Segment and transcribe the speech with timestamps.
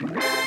[0.00, 0.37] you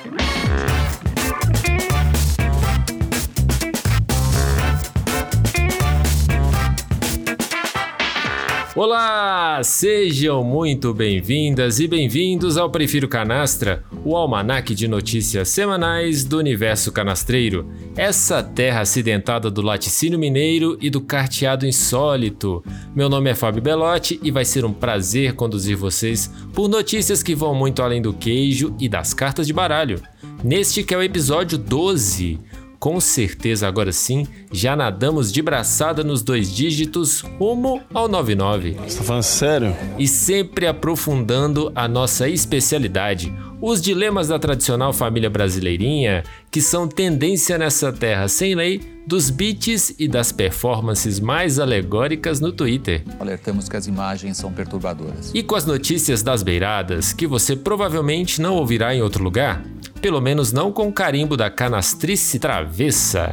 [8.84, 16.40] Olá, sejam muito bem-vindas e bem-vindos ao Prefiro Canastra, o almanaque de notícias semanais do
[16.40, 17.70] universo canastreiro.
[17.96, 22.64] Essa terra acidentada do laticínio mineiro e do carteado insólito.
[22.96, 27.36] Meu nome é Fábio Belotti e vai ser um prazer conduzir vocês por notícias que
[27.36, 30.02] vão muito além do queijo e das cartas de baralho.
[30.44, 32.40] Neste que é o episódio 12
[32.82, 38.72] com certeza agora sim já nadamos de braçada nos dois dígitos rumo ao 99.
[38.72, 39.78] Você tá falando sério?
[40.00, 47.58] E sempre aprofundando a nossa especialidade, os dilemas da tradicional família brasileirinha, que são tendência
[47.58, 53.04] nessa terra sem lei, dos beats e das performances mais alegóricas no Twitter.
[53.20, 55.32] Alertamos que as imagens são perturbadoras.
[55.34, 59.64] E com as notícias das beiradas, que você provavelmente não ouvirá em outro lugar,
[60.02, 63.32] pelo menos não com o carimbo da canastrice travessa.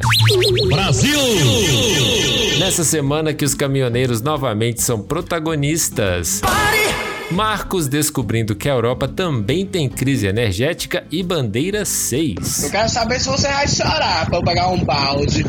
[0.67, 1.19] Brasil!
[2.59, 6.41] Nessa semana que os caminhoneiros novamente são protagonistas.
[6.41, 6.88] Pare!
[7.31, 12.63] Marcos descobrindo que a Europa também tem crise energética e bandeira 6.
[12.63, 15.43] Eu quero saber se você vai chorar pra eu pegar um balde.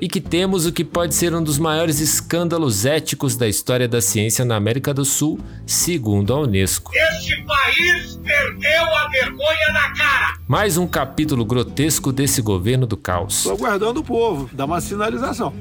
[0.00, 4.00] e que temos o que pode ser um dos maiores escândalos éticos da história da
[4.00, 6.90] ciência na América do Sul, segundo a Unesco.
[6.94, 10.34] Este país perdeu a vergonha na cara.
[10.48, 13.40] Mais um capítulo grotesco desse governo do caos.
[13.40, 15.52] Estou aguardando o povo, dá uma sinalização.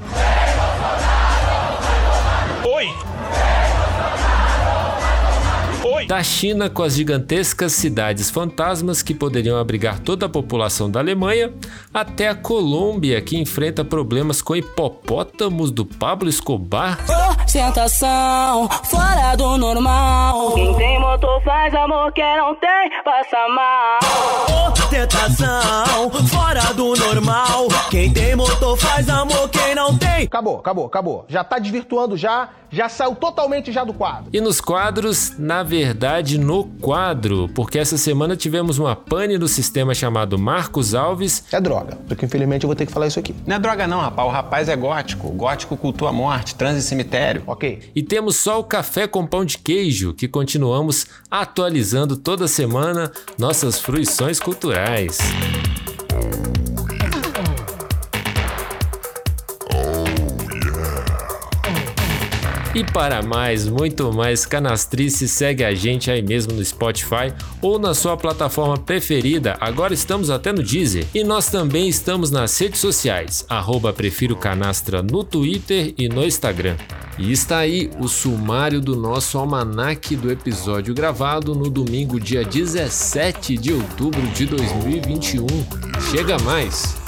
[2.65, 3.08] Oi!
[6.09, 11.53] Da China com as gigantescas cidades fantasmas que poderiam abrigar toda a população da Alemanha,
[11.93, 16.97] até a Colômbia que enfrenta problemas com hipopótamos do Pablo Escobar.
[17.45, 20.53] Ostentação, fora do normal.
[20.53, 23.99] Quem tem motor faz amor, quem não tem, passa mal.
[24.67, 27.67] Ostentação, fora do normal.
[27.91, 30.25] Quem tem motor faz amor, quem não tem.
[30.25, 31.25] Acabou, acabou, acabou.
[31.27, 34.29] Já tá desvirtuando já, já saiu totalmente já do quadro.
[34.33, 35.98] E nos quadros, na verdade,
[36.37, 41.43] no quadro, porque essa semana tivemos uma pane no sistema chamado Marcos Alves.
[41.51, 43.35] É droga, porque infelizmente eu vou ter que falar isso aqui.
[43.45, 44.27] Não é droga não, rapaz.
[44.27, 45.27] O rapaz é gótico.
[45.27, 47.43] O gótico cultua a morte, transa em cemitério.
[47.45, 47.91] Ok.
[47.95, 53.79] E temos só o café com pão de queijo, que continuamos atualizando toda semana nossas
[53.79, 55.17] fruições culturais.
[62.75, 67.95] E para mais, muito mais canastrice, segue a gente aí mesmo no Spotify ou na
[67.95, 69.57] sua plataforma preferida.
[69.59, 71.07] Agora estamos até no Deezer.
[71.13, 76.75] E nós também estamos nas redes sociais, arroba Prefiro Canastra no Twitter e no Instagram.
[77.17, 83.57] E está aí o sumário do nosso almanaque do episódio gravado no domingo, dia 17
[83.57, 85.47] de outubro de 2021.
[86.11, 86.98] Chega mais!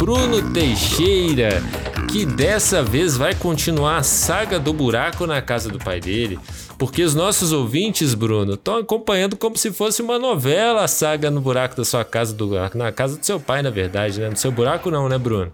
[0.00, 1.62] Bruno Teixeira,
[2.10, 6.38] que dessa vez vai continuar a saga do buraco na casa do pai dele.
[6.78, 11.42] Porque os nossos ouvintes, Bruno, estão acompanhando como se fosse uma novela a saga no
[11.42, 14.30] buraco da sua casa, do, na casa do seu pai, na verdade, né?
[14.30, 15.52] No seu buraco não, né, Bruno?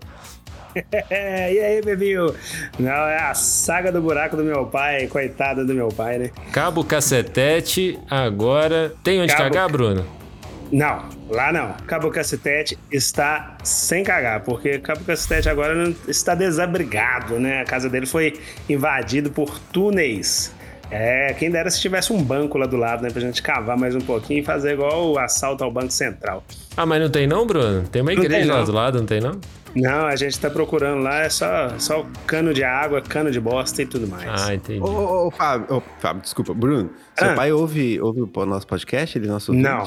[1.10, 2.32] e aí, bebinho?
[2.78, 6.30] Não, é a saga do buraco do meu pai, coitada do meu pai, né?
[6.52, 8.94] Cabo Cacetete, agora.
[9.02, 9.42] Tem onde Cabo...
[9.42, 10.06] cagar, Bruno?
[10.72, 11.74] Não, lá não.
[11.86, 17.60] Cabo Cacetete está sem cagar, porque Cabo Cacetete agora está desabrigado, né?
[17.60, 18.38] A casa dele foi
[18.68, 20.54] invadida por túneis.
[20.90, 23.10] É, quem dera se tivesse um banco lá do lado, né?
[23.10, 26.44] Pra gente cavar mais um pouquinho e fazer igual o assalto ao Banco Central.
[26.76, 27.82] Ah, mas não tem não, Bruno?
[27.88, 29.40] Tem uma igreja tem, lá do lado, não tem não?
[29.74, 33.82] Não, a gente tá procurando lá, é só, só cano de água, cano de bosta
[33.82, 34.48] e tudo mais.
[34.48, 34.80] Ah, entendi.
[34.80, 37.34] Ô, ô, ô Fábio, ô, Fábio, desculpa, Bruno, seu Ah.
[37.34, 39.18] pai ouve, ouve o nosso podcast?
[39.18, 39.68] Ele é nosso ouvinte?
[39.68, 39.84] Não,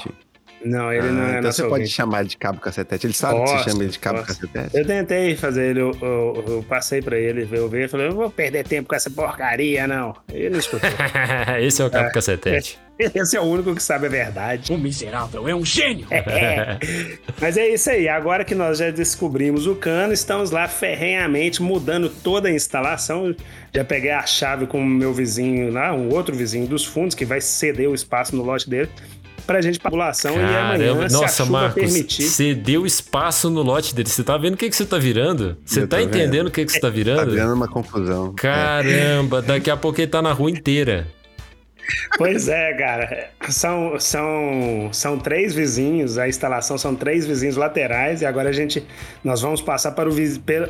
[0.63, 3.07] Não, ele Ah, não é então você pode chamar ele de cabo cacetete.
[3.07, 4.27] Ele sabe que Posso, você chama ele de cabo posso.
[4.41, 4.77] cacetete?
[4.77, 8.13] Eu tentei fazer ele, eu, eu- eu passei pra ele, eu vi, eu falei, eu
[8.15, 10.15] vou perder tempo com essa porcaria, não.
[10.31, 10.89] Ele não escutou.
[11.61, 12.11] Esse é o Cabo É.
[12.11, 12.77] Cacetete.
[13.15, 14.73] Esse é o único que sabe a verdade.
[14.73, 16.05] O miserável é um gênio.
[16.11, 16.77] É.
[17.39, 18.09] Mas é isso aí.
[18.09, 23.33] Agora que nós já descobrimos o cano, estamos lá ferrenhamente mudando toda a instalação.
[23.73, 27.23] Já peguei a chave com o meu vizinho lá, um outro vizinho dos fundos, que
[27.23, 28.89] vai ceder o espaço no lote dele,
[29.49, 32.23] pra gente população e amanhã, Caramba, se a nossa, chuva Marcos, permitir.
[32.23, 34.07] você deu espaço no lote dele.
[34.07, 35.57] Você tá vendo o que, que você tá virando?
[35.65, 37.31] Você tá entendendo o que, que você tá Tá virando?
[37.31, 38.33] virando uma confusão.
[38.35, 41.07] Caramba, daqui a pouco ele tá na rua inteira.
[42.17, 43.29] Pois é, cara.
[43.49, 48.85] São, são, são três vizinhos, a instalação são três vizinhos laterais e agora a gente.
[49.23, 50.13] Nós vamos passar para o,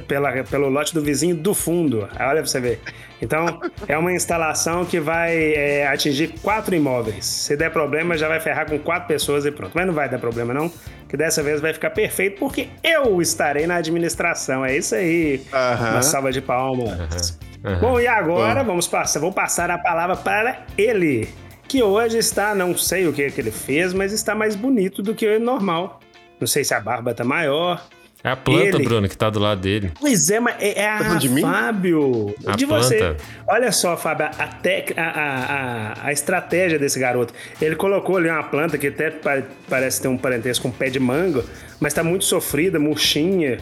[0.07, 2.07] pela, pelo lote do vizinho do fundo.
[2.19, 2.79] Olha pra você ver.
[3.21, 7.25] Então, é uma instalação que vai é, atingir quatro imóveis.
[7.25, 9.71] Se der problema, já vai ferrar com quatro pessoas e pronto.
[9.75, 10.71] Mas não vai dar problema, não.
[11.07, 14.63] Que dessa vez vai ficar perfeito, porque eu estarei na administração.
[14.63, 15.41] É isso aí.
[15.51, 15.91] Aham.
[15.91, 17.37] Uma salva de palmas.
[17.63, 17.79] Aham.
[17.79, 21.27] Bom, e agora vamos passar, vou passar a palavra para ele,
[21.67, 25.13] que hoje está, não sei o que, que ele fez, mas está mais bonito do
[25.13, 25.99] que o normal.
[26.39, 27.83] Não sei se a barba tá maior.
[28.21, 29.91] É a planta, Ele- Bruno, que tá do lado dele.
[29.97, 31.41] Pois é, mas é, é a falando de mim?
[31.41, 32.35] Fábio.
[32.45, 32.83] A de planta.
[32.83, 33.15] você.
[33.47, 37.33] Olha só, Fábio, a, tec- a, a, a, a estratégia desse garoto.
[37.61, 40.89] Ele colocou ali uma planta que até pa- parece ter um parentesco com um pé
[40.89, 41.43] de mango,
[41.79, 43.59] mas tá muito sofrida, murchinha.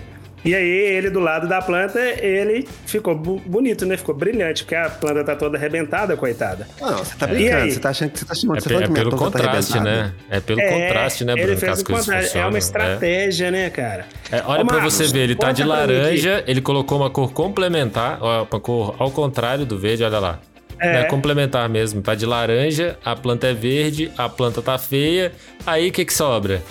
[0.48, 3.98] E aí, ele do lado da planta, ele ficou bonito, né?
[3.98, 6.66] Ficou brilhante, porque a planta tá toda arrebentada, coitada.
[6.80, 7.64] Não, você tá E brincando.
[7.64, 7.72] aí?
[7.72, 9.18] Você tá achando que você tá chamando É, você falando é que minha pelo tá
[9.26, 10.04] contraste, arrebentada?
[10.08, 10.14] né?
[10.30, 11.48] É pelo É, contraste, né, Bruno?
[11.50, 12.36] Ele que fez as o coisas.
[12.36, 14.06] É uma estratégia, né, cara?
[14.32, 17.32] É, olha Ô, pra Marcos, você ver, ele tá de laranja, ele colocou uma cor
[17.34, 20.40] complementar, uma cor ao contrário do verde, olha lá.
[20.80, 21.02] É.
[21.02, 21.04] É.
[21.06, 25.32] complementar mesmo, tá de laranja, a planta é verde, a planta tá feia,
[25.66, 26.62] aí o que que sobra?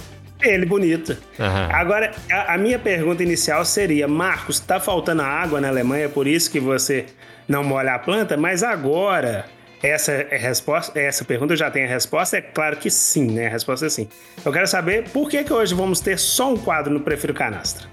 [0.42, 1.16] Ele bonito.
[1.38, 1.68] Aham.
[1.72, 6.50] Agora, a, a minha pergunta inicial seria: Marcos, tá faltando água na Alemanha, por isso
[6.50, 7.06] que você
[7.48, 8.36] não molha a planta?
[8.36, 9.46] Mas agora,
[9.82, 13.46] essa é resposta, essa pergunta eu já tenho a resposta, é claro que sim, né?
[13.46, 14.08] A resposta é sim.
[14.44, 17.86] Eu quero saber por que, que hoje vamos ter só um quadro no Prefiro Canastra.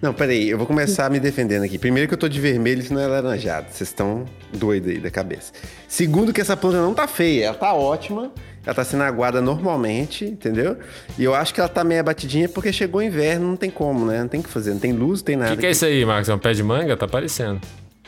[0.00, 1.78] Não, peraí, eu vou começar me defendendo aqui.
[1.78, 3.66] Primeiro que eu tô de vermelho, isso não é laranjado.
[3.70, 5.52] Vocês estão doidos aí da cabeça.
[5.86, 8.32] Segundo que essa planta não tá feia, ela tá ótima.
[8.64, 10.76] Ela tá sendo aguada normalmente, entendeu?
[11.18, 14.04] E eu acho que ela tá meio abatidinha porque chegou o inverno, não tem como,
[14.04, 14.20] né?
[14.20, 15.52] Não tem o que fazer, não tem luz, não tem O nada.
[15.54, 16.28] que, que é isso aí, Marcos?
[16.28, 16.96] É um pé de manga?
[16.96, 17.60] Tá aparecendo.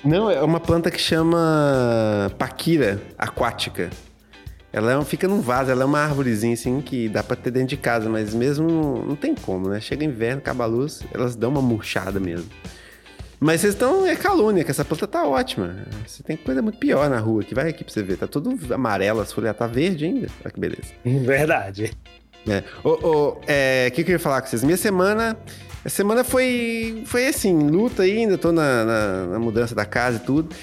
[0.04, 3.90] Não, é uma planta que chama paquira aquática.
[4.72, 7.50] Ela é um- fica num vaso, ela é uma árvorezinha assim que dá pra ter
[7.50, 9.81] dentro de casa, mas mesmo não, não tem como, né?
[9.81, 12.46] Chega inverno, acaba a luz, elas dão uma murchada mesmo.
[13.43, 14.06] Mas vocês estão.
[14.06, 15.85] É calúnia, que essa planta tá ótima.
[16.06, 17.53] Você tem coisa muito pior na rua aqui.
[17.55, 18.17] Vai aqui pra você ver.
[18.17, 20.29] Tá tudo amarelo, as folhas tá verde ainda.
[20.44, 20.93] Olha que beleza.
[21.05, 21.93] Verdade.
[22.49, 22.62] É.
[22.85, 24.62] Ô, é, o que, que eu ia falar com vocês?
[24.62, 25.37] Minha semana.
[25.85, 30.21] A semana foi, foi assim, luta ainda, tô na, na, na mudança da casa e
[30.21, 30.55] tudo.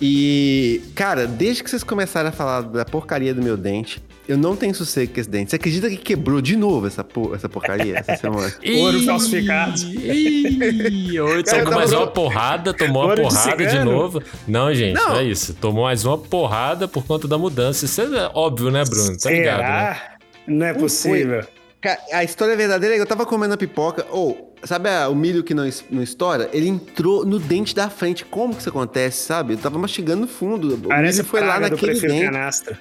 [0.00, 4.54] E, cara, desde que vocês começaram a falar da porcaria do meu dente, eu não
[4.54, 5.50] tenho sossego com esse dente.
[5.50, 8.52] Você acredita que quebrou de novo essa, por- essa porcaria essa semana?
[8.78, 9.80] Ouro falsificado.
[9.80, 11.14] Ih,
[11.44, 13.90] Cara, tava mais uma porrada, tomou uma Ouro de porrada de cigano?
[13.92, 14.22] novo.
[14.46, 15.08] Não, gente, Não.
[15.10, 15.16] não.
[15.16, 15.54] é isso.
[15.54, 17.84] Tomou mais uma porrada por conta da mudança.
[17.86, 19.16] Isso é óbvio, né, Bruno?
[19.16, 19.66] Tá ligado, né?
[19.66, 20.02] Será?
[20.46, 21.44] Não é possível.
[21.80, 25.14] Cara, a história verdadeira é que eu tava comendo a pipoca, ou, sabe a- o
[25.14, 26.50] milho que não, não estoura?
[26.52, 28.24] Ele entrou no dente da frente.
[28.24, 29.54] Como que isso acontece, sabe?
[29.54, 30.74] Eu tava mastigando no fundo.
[30.74, 32.24] O Parece milho foi lá naquele dente.
[32.24, 32.78] Canastra.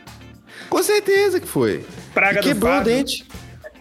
[0.69, 1.83] Com certeza que foi.
[2.13, 3.25] Praga E do quebrou o dente.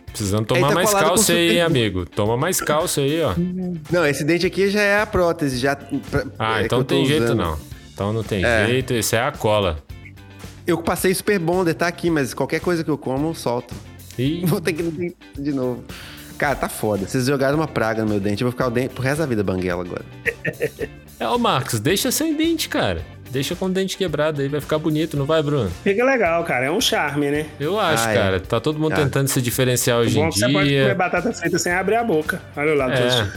[0.06, 2.06] Precisando tomar tá mais cálcio aí, amigo.
[2.06, 3.34] Toma mais cálcio aí, ó.
[3.90, 5.76] Não, esse dente aqui já é a prótese, já.
[5.76, 7.38] pra- Ah, é, então tem jeito usando.
[7.38, 7.58] não.
[7.92, 8.66] Então não tem É.
[8.66, 9.78] jeito, isso é a cola.
[10.66, 13.74] Eu passei super bonder, tá aqui, mas qualquer coisa que eu como, eu solto.
[14.18, 15.84] Ih, Vou ter que ir no dentista de novo.
[16.38, 17.06] Cara, tá foda.
[17.06, 19.26] Vocês jogaram uma praga no meu dente, eu vou ficar o dente pro resto da
[19.26, 20.04] vida banguela agora.
[21.20, 23.04] É, ô Marcos, deixa sem dente, cara.
[23.36, 25.70] Deixa com o dente quebrado aí, vai ficar bonito, não vai, Bruno?
[25.84, 26.64] Fica legal, cara.
[26.64, 27.44] É um charme, né?
[27.60, 28.14] Eu acho, Ah, é.
[28.14, 28.40] cara.
[28.40, 28.96] Tá todo mundo Ah.
[28.96, 30.94] tentando se diferenciar hoje Bom em que você pode comer dia.
[30.94, 32.40] batata frita sem abrir a boca.
[32.56, 32.94] Olha o lado.
[32.94, 33.30] É.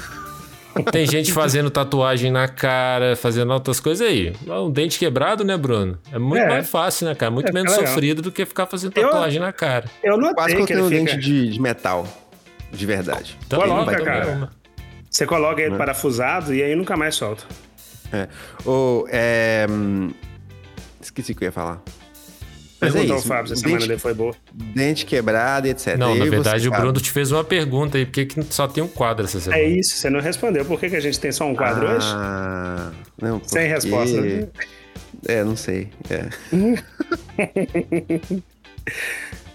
[0.89, 4.33] Tem gente fazendo tatuagem na cara, fazendo outras coisas aí.
[4.47, 6.00] Um dente quebrado, né, Bruno?
[6.13, 6.47] É muito É.
[6.47, 7.29] mais fácil, né, cara?
[7.29, 7.88] Muito É, menos legal.
[7.88, 9.83] sofrido do que ficar fazendo Eu- tatuagem na cara.
[10.01, 11.12] Eu notei Quase que coloquei ele um fica...
[11.12, 12.07] dente de, de metal.
[12.71, 13.38] De verdade.
[13.51, 14.50] Não Coloca, cara.
[15.09, 15.67] Você coloca Né?
[15.67, 17.43] ele parafusado e aí nunca mais solta.
[18.11, 18.27] É.
[18.65, 19.65] Ou, é.
[19.69, 20.11] hum,
[21.01, 21.81] Esqueci o que eu ia falar.
[22.81, 23.31] Mas é Perguntou isso.
[23.31, 24.33] ao Fábio se a dente, semana dele foi boa.
[24.53, 25.97] dente quebrado e etc.
[25.97, 28.41] Não, E na verdade você, o Bruno te fez uma pergunta aí, por que que
[28.53, 29.61] só tem um quadro essa semana?
[29.61, 30.63] É isso, você não respondeu.
[30.63, 32.07] Por que, que a gente tem só um quadro hoje?
[32.09, 34.47] ah, Não, Sem porque- resposta, né?
[35.27, 35.89] É, não sei.
[36.09, 36.29] É.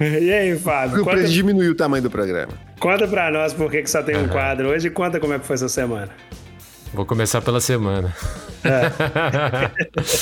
[0.00, 1.00] E aí, Fábio?
[1.02, 2.52] o Conta, preço diminuiu o tamanho do programa.
[2.80, 5.38] conta pra nós por que, que só tem um quadro hoje e conta como é
[5.38, 6.11] que foi essa semana.
[6.95, 8.15] Vou começar pela semana.
[8.63, 9.71] É.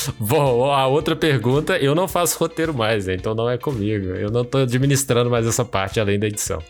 [0.18, 3.14] Bom, a outra pergunta, eu não faço roteiro mais, né?
[3.14, 4.06] então não é comigo.
[4.06, 6.62] Eu não tô administrando mais essa parte além da edição.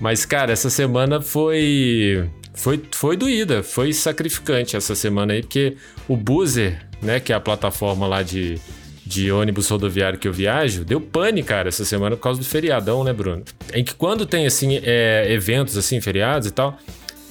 [0.00, 2.28] Mas, cara, essa semana foi.
[2.54, 5.76] Foi, foi doída, foi sacrificante essa semana aí, porque
[6.08, 8.60] o Boozer, né, que é a plataforma lá de,
[9.04, 13.02] de ônibus rodoviário que eu viajo, deu pane, cara, essa semana por causa do feriadão,
[13.02, 13.42] né, Bruno?
[13.72, 16.78] Em que quando tem, assim, é, eventos, assim, feriados e tal,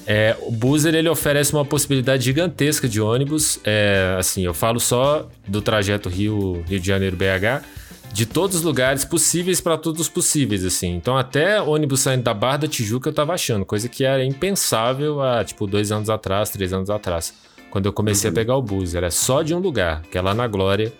[0.06, 5.28] é, o Boozer, ele oferece uma possibilidade gigantesca de ônibus, é, assim, eu falo só
[5.46, 7.64] do trajeto Rio, Rio de Janeiro-BH,
[8.12, 10.94] de todos os lugares possíveis para todos os possíveis, assim.
[10.94, 15.20] Então, até ônibus saindo da Barra da Tijuca eu tava achando, coisa que era impensável
[15.20, 17.34] há, tipo, dois anos atrás, três anos atrás,
[17.70, 18.34] quando eu comecei uhum.
[18.34, 18.94] a pegar o bus.
[18.94, 20.92] Era só de um lugar, que é lá na Glória,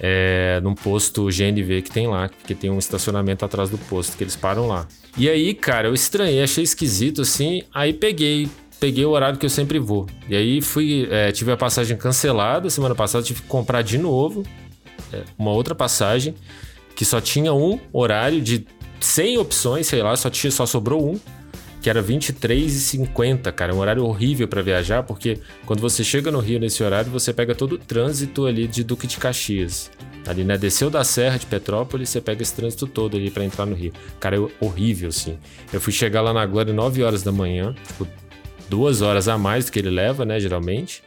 [0.00, 4.24] é, num posto GNV que tem lá, que tem um estacionamento atrás do posto, que
[4.24, 4.86] eles param lá.
[5.16, 8.48] E aí, cara, eu estranhei, achei esquisito assim, aí peguei.
[8.78, 10.06] Peguei o horário que eu sempre vou.
[10.28, 11.08] E aí fui.
[11.10, 14.42] É, tive a passagem cancelada semana passada, tive que comprar de novo
[15.12, 16.34] é, uma outra passagem
[16.94, 18.66] que só tinha um horário de
[19.00, 21.20] 100 opções, sei lá, só, tinha, só sobrou um
[21.86, 23.72] que era 23,50, cara.
[23.72, 27.54] Um horário horrível para viajar, porque quando você chega no Rio nesse horário, você pega
[27.54, 29.88] todo o trânsito ali de Duque de Caxias.
[30.26, 30.58] Ali, né?
[30.58, 33.92] Desceu da Serra de Petrópolis, você pega esse trânsito todo ali para entrar no Rio.
[34.18, 35.38] Cara, é horrível, assim.
[35.72, 38.04] Eu fui chegar lá na Glória 9 horas da manhã, tipo,
[38.68, 41.04] duas horas a mais do que ele leva, né, geralmente.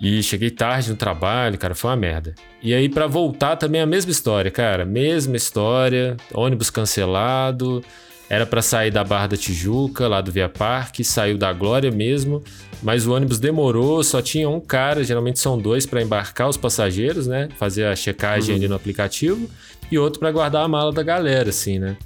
[0.00, 2.34] E cheguei tarde no trabalho, cara, foi uma merda.
[2.62, 4.86] E aí, para voltar também a mesma história, cara.
[4.86, 7.84] Mesma história, ônibus cancelado.
[8.28, 12.42] Era para sair da Barra da Tijuca, lá do Via Parque, saiu da Glória mesmo,
[12.82, 17.28] mas o ônibus demorou, só tinha um cara, geralmente são dois para embarcar os passageiros,
[17.28, 17.48] né?
[17.56, 18.56] Fazer a checagem uhum.
[18.56, 19.48] ali no aplicativo,
[19.90, 21.96] e outro para guardar a mala da galera, assim, né?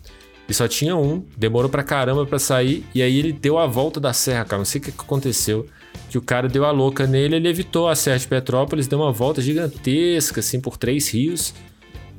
[0.46, 3.98] E só tinha um, demorou pra caramba para sair, e aí ele deu a volta
[3.98, 4.58] da serra, cara.
[4.58, 5.66] Não sei o que aconteceu.
[6.08, 9.12] Que o cara deu a louca nele, ele evitou a Serra de Petrópolis, deu uma
[9.12, 11.54] volta gigantesca, assim, por três rios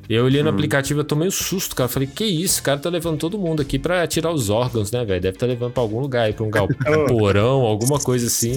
[0.08, 0.54] eu olhei no hum.
[0.54, 1.88] aplicativo e tomei um susto, cara.
[1.88, 2.60] Falei, que isso?
[2.60, 5.20] O cara tá levando todo mundo aqui pra tirar os órgãos, né, velho?
[5.20, 8.54] Deve tá levando pra algum lugar aí, pra um galporão, alguma coisa assim.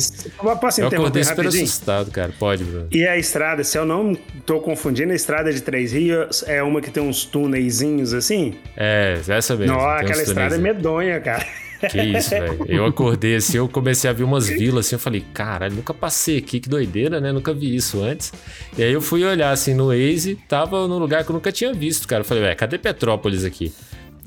[0.59, 1.63] Posso eu acordei super rapidinho?
[1.63, 2.33] assustado, cara.
[2.37, 2.87] Pode, Bruno.
[2.91, 6.81] E a estrada, se eu não tô confundindo, a estrada de Três Rios é uma
[6.81, 8.55] que tem uns túneizinhos assim?
[8.75, 9.75] É, essa mesmo.
[9.75, 11.45] Não, aquela estrada é medonha, cara.
[11.89, 12.65] Que isso, velho.
[12.67, 16.37] Eu acordei assim, eu comecei a ver umas vilas assim, eu falei, caralho, nunca passei
[16.37, 17.31] aqui, que doideira, né?
[17.31, 18.33] Nunca vi isso antes.
[18.77, 21.73] E aí eu fui olhar assim no Waze, tava num lugar que eu nunca tinha
[21.73, 22.21] visto, cara.
[22.21, 23.73] Eu falei, velho, cadê Petrópolis aqui?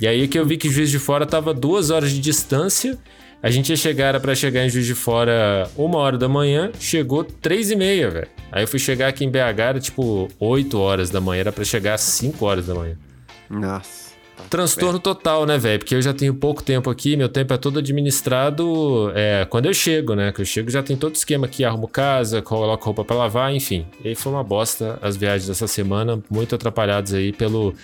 [0.01, 2.97] E aí que eu vi que Juiz de Fora tava duas horas de distância.
[3.43, 6.73] A gente ia chegar, era pra chegar em Juiz de Fora uma hora da manhã,
[6.79, 8.29] chegou três e meia, velho.
[8.51, 11.65] Aí eu fui chegar aqui em BH, era tipo oito horas da manhã, era pra
[11.65, 12.97] chegar às cinco horas da manhã.
[13.49, 14.08] Nossa.
[14.49, 15.79] Transtorno total, né, velho?
[15.79, 19.75] Porque eu já tenho pouco tempo aqui, meu tempo é todo administrado é, quando eu
[19.75, 20.33] chego, né?
[20.33, 23.55] Que eu chego já tem todo o esquema aqui, arrumo casa, coloco roupa para lavar,
[23.55, 23.87] enfim.
[24.05, 27.75] E foi uma bosta as viagens dessa semana, muito atrapalhadas aí pelo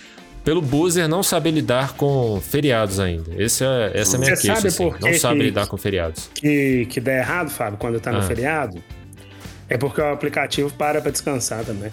[0.45, 3.31] pelo buzzer não saber lidar com feriados ainda.
[3.43, 6.31] Esse é, essa é a minha Você queixa, assim, não sabe que, lidar com feriados.
[6.35, 8.23] Que, que dá errado, Fábio, quando tá no ah.
[8.23, 8.83] feriado?
[9.69, 11.91] É porque o aplicativo para pra descansar também.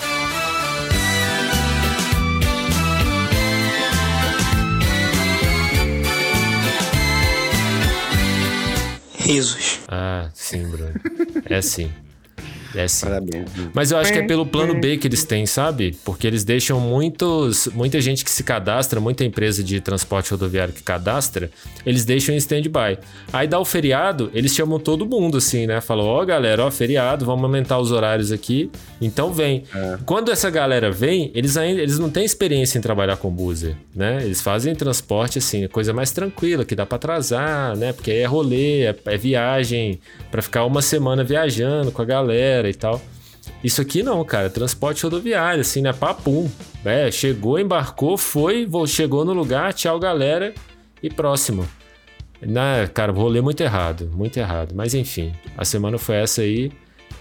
[9.87, 10.93] Ah, sim, Bruno.
[11.49, 11.91] É sim.
[12.75, 13.05] É sim.
[13.05, 13.49] Parabéns.
[13.73, 15.95] Mas eu acho que é pelo plano B que eles têm, sabe?
[16.05, 20.83] Porque eles deixam muitos, muita gente que se cadastra, muita empresa de transporte rodoviário que
[20.83, 21.49] cadastra,
[21.85, 22.97] eles deixam em stand-by.
[23.31, 25.81] Aí dá o feriado, eles chamam todo mundo, assim, né?
[25.81, 28.71] Falam, ó, oh, galera, ó, feriado, vamos aumentar os horários aqui.
[29.01, 29.63] Então vem.
[29.73, 29.97] É.
[30.05, 34.21] Quando essa galera vem, eles ainda eles não têm experiência em trabalhar com buzzer, né?
[34.23, 37.93] Eles fazem transporte, assim, coisa mais tranquila, que dá para atrasar, né?
[37.93, 39.99] Porque aí é rolê, é, é viagem,
[40.29, 43.01] para ficar uma semana viajando com a galera e tal.
[43.63, 45.93] Isso aqui não, cara, transporte rodoviário, assim, né?
[45.93, 46.49] Papum.
[46.83, 50.53] É, chegou, embarcou, foi, chegou no lugar, tchau, galera,
[51.01, 51.67] e próximo.
[52.41, 54.73] Na, cara, vou ler muito errado, muito errado.
[54.75, 56.71] Mas enfim, a semana foi essa aí.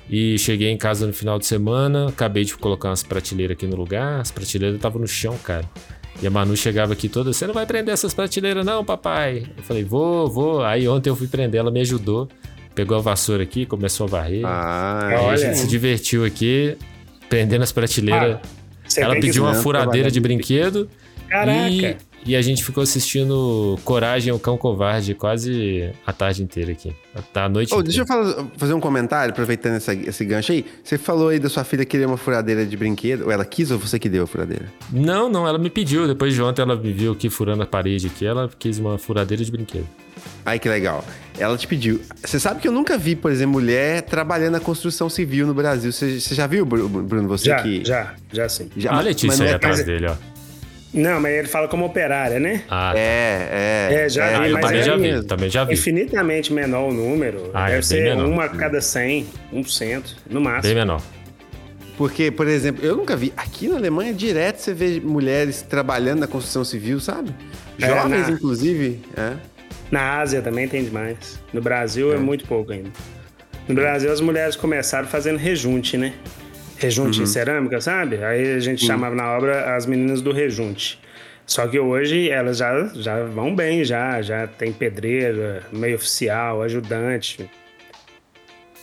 [0.09, 3.77] E cheguei em casa no final de semana, acabei de colocar umas prateleiras aqui no
[3.77, 5.65] lugar, as prateleiras estavam no chão, cara.
[6.21, 9.47] E a Manu chegava aqui toda, você não vai prender essas prateleiras não, papai?
[9.57, 10.65] Eu falei, vou, vou.
[10.65, 12.29] Aí ontem eu fui prender, ela me ajudou
[12.81, 14.43] pegou a vassoura aqui, começou a varrer.
[14.43, 15.33] Ah, aí olha.
[15.35, 16.79] a gente se divertiu aqui,
[17.29, 18.39] prendendo as prateleiras.
[18.97, 20.89] Ah, Ela pediu uma furadeira de brinquedo.
[21.29, 21.69] Caraca!
[21.69, 26.95] E e a gente ficou assistindo Coragem, o Cão Covarde quase a tarde inteira aqui.
[27.35, 30.65] A noite oh, Deixa eu fazer um comentário, aproveitando essa, esse gancho aí.
[30.85, 33.25] Você falou aí da sua filha querer uma furadeira de brinquedo.
[33.25, 34.67] Ou ela quis ou você que deu a furadeira?
[34.93, 36.07] Não, não, ela me pediu.
[36.07, 38.27] Depois de ontem ela me viu aqui furando a parede aqui.
[38.27, 39.89] Ela quis uma furadeira de brinquedo.
[40.45, 41.05] Ai, que legal.
[41.39, 42.01] Ela te pediu.
[42.23, 45.91] Você sabe que eu nunca vi, por exemplo, mulher trabalhando na construção civil no Brasil.
[45.93, 47.29] Você, você já viu, Bruno?
[47.29, 47.85] Você já, que.
[47.85, 48.69] Já, já sim.
[48.77, 50.15] Já, a Letícia aí é atrás dele, ó.
[50.93, 52.65] Não, mas ele fala como operária, né?
[52.69, 52.99] Ah, tá.
[52.99, 53.95] é, é.
[54.05, 55.75] É, já é, vi, eu também é já vi, também já vi.
[55.75, 57.51] Infinitamente menor o número.
[57.55, 58.27] Ah, Deve é ser menor.
[58.27, 60.63] uma a cada 100, 1%, no máximo.
[60.63, 61.01] Bem menor.
[61.97, 63.33] Porque, por exemplo, eu nunca vi.
[63.37, 67.33] Aqui na Alemanha, direto você vê mulheres trabalhando na construção civil, sabe?
[67.81, 69.01] É, Jovens, na- inclusive.
[69.17, 69.35] É.
[69.91, 71.41] Na Ásia também tem demais.
[71.53, 72.91] No Brasil é, muito pouco ainda.
[73.69, 76.13] No Brasil as mulheres começaram fazendo rejunte, né?
[76.79, 77.25] Rejunte Uhum.
[77.25, 78.23] em cerâmica, sabe?
[78.25, 80.99] Aí a gente chamava na obra as meninas do rejunte.
[81.47, 87.51] Só que hoje elas já, já vão bem, já, já tem pedreira, meio oficial, ajudante.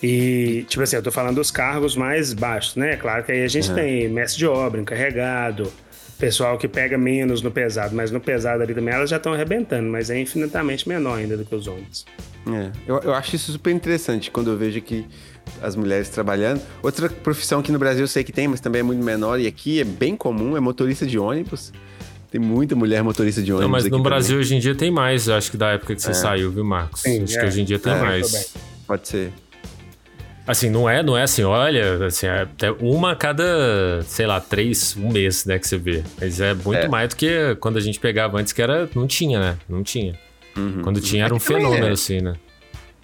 [0.03, 2.95] E, tipo assim, eu tô falando dos cargos mais baixos, né?
[2.97, 3.75] Claro que aí a gente Uhum.
[3.75, 5.71] tem mestre de obra, encarregado,
[6.17, 9.87] pessoal que pega menos no pesado, mas no pesado ali também elas já estão arrebentando,
[9.89, 12.05] mas é infinitamente menor ainda do que os homens.
[12.47, 15.05] É, eu, eu acho isso super interessante quando eu vejo aqui
[15.61, 16.61] as mulheres trabalhando.
[16.81, 19.47] Outra profissão que no Brasil eu sei que tem, mas também é muito menor e
[19.47, 21.71] aqui é bem comum, é motorista de ônibus.
[22.31, 23.63] Tem muita mulher motorista de ônibus.
[23.65, 24.39] Não, mas aqui no Brasil também.
[24.41, 26.13] hoje em dia tem mais, acho que da época que você É.
[26.13, 27.01] saiu, viu, Marcos?
[27.01, 27.39] Sim, acho é.
[27.41, 28.53] que hoje em dia tem É, mais.
[28.85, 29.31] Pode ser.
[30.47, 34.39] Assim, não é, não é assim, olha, assim, é até uma a cada, sei lá,
[34.39, 36.03] três, um mês, né, que você vê.
[36.19, 36.87] Mas é muito É.
[36.87, 39.57] mais do que quando a gente pegava antes, que era, não tinha, né?
[39.67, 40.17] Não tinha.
[40.83, 41.91] Quando tinha era um Aqui também fenômeno, é.
[41.91, 42.33] assim, né?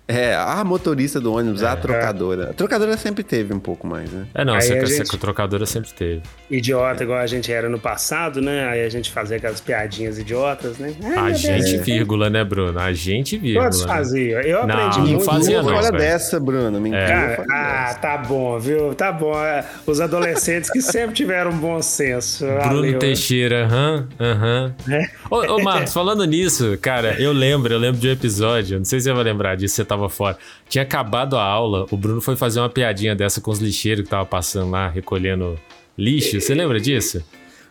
[0.06, 2.50] É, a motorista do ônibus, a trocadora.
[2.50, 4.26] A trocadora sempre teve um pouco mais, né?
[4.34, 6.22] É, não, essa, a gente- trocadora sempre teve.
[6.52, 8.68] Idiota igual a gente era no passado, né?
[8.68, 10.94] Aí a gente fazia aquelas piadinhas idiotas, né?
[11.04, 12.78] Ai, A gente, Deus, vírgula, né, Bruno?
[12.80, 13.66] A gente, vírgula.
[13.70, 13.88] Todos né?
[13.88, 14.42] faziam.
[14.42, 15.24] Eu Não, aprendi não muito.
[15.24, 15.98] fazia Uma não, velho.
[15.98, 16.82] dessa, Bruno.
[16.82, 17.08] Me engana.
[17.08, 18.00] Cara, fora ah, dessa.
[18.00, 18.94] tá bom, viu?
[18.94, 19.34] Tá bom.
[19.42, 22.46] É, Os adolescentes que sempre tiveram bom senso.
[22.46, 23.00] Bruno Valeu.
[23.00, 24.76] Teixeira, aham, aham.
[24.92, 25.10] É.
[25.32, 29.00] Ô, ô, Marcos, falando nisso, cara, eu lembro, eu lembro de um episódio, não sei
[29.00, 30.38] se você vai lembrar disso, você tava fora.
[30.68, 34.10] Tinha acabado a aula, o Bruno foi fazer uma piadinha dessa com os lixeiros que
[34.10, 35.58] tava passando lá, recolhendo
[35.98, 36.40] lixo.
[36.40, 37.24] Você lembra disso?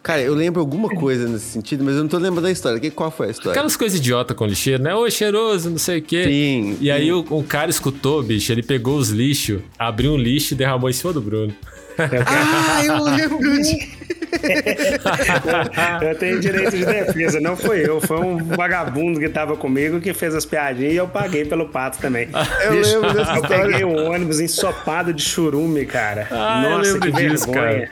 [0.03, 2.81] Cara, eu lembro alguma coisa nesse sentido, mas eu não tô lembrando da história.
[2.81, 3.53] Que, qual foi a história?
[3.53, 4.93] Aquelas coisas idiota com lixeiro, né?
[4.93, 6.25] Ô, cheiroso, não sei o quê.
[6.25, 6.77] Sim.
[6.81, 10.57] E aí o, o cara escutou, bicho, ele pegou os lixos, abriu um lixo e
[10.57, 11.55] derramou em cima do Bruno.
[11.99, 14.22] Ah, eu lembro de...
[16.03, 20.15] Eu tenho direito de defesa, não foi eu, foi um vagabundo que tava comigo que
[20.15, 22.29] fez as piadinhas e eu paguei pelo pato também.
[22.65, 26.27] Eu lembro dessa Eu peguei um ônibus ensopado de churume, cara.
[26.31, 27.91] Ah, Nossa, lembro que disso, vergonha.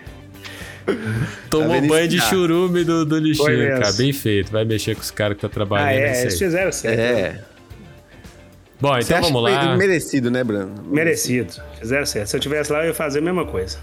[1.48, 3.92] Tomou vendo banho de churume do, do lixeiro, cara.
[3.92, 4.50] Bem feito.
[4.50, 5.88] Vai mexer com os caras que tá trabalhando.
[5.88, 6.98] Ah, é eles fizeram certo.
[6.98, 7.40] É.
[8.80, 9.76] Bom, Você então acha vamos lá.
[9.76, 10.82] merecido, né, Bruno?
[10.86, 12.28] Merecido, fizeram certo.
[12.28, 13.78] Se eu tivesse lá, eu ia fazer a mesma coisa.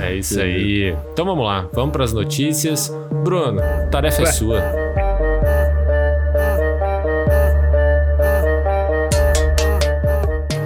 [0.00, 0.96] É isso aí.
[1.12, 2.92] Então vamos lá, vamos para as notícias.
[3.24, 4.32] Bruno, tarefa é Ué.
[4.32, 4.62] sua.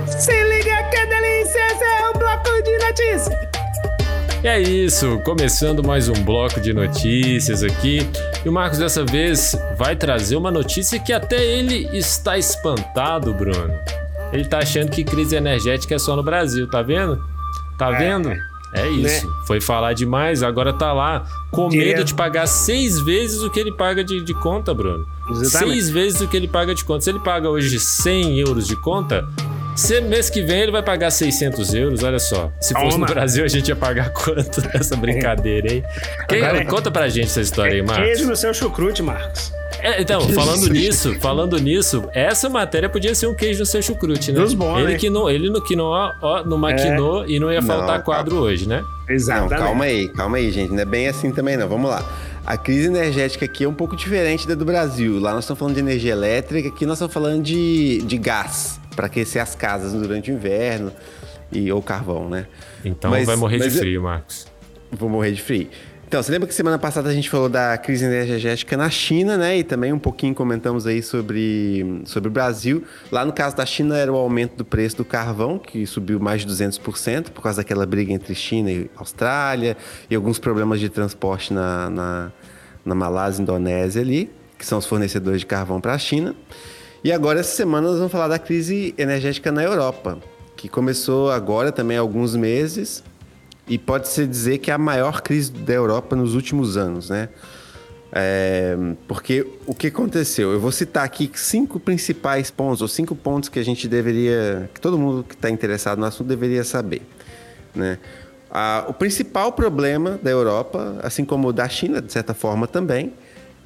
[0.07, 3.29] Se liga que delícia, esse é o bloco de notícias.
[4.45, 8.09] E é isso, começando mais um bloco de notícias aqui.
[8.45, 13.75] E o Marcos dessa vez vai trazer uma notícia que até ele está espantado, Bruno.
[14.33, 17.36] Ele tá achando que crise energética é só no Brasil, tá vendo?
[17.79, 18.33] Tá É, vendo?
[18.73, 19.33] É isso.
[19.47, 23.73] Foi falar demais, agora tá lá com medo de pagar seis vezes o que ele
[23.73, 25.07] paga de, de conta, Bruno.
[25.31, 25.73] Exatamente.
[25.81, 27.01] Seis vezes o que ele paga de conta.
[27.01, 29.27] Se ele paga hoje 100 euros de conta,
[29.77, 32.51] se mês que vem ele vai pagar 600 euros, olha só.
[32.61, 33.07] Se fosse no.
[33.07, 35.85] Brasil, a gente ia pagar quanto nessa brincadeira, hein?
[36.29, 38.05] Quem- Agora é- conta pra gente essa história aí, Marcos.
[38.05, 39.53] Queijo no seu chucrute, Marcos.
[39.81, 44.33] É, então, falando nisso, falando nisso, essa matéria podia ser um queijo no seu chucrute,
[44.33, 44.41] né?
[44.41, 44.99] Dos bons, ele né?
[44.99, 48.03] que não, ele no que não, ó, não maquinou e não ia Não, faltar tá.
[48.03, 48.83] quadro hoje, né?
[49.07, 49.59] Não, Exatamente.
[49.59, 50.73] calma aí, calma aí, gente.
[50.73, 51.69] Não é bem assim também, não.
[51.69, 52.03] Vamos lá.
[52.45, 55.21] A crise energética aqui é um pouco diferente da do Brasil.
[55.21, 59.07] Lá nós estamos falando de energia elétrica, aqui nós estamos falando de, de gás, para
[59.07, 60.91] aquecer as casas durante o inverno,
[61.53, 62.47] e, ou carvão, né?
[62.85, 64.47] Então Mas- vai morrer de mas frio, Marcos.
[64.91, 65.69] Vou morrer de frio.
[66.09, 69.59] Então, você lembra que semana passada a gente falou da crise energética na China, né?
[69.59, 72.85] E também um pouquinho comentamos aí sobre, sobre o Brasil.
[73.11, 76.43] Lá no caso da China era o aumento do preço do carvão, que subiu mais
[76.43, 79.77] de 200% por causa daquela briga entre China e Austrália
[80.09, 82.33] e alguns problemas de transporte na, na,
[82.85, 86.37] na Malásia e Indonésia ali, que são os fornecedores de carvão para a China.
[87.07, 90.19] E agora, essa semana, nós vamos falar da crise energética na Europa,
[90.57, 93.01] que começou agora também há alguns meses
[93.69, 97.29] e pode-se dizer que é a maior crise da Europa nos últimos anos, né?
[98.11, 100.51] É, porque o que aconteceu?
[100.51, 104.81] Eu vou citar aqui cinco principais pontos, ou cinco pontos que a gente deveria, que
[104.81, 107.03] todo mundo que está interessado no assunto deveria saber,
[107.73, 108.01] né?
[108.51, 113.13] Ah, o principal problema da Europa, assim como o da China, de certa forma também,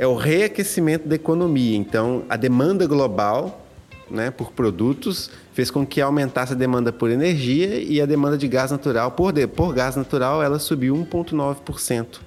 [0.01, 1.77] é o reaquecimento da economia.
[1.77, 3.67] Então, a demanda global
[4.11, 8.49] né, por produtos fez com que aumentasse a demanda por energia e a demanda de
[8.49, 12.19] gás natural por, de- por gás natural ela subiu 1,9%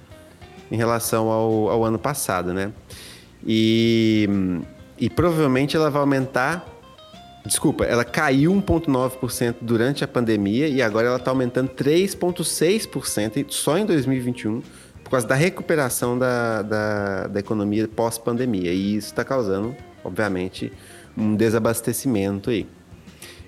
[0.70, 2.70] em relação ao, ao ano passado, né?
[3.44, 4.28] E,
[4.96, 6.64] e provavelmente ela vai aumentar
[7.44, 13.84] Desculpa, ela caiu 1,9% durante a pandemia e agora ela está aumentando 3,6% só em
[13.84, 14.62] 2021
[15.04, 18.72] por causa da recuperação da, da, da economia pós-pandemia.
[18.72, 20.72] E isso está causando, obviamente,
[21.16, 22.66] um desabastecimento aí.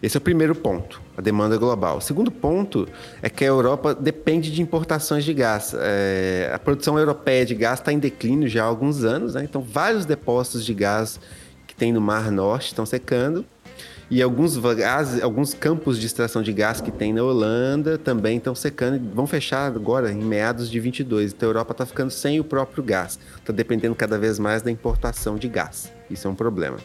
[0.02, 1.96] Esse é o primeiro ponto, a demanda global.
[1.96, 2.86] O segundo ponto
[3.22, 5.74] é que a Europa depende de importações de gás.
[5.78, 9.42] É, a produção europeia de gás está em declínio já há alguns anos, né?
[9.42, 11.18] então vários depósitos de gás
[11.66, 13.44] que tem no Mar Norte estão secando.
[14.08, 18.54] E alguns, gás, alguns campos de extração de gás que tem na Holanda também estão
[18.54, 21.32] secando e vão fechar agora em meados de 22.
[21.32, 23.18] Então a Europa está ficando sem o próprio gás.
[23.38, 25.90] Está dependendo cada vez mais da importação de gás.
[26.08, 26.76] Isso é um problema.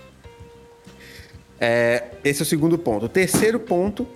[1.60, 3.06] É, esse é o segundo ponto.
[3.06, 4.08] O terceiro ponto,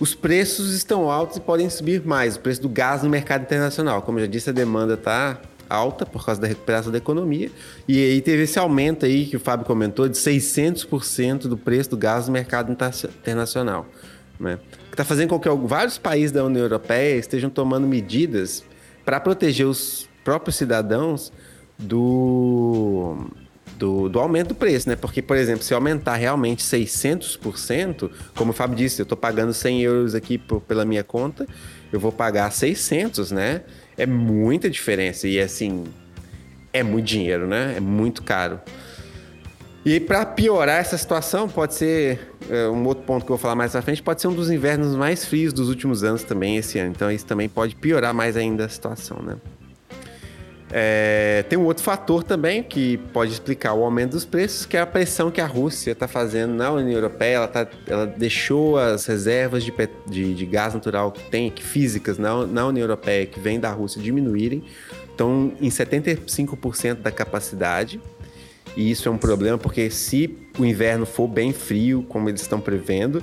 [0.00, 2.36] os preços estão altos e podem subir mais.
[2.36, 4.00] O preço do gás no mercado internacional.
[4.00, 7.50] Como eu já disse, a demanda está alta por causa da recuperação da economia.
[7.86, 11.96] E aí teve esse aumento aí que o Fábio comentou de 600% do preço do
[11.96, 13.86] gás no mercado internacional.
[14.38, 14.58] Né?
[14.88, 18.64] Que está fazendo com que vários países da União Europeia estejam tomando medidas
[19.04, 21.32] para proteger os próprios cidadãos
[21.78, 23.28] do
[23.76, 24.96] do, do aumento do preço, né?
[24.96, 29.82] Porque, por exemplo, se aumentar realmente 600%, como o Fábio disse, eu estou pagando 100
[29.82, 31.46] euros aqui por, pela minha conta,
[31.92, 33.62] eu vou pagar 600, né?
[33.96, 35.84] É muita diferença e, assim,
[36.72, 37.74] é muito dinheiro, né?
[37.76, 38.60] É muito caro.
[39.84, 43.54] E para piorar essa situação, pode ser é, um outro ponto que eu vou falar
[43.54, 46.76] mais à frente, pode ser um dos invernos mais frios dos últimos anos também esse
[46.78, 46.90] ano.
[46.90, 49.36] Então isso também pode piorar mais ainda a situação, né?
[50.70, 54.80] É, tem um outro fator também que pode explicar o aumento dos preços, que é
[54.80, 57.36] a pressão que a Rússia está fazendo na União Europeia.
[57.36, 59.72] Ela, tá, ela deixou as reservas de,
[60.08, 63.70] de, de, gás natural que tem, que físicas na, na União Europeia, que vem da
[63.70, 64.64] Rússia, diminuírem.
[65.10, 68.00] Estão em 75% da capacidade.
[68.76, 72.60] E isso é um problema porque se o inverno for bem frio, como eles estão
[72.60, 73.22] prevendo,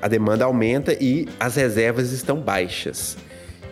[0.00, 3.16] a demanda aumenta e as reservas estão baixas.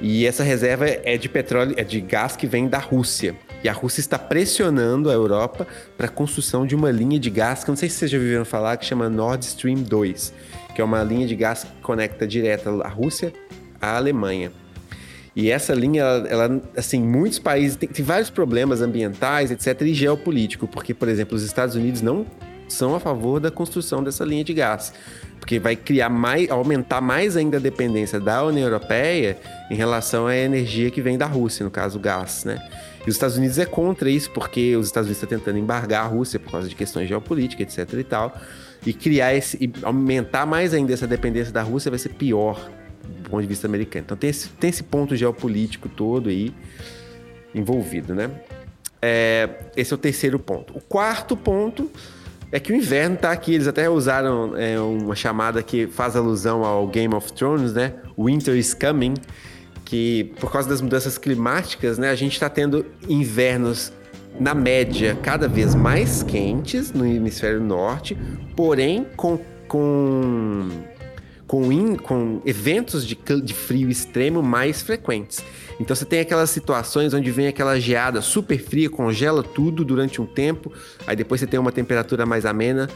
[0.01, 3.35] E essa reserva é de petróleo, é de gás que vem da Rússia.
[3.63, 7.63] E a Rússia está pressionando a Europa para a construção de uma linha de gás,
[7.63, 10.33] que eu não sei se vocês já ouviram falar, que chama Nord Stream 2,
[10.75, 13.33] que é uma linha de gás que conecta direto a Rússia
[13.81, 14.51] à Alemanha.
[15.37, 20.67] E essa linha, ela, ela assim, muitos países têm vários problemas ambientais, etc, e geopolítico,
[20.67, 22.27] porque, por exemplo, os Estados Unidos não
[22.73, 24.93] são a favor da construção dessa linha de gás
[25.41, 29.39] porque vai criar mais, aumentar mais ainda a dependência da União Europeia
[29.71, 32.63] em relação à energia que vem da Rússia, no caso o gás, né?
[33.05, 36.07] E os Estados Unidos é contra isso, porque os Estados Unidos estão tentando embargar a
[36.07, 38.39] Rússia por causa de questões geopolíticas, etc e tal.
[38.85, 42.71] E criar esse, e aumentar mais ainda essa dependência da Rússia vai ser pior
[43.23, 44.05] do ponto de vista americano.
[44.05, 46.55] Então tem esse, tem esse ponto geopolítico todo aí
[47.55, 48.31] envolvido, né?
[49.01, 50.77] É, esse é o terceiro ponto.
[50.77, 51.91] O quarto ponto
[52.53, 53.55] é que o inverno tá aqui.
[53.55, 57.95] Eles até usaram é, uma chamada que faz alusão ao Game of Thrones, né?
[58.19, 59.15] Winter is coming.
[59.85, 62.11] Que por causa das mudanças climáticas, né?
[62.11, 63.93] A gente está tendo invernos
[64.39, 68.17] na média cada vez mais quentes no hemisfério norte,
[68.57, 70.69] porém com, com
[71.51, 75.45] com, in, com eventos de, de frio extremo mais frequentes.
[75.81, 80.27] Então você tem aquelas situações onde vem aquela geada super fria, congela tudo durante um
[80.27, 80.73] tempo,
[81.09, 82.89] aí depois você tem uma temperatura mais amena.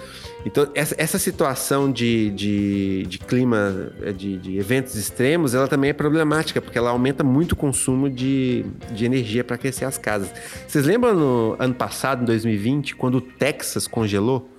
[0.47, 5.91] Então essa, essa situação de, de, de clima, é, de, de, eventos extremos, ela também
[5.91, 10.31] é problemática, porque ela aumenta muito o consumo de, de energia para aquecer as casas.
[10.69, 14.54] Vocês lembram no ano passado, em 2020, quando o Texas congelou?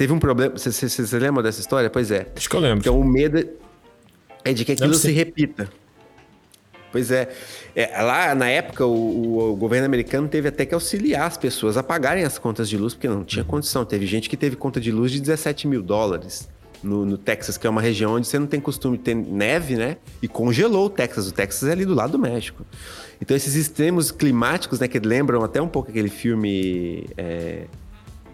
[0.00, 0.54] Teve um problema.
[0.56, 1.90] Você lembra dessa história?
[1.90, 2.26] Pois é.
[2.34, 2.78] Acho que eu lembro.
[2.78, 3.46] Então o medo
[4.42, 5.68] é de que aquilo se repita.
[6.90, 7.28] Pois é.
[7.76, 8.02] é.
[8.02, 12.24] Lá na época, o, o, governo americano teve até que auxiliar as pessoas a pagarem
[12.24, 13.50] as contas de luz, porque não tinha uhum.
[13.50, 13.84] condição.
[13.84, 16.48] Teve gente que teve conta de luz de 17 mil dólares.
[16.82, 19.76] No, no, Texas, que é uma região onde você não tem costume de ter neve,
[19.76, 19.98] né?
[20.22, 21.28] E congelou o Texas.
[21.28, 22.64] O Texas é ali do lado do México.
[23.20, 24.88] Então, esses extremos climáticos, né?
[24.88, 27.04] Que lembram até um pouco aquele filme.
[27.18, 27.64] É,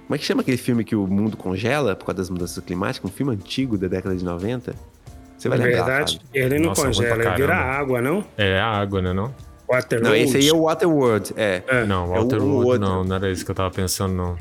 [0.07, 3.11] como é que chama aquele filme que o mundo congela por causa das mudanças climáticas?
[3.11, 4.73] Um filme antigo da década de 90?
[5.37, 8.25] Você vai Na lembrar, verdade, ele não Nossa, congela, ele vira água, não?
[8.39, 9.35] É a água, né, não?
[9.69, 10.09] Waterworld.
[10.09, 11.63] Não, esse aí é o Waterworld, é.
[11.67, 11.85] é.
[11.85, 14.37] Não, Waterworld é não, não era isso que eu tava pensando, não.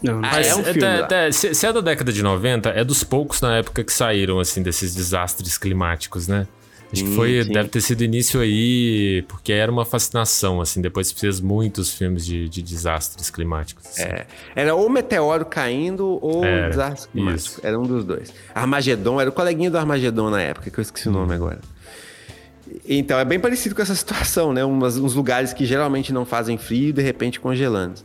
[0.00, 0.20] Não, não.
[0.20, 2.84] Mas ah, é um filme, até, até, se, se é da década de 90, é
[2.84, 6.46] dos poucos na época que saíram, assim, desses desastres climáticos, né?
[6.92, 7.52] Acho que foi, sim.
[7.52, 12.48] deve ter sido início aí, porque era uma fascinação, assim, depois fez muitos filmes de,
[12.50, 13.86] de desastres climáticos.
[13.86, 14.02] Assim.
[14.02, 17.60] É, era ou meteoro caindo ou era, desastre climático, isso.
[17.62, 18.32] era um dos dois.
[18.54, 21.36] Armagedon, era o coleguinha do Armagedon na época, que eu esqueci o nome hum.
[21.36, 21.60] agora.
[22.86, 24.62] Então, é bem parecido com essa situação, né?
[24.62, 28.00] Umas, uns lugares que geralmente não fazem frio, de repente congelando.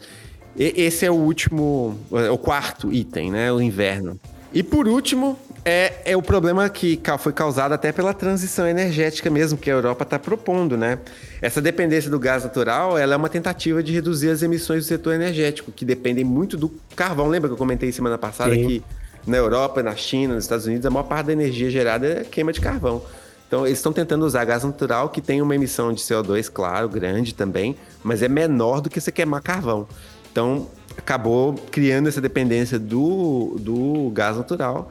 [0.56, 3.52] E- esse é o último, é o quarto item, né?
[3.52, 4.20] O inverno.
[4.54, 5.38] E por último,
[5.70, 10.04] é, é o problema que foi causado até pela transição energética mesmo, que a Europa
[10.04, 10.98] está propondo, né?
[11.42, 15.14] Essa dependência do gás natural, ela é uma tentativa de reduzir as emissões do setor
[15.14, 17.28] energético, que dependem muito do carvão.
[17.28, 18.66] Lembra que eu comentei semana passada Sim.
[18.66, 18.84] que
[19.26, 22.54] na Europa, na China, nos Estados Unidos, a maior parte da energia gerada é queima
[22.54, 23.04] de carvão.
[23.46, 27.36] Então, eles estão tentando usar gás natural, que tem uma emissão de CO2, claro, grande
[27.36, 29.86] também, mas é menor do que você queimar carvão.
[30.32, 34.90] Então, acabou criando essa dependência do, do gás natural,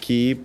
[0.00, 0.40] que,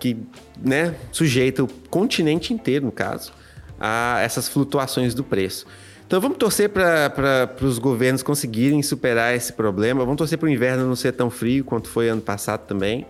[0.00, 0.16] que
[0.62, 3.32] né, sujeita o continente inteiro, no caso,
[3.78, 5.66] a essas flutuações do preço.
[6.06, 10.04] Então vamos torcer para os governos conseguirem superar esse problema.
[10.04, 13.06] Vamos torcer para o inverno não ser tão frio quanto foi ano passado também.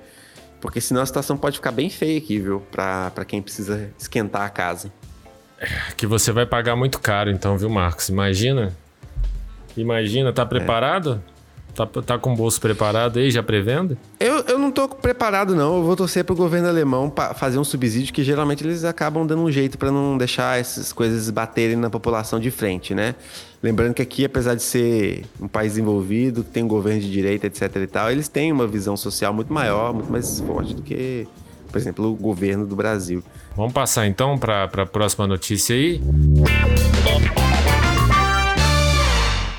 [0.60, 2.60] Porque senão a situação pode ficar bem feia aqui, viu?
[2.70, 4.92] Para quem precisa esquentar a casa.
[5.96, 8.08] Que você vai pagar muito caro, então, viu, Marcos?
[8.08, 8.72] Imagina.
[9.76, 11.20] Imagina, tá preparado?
[11.74, 13.96] Tá, tá com o bolso preparado aí, já prevendo?
[14.20, 15.76] Eu, eu não tô preparado, não.
[15.76, 19.50] Eu vou torcer pro governo alemão fazer um subsídio que geralmente eles acabam dando um
[19.50, 23.14] jeito para não deixar essas coisas baterem na população de frente, né?
[23.62, 27.46] Lembrando que aqui, apesar de ser um país desenvolvido, que tem um governo de direita,
[27.46, 31.26] etc e tal, eles têm uma visão social muito maior, muito mais forte do que,
[31.70, 33.22] por exemplo, o governo do Brasil.
[33.56, 36.02] Vamos passar então para a próxima notícia aí.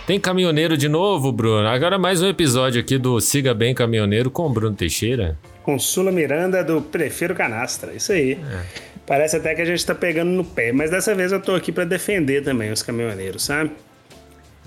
[0.05, 1.65] Tem caminhoneiro de novo, Bruno.
[1.67, 5.37] Agora mais um episódio aqui do Siga Bem Caminhoneiro com o Bruno Teixeira.
[5.63, 7.93] Com Sula Miranda do Prefiro Canastra.
[7.93, 8.37] Isso aí.
[9.07, 11.71] Parece até que a gente tá pegando no pé, mas dessa vez eu tô aqui
[11.71, 13.71] para defender também os caminhoneiros, sabe?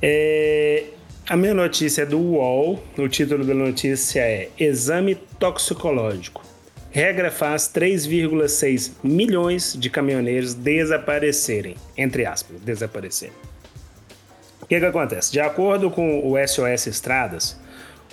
[0.00, 0.84] É,
[1.28, 2.82] A minha notícia é do UOL.
[2.96, 6.42] O título da notícia é Exame Toxicológico.
[6.90, 11.76] Regra faz 3,6 milhões de caminhoneiros desaparecerem.
[11.94, 13.34] Entre aspas, desaparecerem.
[14.66, 15.30] O que, que acontece?
[15.30, 17.56] De acordo com o SOS Estradas,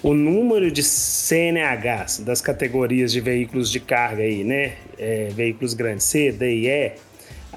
[0.03, 4.73] o número de CNHs das categorias de veículos de carga aí, né?
[4.99, 6.91] É, veículos grandes C, D e E,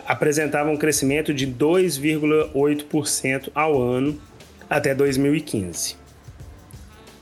[0.07, 4.19] apresentava um crescimento de 2,8% ao ano
[4.71, 5.97] até 2015.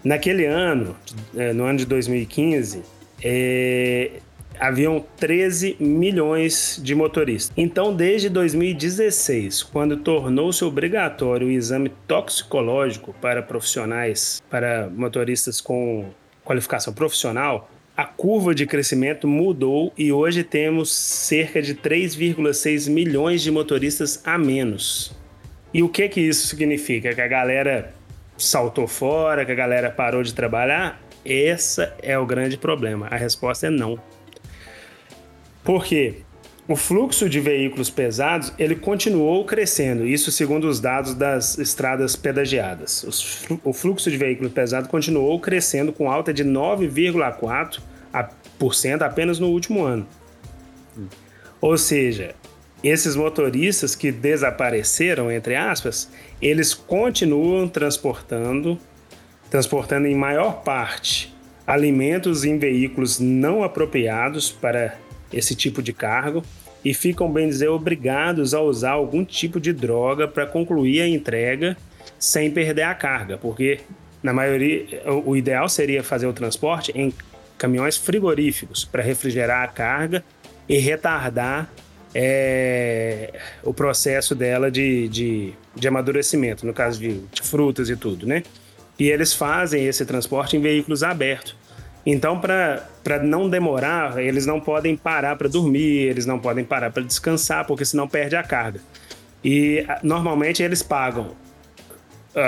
[0.04, 0.94] Naquele ano,
[1.37, 2.82] eh, no ano de 2015,
[3.20, 4.12] eh,
[4.58, 7.52] haviam 13 milhões de motoristas.
[7.56, 16.06] Então, desde 2016, quando tornou-se obrigatório o exame toxicológico para profissionais, para motoristas com
[16.44, 23.50] qualificação profissional, a curva de crescimento mudou e hoje temos cerca de 3,6 milhões de
[23.50, 25.14] motoristas a menos.
[25.72, 27.14] E o que que isso significa?
[27.14, 27.94] Que a galera
[28.36, 31.00] saltou fora, que a galera parou de trabalhar?
[31.24, 33.06] Esse é o grande problema.
[33.10, 33.98] A resposta é não.
[35.64, 36.16] Por quê?
[36.66, 43.05] O fluxo de veículos pesados ele continuou crescendo, isso segundo os dados das estradas pedagiadas.
[43.62, 50.09] O fluxo de veículos pesados continuou crescendo com alta de 9,4% apenas no último ano.
[51.61, 52.35] Ou seja,
[52.83, 58.79] esses motoristas que desapareceram, entre aspas, eles continuam transportando,
[59.50, 61.35] transportando em maior parte
[61.66, 64.98] alimentos em veículos não apropriados para
[65.35, 66.42] esse tipo de cargo
[66.85, 71.77] e ficam, bem dizer, obrigados a usar algum tipo de droga para concluir a entrega
[72.18, 73.81] sem perder a carga, porque
[74.23, 77.12] na maioria o ideal seria fazer o transporte em
[77.57, 80.25] caminhões frigoríficos para refrigerar a carga
[80.68, 81.70] e retardar
[82.14, 88.27] é, o processo dela de, de, de amadurecimento, no caso de, de frutas e tudo,
[88.27, 88.42] né?
[88.99, 91.57] E eles fazem esse transporte em veículos abertos.
[92.06, 97.02] Então, para não demorar, eles não podem parar para dormir, eles não podem parar para
[97.02, 98.80] descansar, porque senão perde a carga.
[99.42, 101.32] E normalmente eles pagam
[102.34, 102.40] ah,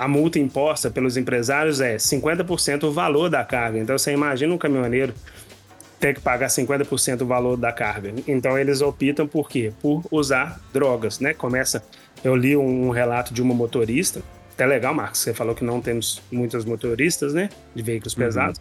[0.00, 3.78] a, a multa imposta pelos empresários é 50% o valor da carga.
[3.78, 5.14] Então você imagina um caminhoneiro
[5.98, 8.12] ter que pagar 50% o valor da carga.
[8.26, 9.72] Então eles optam por quê?
[9.80, 11.34] Por usar drogas, né?
[11.34, 11.84] Começa,
[12.24, 16.20] eu li um, relato de uma motorista, até legal, Marcos, você falou que não temos
[16.30, 18.60] muitos motoristas, né, de veículos pesados.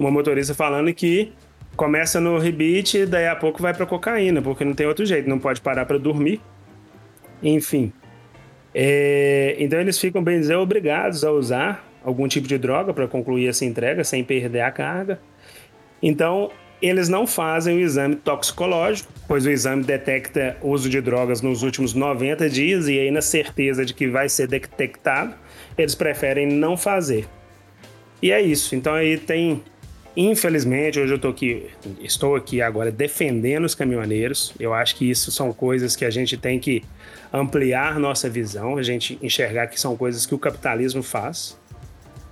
[0.00, 1.30] Uma motorista falando que
[1.76, 5.28] começa no rebite e daí a pouco vai para cocaína, porque não tem outro jeito,
[5.28, 6.40] não pode parar para dormir.
[7.42, 7.92] Enfim,
[8.74, 13.48] é, então eles ficam, bem dizer, obrigados a usar algum tipo de droga para concluir
[13.48, 15.20] essa entrega sem perder a carga.
[16.02, 21.62] Então, eles não fazem o exame toxicológico, pois o exame detecta uso de drogas nos
[21.62, 25.34] últimos 90 dias e aí, na certeza de que vai ser detectado,
[25.76, 27.28] eles preferem não fazer.
[28.22, 28.74] E é isso.
[28.74, 29.62] Então, aí tem
[30.16, 31.66] Infelizmente, hoje eu tô aqui,
[32.00, 34.52] estou aqui agora defendendo os caminhoneiros.
[34.58, 36.82] Eu acho que isso são coisas que a gente tem que
[37.32, 41.56] ampliar nossa visão, a gente enxergar que são coisas que o capitalismo faz.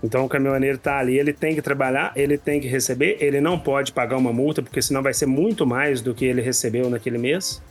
[0.03, 3.59] Então o caminhoneiro está ali, ele tem que trabalhar, ele tem que receber, ele não
[3.59, 7.19] pode pagar uma multa, porque senão vai ser muito mais do que ele recebeu naquele
[7.19, 7.63] mês.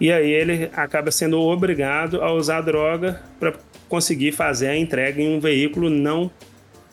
[0.00, 3.52] E aí ele acaba sendo obrigado a usar droga para
[3.88, 6.30] conseguir fazer a entrega em um veículo não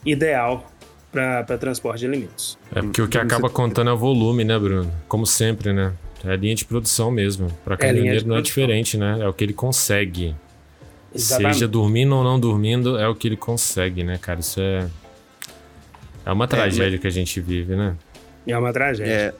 [0.04, 0.71] ideal
[1.12, 2.58] para transporte de alimentos.
[2.74, 4.90] É porque o que acaba contando é o volume, né, Bruno?
[5.06, 5.92] Como sempre, né?
[6.24, 7.48] É linha de produção mesmo.
[7.64, 9.18] Para caminhoneiro é não é diferente, né?
[9.20, 10.34] É o que ele consegue.
[11.14, 11.54] Exatamente.
[11.54, 14.40] Seja dormindo ou não dormindo, é o que ele consegue, né, cara?
[14.40, 14.88] Isso é.
[16.24, 17.94] É uma tragédia é, que a gente vive, né?
[18.46, 19.12] É uma tragédia.
[19.12, 19.34] É,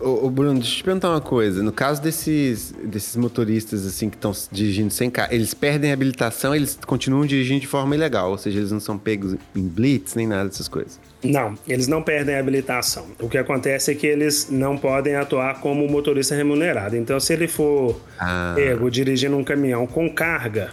[0.00, 1.62] Ô, Bruno, deixa eu te perguntar uma coisa.
[1.62, 6.54] No caso desses, desses motoristas assim que estão dirigindo sem carro, eles perdem a habilitação,
[6.54, 10.26] eles continuam dirigindo de forma ilegal, ou seja, eles não são pegos em blitz nem
[10.26, 11.00] nada dessas coisas.
[11.22, 13.06] Não, eles não perdem a habilitação.
[13.18, 16.96] O que acontece é que eles não podem atuar como motorista remunerado.
[16.96, 18.52] Então, se ele for ah.
[18.54, 20.70] pego dirigindo um caminhão com carga,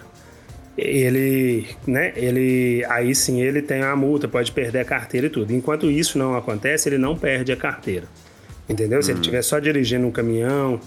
[0.77, 5.53] ele, né, ele, aí sim ele tem a multa, pode perder a carteira e tudo.
[5.53, 8.07] Enquanto isso não acontece, ele não perde a carteira.
[8.73, 9.03] Entendeu?
[9.03, 10.79] Se ele estiver só dirigindo um caminhão,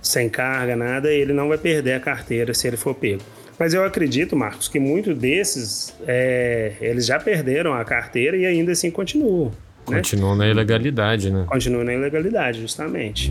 [0.00, 3.20] sem carga, nada, ele não vai perder a carteira se ele for pego.
[3.58, 8.72] Mas eu acredito, Marcos, que muitos desses é, eles já perderam a carteira e ainda
[8.72, 9.52] assim continuam.
[9.86, 9.96] Né?
[9.98, 11.44] Continuam na ilegalidade, né?
[11.46, 13.30] Continuam na ilegalidade, justamente.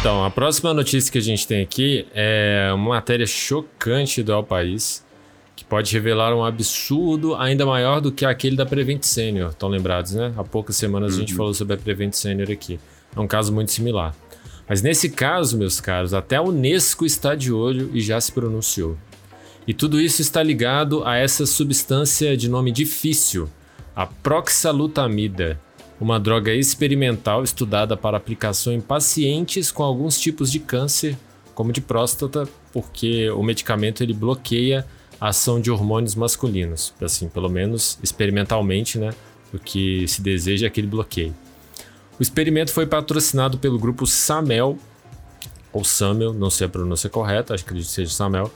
[0.00, 4.42] Então, a próxima notícia que a gente tem aqui é uma matéria chocante do El
[4.42, 5.04] País
[5.72, 9.52] pode revelar um absurdo ainda maior do que aquele da Prevent Senior.
[9.52, 10.30] Estão lembrados, né?
[10.36, 11.16] Há poucas semanas uhum.
[11.16, 11.38] a gente uhum.
[11.38, 12.78] falou sobre a Prevent Senior aqui.
[13.16, 14.14] É um caso muito similar.
[14.68, 18.98] Mas nesse caso, meus caros, até a Unesco está de olho e já se pronunciou.
[19.66, 23.48] E tudo isso está ligado a essa substância de nome difícil,
[23.96, 25.58] a proxalutamida,
[25.98, 31.16] uma droga experimental estudada para aplicação em pacientes com alguns tipos de câncer,
[31.54, 34.86] como de próstata, porque o medicamento ele bloqueia
[35.28, 39.10] ação de hormônios masculinos, assim, pelo menos experimentalmente, né?
[39.54, 41.34] O que se deseja é aquele bloqueio.
[42.18, 44.78] O experimento foi patrocinado pelo grupo Samel,
[45.72, 48.50] ou Samel, não sei a pronúncia correta, acho que seja Samel,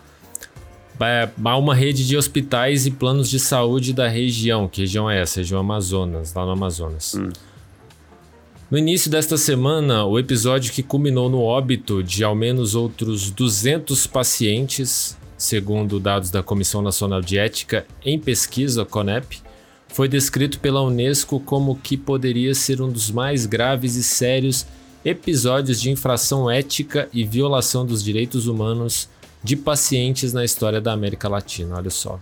[1.44, 4.68] há uma rede de hospitais e planos de saúde da região.
[4.68, 5.40] Que região é essa?
[5.40, 7.14] Região Amazonas, lá no Amazonas.
[7.14, 7.30] Hum.
[8.68, 14.08] No início desta semana, o episódio que culminou no óbito de ao menos outros 200
[14.08, 19.42] pacientes segundo dados da Comissão Nacional de Ética em Pesquisa, CONEP,
[19.88, 24.66] foi descrito pela Unesco como que poderia ser um dos mais graves e sérios
[25.04, 29.08] episódios de infração ética e violação dos direitos humanos
[29.42, 31.76] de pacientes na história da América Latina.
[31.76, 32.18] Olha só.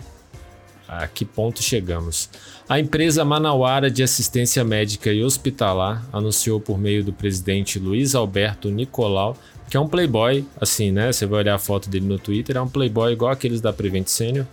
[0.86, 2.28] A que ponto chegamos?
[2.68, 8.70] A empresa Manauara de Assistência Médica e Hospitalar anunciou por meio do presidente Luiz Alberto
[8.70, 9.36] Nicolau
[9.68, 11.10] que é um playboy, assim, né?
[11.10, 14.06] Você vai olhar a foto dele no Twitter, é um playboy igual aqueles da Prevent
[14.06, 14.46] Senior.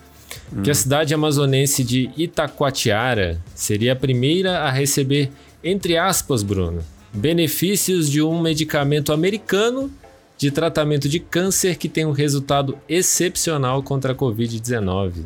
[0.52, 0.63] Hum.
[0.63, 5.30] Que a cidade amazonense de Itacoatiara seria a primeira a receber,
[5.63, 6.82] entre aspas, Bruno,
[7.13, 9.91] benefícios de um medicamento americano
[10.38, 15.26] de tratamento de câncer que tem um resultado excepcional contra a Covid-19.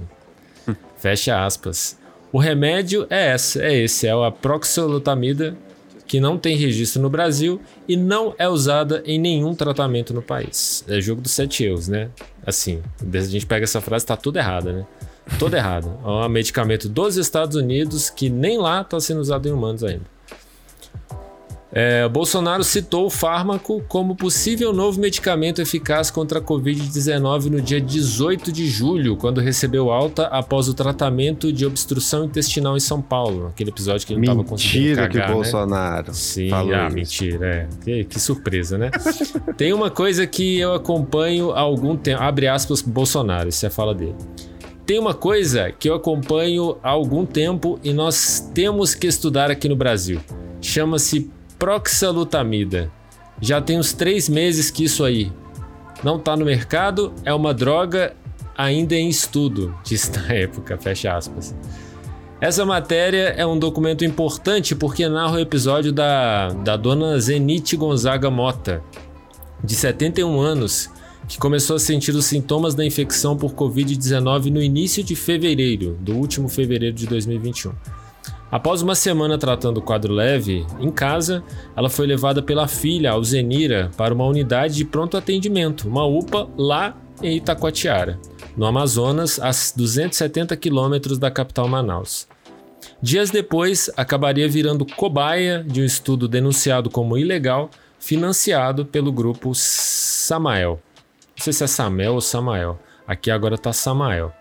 [1.06, 2.00] Fecha aspas.
[2.32, 5.56] O remédio é essa, é esse, é a proxolutamida
[6.08, 10.84] que não tem registro no Brasil e não é usada em nenhum tratamento no país.
[10.88, 12.10] É jogo dos sete erros, né?
[12.44, 14.88] Assim, a gente pega essa frase, tá tudo errado, né?
[15.38, 15.96] Todo errado.
[16.04, 20.15] É um medicamento dos Estados Unidos que nem lá está sendo usado em humanos ainda.
[21.78, 27.82] É, Bolsonaro citou o fármaco como possível novo medicamento eficaz contra a Covid-19 no dia
[27.82, 33.48] 18 de julho, quando recebeu alta após o tratamento de obstrução intestinal em São Paulo.
[33.48, 35.34] Aquele episódio que ele estava conseguindo cagar, que o né?
[35.34, 36.96] Bolsonaro Sim, falou ah, isso.
[36.96, 37.46] mentira.
[37.46, 37.68] É.
[37.84, 38.90] Que, que, surpresa, né?
[39.58, 42.24] Tem uma coisa que eu acompanho há algum tempo.
[42.24, 44.16] Abre aspas Bolsonaro, isso é a fala dele.
[44.86, 49.68] Tem uma coisa que eu acompanho há algum tempo e nós temos que estudar aqui
[49.68, 50.22] no Brasil.
[50.62, 52.92] Chama-se proxalutamida.
[53.42, 55.32] Já tem uns três meses que isso aí
[56.04, 58.16] não está no mercado, é uma droga
[58.58, 61.56] ainda em estudo, disse na época, fecha aspas.
[62.40, 68.30] Essa matéria é um documento importante porque narra o episódio da, da dona Zenite Gonzaga
[68.30, 68.84] Mota,
[69.64, 70.90] de 71 anos,
[71.28, 76.14] que começou a sentir os sintomas da infecção por Covid-19 no início de fevereiro, do
[76.14, 77.72] último fevereiro de 2021.
[78.52, 81.44] Após uma semana tratando o quadro leve em casa,
[81.76, 86.96] ela foi levada pela filha, Alzenira, para uma unidade de pronto atendimento, uma UPA, lá
[87.22, 88.20] em Itacoatiara,
[88.56, 92.28] no Amazonas, a 270 quilômetros da capital Manaus.
[93.02, 97.70] Dias depois, acabaria virando cobaia de um estudo denunciado como ilegal,
[98.00, 100.80] financiado pelo grupo Samael.
[101.38, 102.80] Não sei se é Samel ou Samael.
[103.08, 104.32] Aqui agora tá Samael.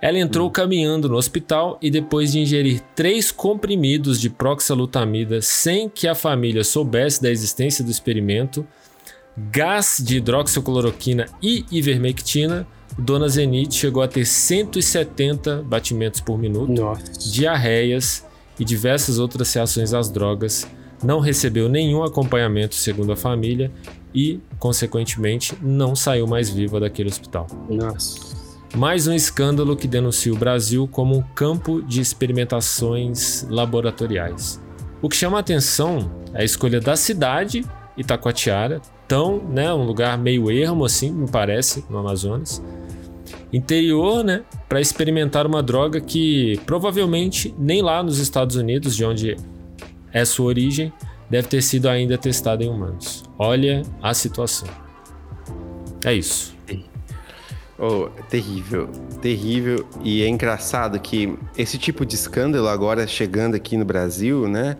[0.00, 6.06] Ela entrou caminhando no hospital e depois de ingerir três comprimidos de proxalutamida sem que
[6.06, 8.66] a família soubesse da existência do experimento,
[9.36, 12.66] gás de hidroxicloroquina e ivermectina,
[12.98, 17.30] Dona Zenith chegou a ter 170 batimentos por minuto, Nossa.
[17.30, 18.24] diarreias
[18.58, 20.66] e diversas outras reações às drogas.
[21.02, 23.70] Não recebeu nenhum acompanhamento, segundo a família,
[24.14, 27.46] e, consequentemente, não saiu mais viva daquele hospital.
[27.68, 28.35] Nossa.
[28.76, 34.62] Mais um escândalo que denuncia o Brasil como um campo de experimentações laboratoriais.
[35.00, 37.64] O que chama a atenção é a escolha da cidade,
[37.96, 42.62] Itacoatiara, tão, né, um lugar meio ermo assim, me parece, no Amazonas.
[43.50, 49.36] Interior, né, para experimentar uma droga que provavelmente nem lá nos Estados Unidos, de onde
[50.12, 50.92] é sua origem,
[51.30, 53.24] deve ter sido ainda testada em humanos.
[53.38, 54.68] Olha a situação.
[56.04, 56.55] É isso.
[57.78, 58.88] Oh, terrível,
[59.20, 59.86] terrível.
[60.02, 64.78] E é engraçado que esse tipo de escândalo agora chegando aqui no Brasil, né?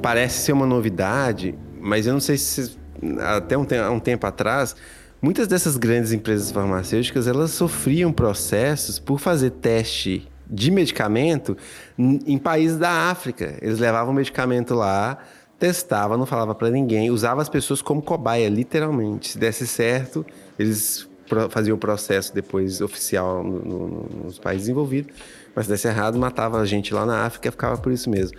[0.00, 2.76] Parece ser uma novidade, mas eu não sei se
[3.20, 4.76] até um, te um tempo atrás,
[5.20, 11.56] muitas dessas grandes empresas farmacêuticas elas sofriam processos por fazer teste de medicamento
[11.98, 13.58] em países da África.
[13.60, 15.18] Eles levavam medicamento lá,
[15.58, 19.30] testava, não falava para ninguém, usava as pessoas como cobaia, literalmente.
[19.30, 20.24] Se desse certo,
[20.56, 21.08] eles
[21.50, 25.14] faziam o processo depois oficial no, no, nos países envolvidos,
[25.54, 28.36] mas se desse errado, matava a gente lá na África ficava por isso mesmo.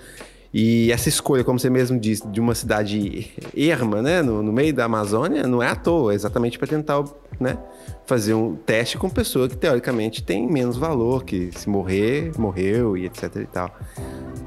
[0.53, 4.73] E essa escolha, como você mesmo disse, de uma cidade erma, né, no, no meio
[4.73, 7.03] da Amazônia, não é à toa, é exatamente para tentar
[7.39, 7.57] né,
[8.05, 13.05] fazer um teste com pessoa que teoricamente tem menos valor, que se morrer, morreu e
[13.05, 13.77] etc e tal.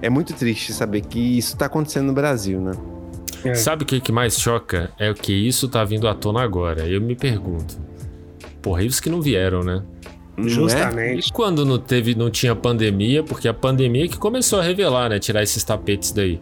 [0.01, 2.73] É muito triste saber que isso está acontecendo no Brasil, né?
[3.45, 3.55] É.
[3.55, 4.91] Sabe o que, que mais choca?
[4.99, 6.87] É o que isso tá vindo à tona agora.
[6.87, 7.79] Eu me pergunto.
[8.63, 9.83] Porra, e os que não vieram, né?
[10.39, 11.29] Justamente.
[11.29, 15.19] E quando não teve, não tinha pandemia, porque a pandemia que começou a revelar, né?
[15.19, 16.41] Tirar esses tapetes daí.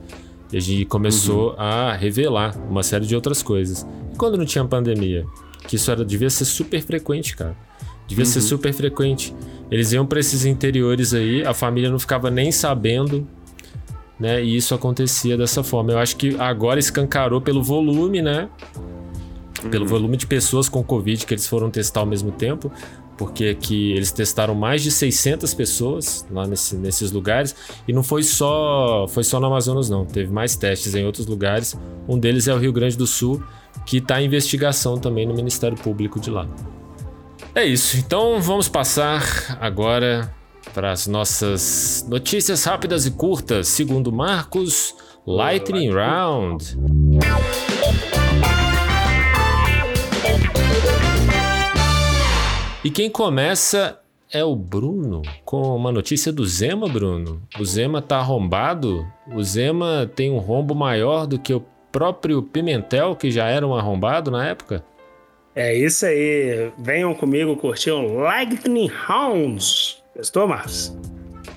[0.53, 1.61] E a gente começou uhum.
[1.61, 3.87] a revelar uma série de outras coisas.
[4.13, 5.27] E quando não tinha pandemia?
[5.67, 7.57] Que isso era, devia ser super frequente, cara.
[8.07, 8.31] Devia uhum.
[8.31, 9.35] ser super frequente.
[9.71, 13.27] Eles iam para esses interiores aí, a família não ficava nem sabendo,
[14.19, 14.43] né?
[14.43, 15.93] E isso acontecia dessa forma.
[15.93, 18.49] Eu acho que agora escancarou pelo volume, né?
[19.71, 19.89] Pelo uhum.
[19.89, 22.71] volume de pessoas com Covid que eles foram testar ao mesmo tempo
[23.19, 27.55] porque aqui eles testaram mais de 600 pessoas lá nesse, nesses lugares
[27.87, 31.77] e não foi só foi só no Amazonas não, teve mais testes em outros lugares.
[32.09, 33.43] Um deles é o Rio Grande do Sul,
[33.85, 36.47] que está em investigação também no Ministério Público de lá.
[37.55, 37.99] É isso.
[37.99, 40.33] Então vamos passar agora
[40.73, 44.95] para as nossas notícias rápidas e curtas, segundo Marcos,
[45.27, 46.79] Lightning Round.
[52.89, 54.01] E quem começa
[54.33, 57.43] é o Bruno, com uma notícia do Zema, Bruno.
[57.61, 59.07] O Zema tá arrombado.
[59.31, 61.63] O Zema tem um rombo maior do que o
[61.93, 64.83] próprio Pimentel, que já era um arrombado na época.
[65.55, 66.73] É isso aí.
[66.79, 70.03] Venham comigo curtir o Lightning Hounds.
[70.17, 70.97] Gostou, Marcos?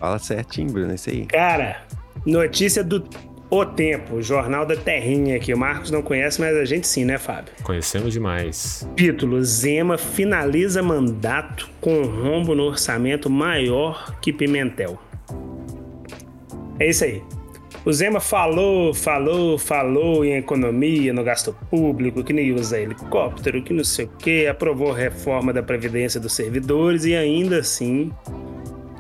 [0.02, 1.28] Fala certinho, Bruno, é isso aí.
[1.28, 1.82] Cara,
[2.26, 3.08] notícia do
[3.52, 7.18] o Tempo, Jornal da Terrinha, que o Marcos não conhece, mas a gente sim, né,
[7.18, 7.54] Fábio?
[7.64, 8.88] Conhecemos demais.
[8.96, 14.98] Título: Zema finaliza mandato com rombo no orçamento maior que Pimentel.
[16.80, 17.22] É isso aí.
[17.84, 23.74] O Zema falou, falou, falou em economia, no gasto público, que nem usa helicóptero, que
[23.74, 28.12] não sei o quê, aprovou a reforma da Previdência dos servidores e ainda assim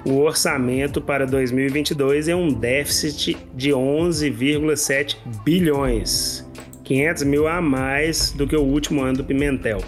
[0.06, 6.48] o orçamento para 2022 é um déficit de 11,7 bilhões,
[6.84, 9.82] 500 mil a mais do que o último ano do Pimentel.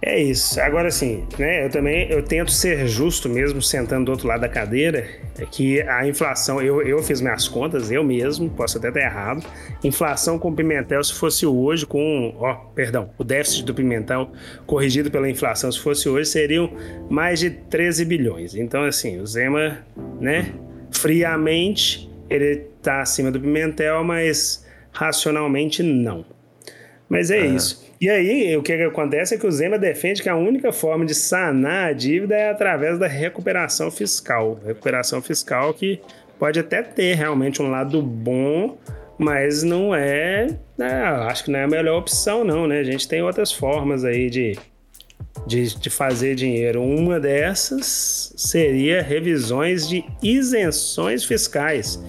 [0.00, 0.60] É isso.
[0.60, 1.64] Agora sim, né?
[1.64, 5.82] Eu também eu tento ser justo mesmo sentando do outro lado da cadeira, é que
[5.82, 9.44] a inflação, eu, eu fiz minhas contas, eu mesmo, posso até estar errado.
[9.82, 14.30] Inflação com Pimentel, se fosse hoje, com, ó, perdão, o déficit do Pimentel
[14.66, 16.70] corrigido pela inflação, se fosse hoje, seriam
[17.10, 18.54] mais de 13 bilhões.
[18.54, 19.78] Então, assim, o Zema,
[20.20, 20.52] né,
[20.92, 26.24] friamente, ele está acima do Pimentel, mas racionalmente não.
[27.08, 27.87] Mas é isso.
[28.00, 31.14] E aí, o que, acontece é que o Zema defende que a única forma de
[31.14, 34.60] sanar a dívida é através da recuperação fiscal.
[34.64, 36.00] Recuperação fiscal que
[36.38, 38.78] pode até ter realmente um lado bom,
[39.18, 40.46] mas não é,
[40.78, 40.92] é,
[41.28, 42.78] acho que não é a melhor opção não, né?
[42.78, 44.56] A gente tem outras formas aí de,
[45.44, 46.80] de, de fazer dinheiro.
[46.80, 52.00] Uma dessas seria revisões de isenções fiscais.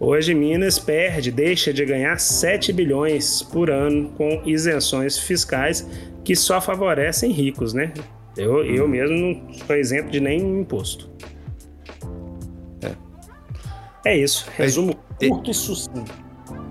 [0.00, 5.88] Hoje, Minas perde, deixa de ganhar 7 bilhões por ano com isenções fiscais
[6.24, 7.92] que só favorecem ricos, né?
[8.36, 11.10] Eu, eu mesmo não sou isento de nenhum imposto.
[14.04, 14.48] É, é isso.
[14.56, 16.27] Resumo curto e sucinto.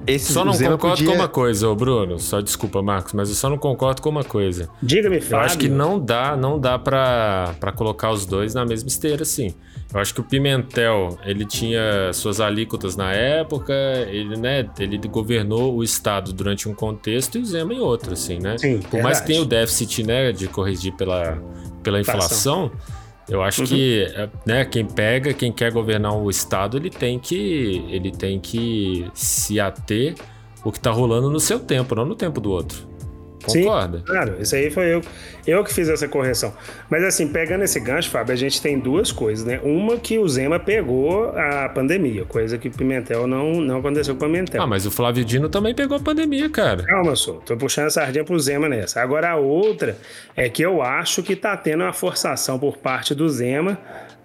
[0.08, 1.08] Esse só não concordo podia...
[1.08, 2.18] com uma coisa, ô Bruno.
[2.18, 4.70] Só desculpa, Marcos, mas eu só não concordo com uma coisa.
[4.82, 5.36] Diga-me, Fábio.
[5.36, 9.24] Eu acho que não dá, não dá pra, pra colocar os dois na mesma esteira,
[9.24, 9.54] assim.
[9.94, 13.74] Eu acho que o Pimentel, ele tinha suas alíquotas na época,
[14.10, 18.38] ele, né, ele governou o estado durante um contexto e o Zema em outro, assim,
[18.38, 18.58] né?
[18.58, 21.42] Sim, Por mais que tenha o déficit, né, de corrigir pela,
[21.84, 22.70] pela inflação,
[23.30, 23.68] eu acho uhum.
[23.68, 28.40] que, é, né, quem pega, quem quer governar o estado, ele tem que ele tem
[28.40, 30.16] que se ater
[30.64, 32.88] o que tá rolando no seu tempo, não no tempo do outro.
[33.48, 34.00] Concorda?
[34.00, 35.02] Sim, claro, isso aí foi eu,
[35.46, 36.54] eu que fiz essa correção.
[36.90, 39.60] Mas assim, pegando esse gancho, Fábio, a gente tem duas coisas, né?
[39.64, 44.26] Uma que o Zema pegou a pandemia, coisa que o Pimentel não, não aconteceu com
[44.26, 44.62] o Pimentel.
[44.62, 46.84] Ah, mas o Flávio Dino também pegou a pandemia, cara.
[46.84, 47.36] Calma, sou.
[47.42, 49.02] Tô puxando a sardinha pro Zema nessa.
[49.02, 49.98] Agora a outra
[50.36, 53.78] é que eu acho que tá tendo uma forçação por parte do Zema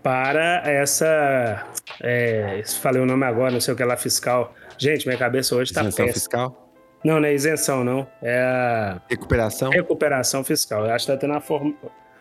[0.02, 1.66] para essa.
[2.00, 4.54] É, falei o nome agora, não sei o que lá, fiscal.
[4.76, 6.08] Gente, minha cabeça hoje tá péssima.
[6.08, 6.71] fiscal?
[7.04, 8.06] Não, não é isenção, não.
[8.22, 9.00] É a.
[9.08, 9.70] Recuperação?
[9.70, 10.86] Recuperação fiscal.
[10.86, 11.62] Eu acho que tá tendo uma, for...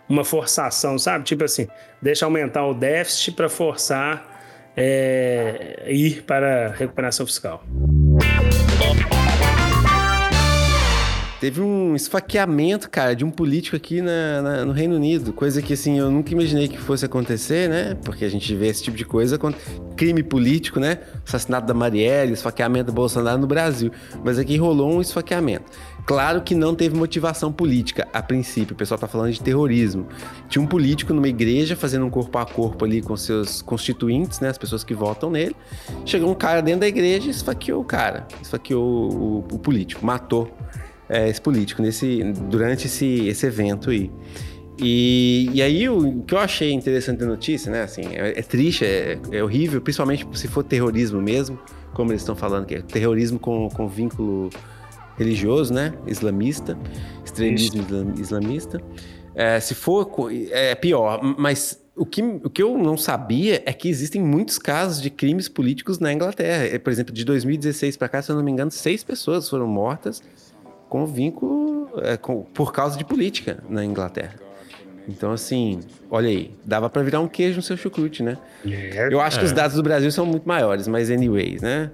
[0.10, 1.24] uma forçação, sabe?
[1.24, 1.68] Tipo assim,
[2.02, 4.26] deixa aumentar o déficit para forçar
[4.76, 5.84] é...
[5.88, 7.64] ir para a recuperação fiscal.
[11.42, 15.34] Teve um esfaqueamento, cara, de um político aqui na, na, no Reino Unido.
[15.34, 17.98] Coisa que, assim, eu nunca imaginei que fosse acontecer, né?
[18.06, 19.40] Porque a gente vê esse tipo de coisa,
[19.98, 21.00] crime político, né?
[21.26, 23.92] Assassinato da Marielle, esfaqueamento do Bolsonaro no Brasil.
[24.24, 25.66] Mas aqui rolou um esfaqueamento.
[26.06, 30.08] Claro que não teve motivação política a princípio, o pessoal tá falando de terrorismo.
[30.48, 34.50] Tinha um político numa igreja fazendo um corpo a corpo ali com seus constituintes, né,
[34.50, 35.56] as pessoas que votam nele.
[36.06, 40.06] Chegou um cara dentro da igreja e esfaqueou o cara, esfaqueou o, o, o político,
[40.06, 40.52] matou
[41.12, 44.10] é, esse político nesse, durante esse, esse evento aí.
[44.80, 47.84] E, e aí o, que eu achei interessante da notícia, né?
[47.84, 51.60] Assim, é, é triste, é, é, horrível, principalmente se for terrorismo mesmo,
[51.94, 54.50] como eles estão falando, que é terrorismo com, com vínculo
[55.18, 55.94] religioso, né?
[56.08, 56.78] Islamista,
[57.26, 58.82] extremismo islam, islamista.
[59.36, 60.10] É, se for,
[60.50, 65.02] é pior, mas o que, o que eu não sabia é que existem muitos casos
[65.02, 66.80] de crimes políticos na Inglaterra.
[66.80, 70.24] Por exemplo, de 2016 para cá, se eu não me engano, seis pessoas foram mortas
[70.92, 74.36] com vínculo é, com, por causa de política na Inglaterra.
[75.08, 75.80] Então, assim,
[76.10, 78.38] olha aí, dava para virar um queijo no seu chucrute, né?
[79.10, 81.92] Eu acho que os dados do Brasil são muito maiores, mas anyways, né?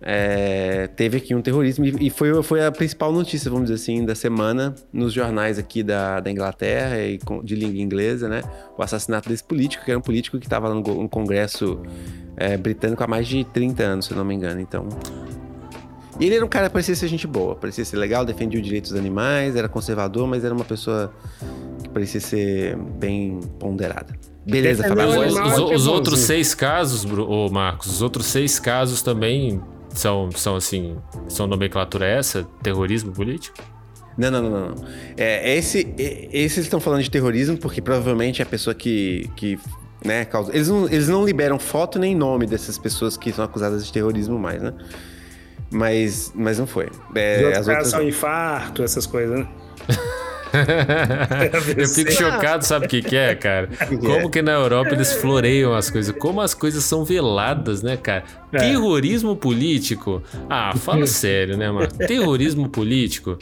[0.00, 4.16] É, teve aqui um terrorismo e foi, foi a principal notícia, vamos dizer assim, da
[4.16, 8.42] semana nos jornais aqui da, da Inglaterra e de língua inglesa, né?
[8.76, 11.80] O assassinato desse político, que era um político que estava no, no Congresso
[12.36, 14.60] é, britânico há mais de 30 anos, se não me engano.
[14.60, 14.88] Então,
[16.20, 18.64] e ele era um cara que parecia ser gente boa, parecia ser legal, defendia os
[18.64, 21.12] direitos dos animais, era conservador, mas era uma pessoa
[21.82, 24.14] que parecia ser bem ponderada.
[24.44, 25.06] Beleza, Fabio.
[25.08, 29.60] Os, os, os outros seis casos, ô Marcos, os outros seis casos também
[29.94, 30.96] são, são assim,
[31.28, 32.44] são nomenclatura essa?
[32.62, 33.56] Terrorismo político?
[34.16, 34.74] Não, não, não, não.
[35.16, 39.58] É, esse, esse eles estão falando de terrorismo porque provavelmente é a pessoa que, que
[40.04, 40.54] né, causa.
[40.54, 44.38] Eles não, eles não liberam foto nem nome dessas pessoas que são acusadas de terrorismo
[44.38, 44.74] mais, né?
[45.72, 46.90] Mas, mas não foi.
[47.14, 49.48] É, as outras são infarto, essas coisas, né?
[51.76, 53.68] eu fico chocado, sabe o que, que é, cara?
[54.00, 58.24] Como que na Europa eles floreiam as coisas, como as coisas são veladas, né, cara?
[58.52, 58.58] É.
[58.58, 60.22] Terrorismo político.
[60.48, 61.88] Ah, fala sério, né, mano?
[61.88, 63.38] Terrorismo político.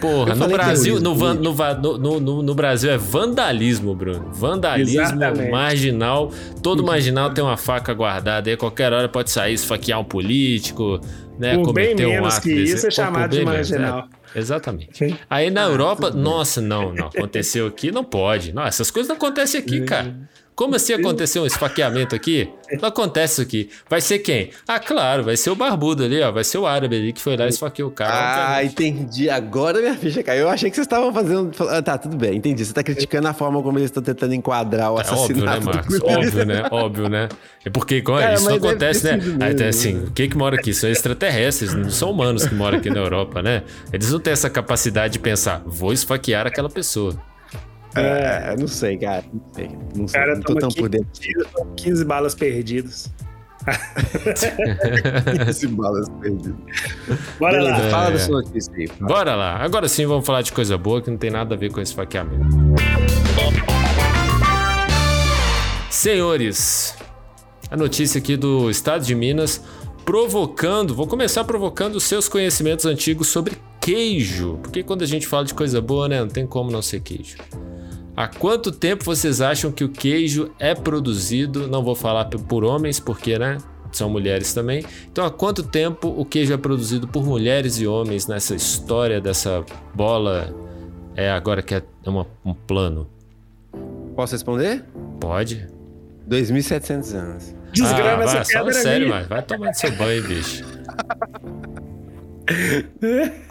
[0.00, 4.30] Porra, no Brasil, no, no, no, no, Brasil é vandalismo, Bruno.
[4.32, 5.50] Vandalismo Exatamente.
[5.50, 6.32] marginal.
[6.62, 10.98] Todo marginal tem uma faca guardada aí, qualquer hora pode sair, esfaquear um político,
[11.38, 11.58] né?
[11.58, 12.74] Por bem menos um que desse.
[12.74, 13.96] isso é chamado de marginal.
[13.96, 14.23] Menos, né?
[14.34, 14.98] Exatamente.
[14.98, 15.16] Sim.
[15.28, 18.52] Aí na ah, Europa, nossa, não, não, aconteceu aqui, não pode.
[18.52, 20.14] Não, essas coisas não acontecem aqui, cara.
[20.54, 22.48] Como assim aconteceu um esfaqueamento aqui?
[22.80, 23.70] Não acontece isso aqui.
[23.90, 24.50] Vai ser quem?
[24.68, 26.30] Ah, claro, vai ser o barbudo ali, ó.
[26.30, 28.12] Vai ser o árabe ali que foi lá e esfaqueou o cara.
[28.12, 28.72] Ah, obviamente.
[28.72, 29.30] entendi.
[29.30, 30.42] Agora minha ficha caiu.
[30.42, 31.50] Eu achei que vocês estavam fazendo.
[31.68, 32.64] Ah, tá, tudo bem, entendi.
[32.64, 35.68] Você tá criticando a forma como eles estão tentando enquadrar o é assassinato.
[35.68, 36.00] Óbvio, né, Marcos?
[36.00, 36.68] Óbvio, né?
[36.70, 37.28] Óbvio, né?
[37.64, 39.18] É porque Cara, isso não acontece, né?
[39.40, 40.72] Aí, assim, o que que mora aqui?
[40.72, 43.64] São extraterrestres, não são humanos que moram aqui na Europa, né?
[43.92, 47.16] Eles não têm essa capacidade de pensar, vou esfaquear aquela pessoa.
[47.96, 49.24] É, não sei, cara.
[49.32, 49.70] Não sei.
[49.96, 50.20] Não, sei.
[50.20, 51.08] Cara, não tô tão por dentro.
[51.76, 53.10] 15 balas perdidas.
[55.48, 56.56] Esse balas perdido.
[57.38, 57.70] Bora lá.
[57.72, 58.12] Beleza, Fala É.
[58.12, 58.88] da sua notícia aí.
[59.00, 59.56] Bora lá.
[59.56, 61.94] Agora sim vamos falar de coisa boa que não tem nada a ver com esse
[61.94, 62.44] faqueamento.
[65.90, 66.94] Senhores,
[67.70, 69.62] a notícia aqui do estado de Minas
[70.04, 75.44] provocando, vou começar provocando os seus conhecimentos antigos sobre queijo, porque quando a gente fala
[75.44, 77.36] de coisa boa, né, não tem como não ser queijo.
[78.16, 81.66] Há quanto tempo vocês acham que o queijo é produzido?
[81.66, 83.58] Não vou falar por homens, porque, né?
[83.90, 84.84] São mulheres também.
[85.10, 89.64] Então, há quanto tempo o queijo é produzido por mulheres e homens nessa história dessa
[89.94, 90.52] bola?
[91.16, 93.08] É agora que é uma- um plano.
[94.16, 94.84] Posso responder?
[95.20, 95.68] Pode?
[96.28, 97.54] 2.700 anos.
[97.72, 99.28] Desgrava ah, essa vai, fala pedra sério, mano.
[99.28, 100.64] Vai tomar seu banho, bicho.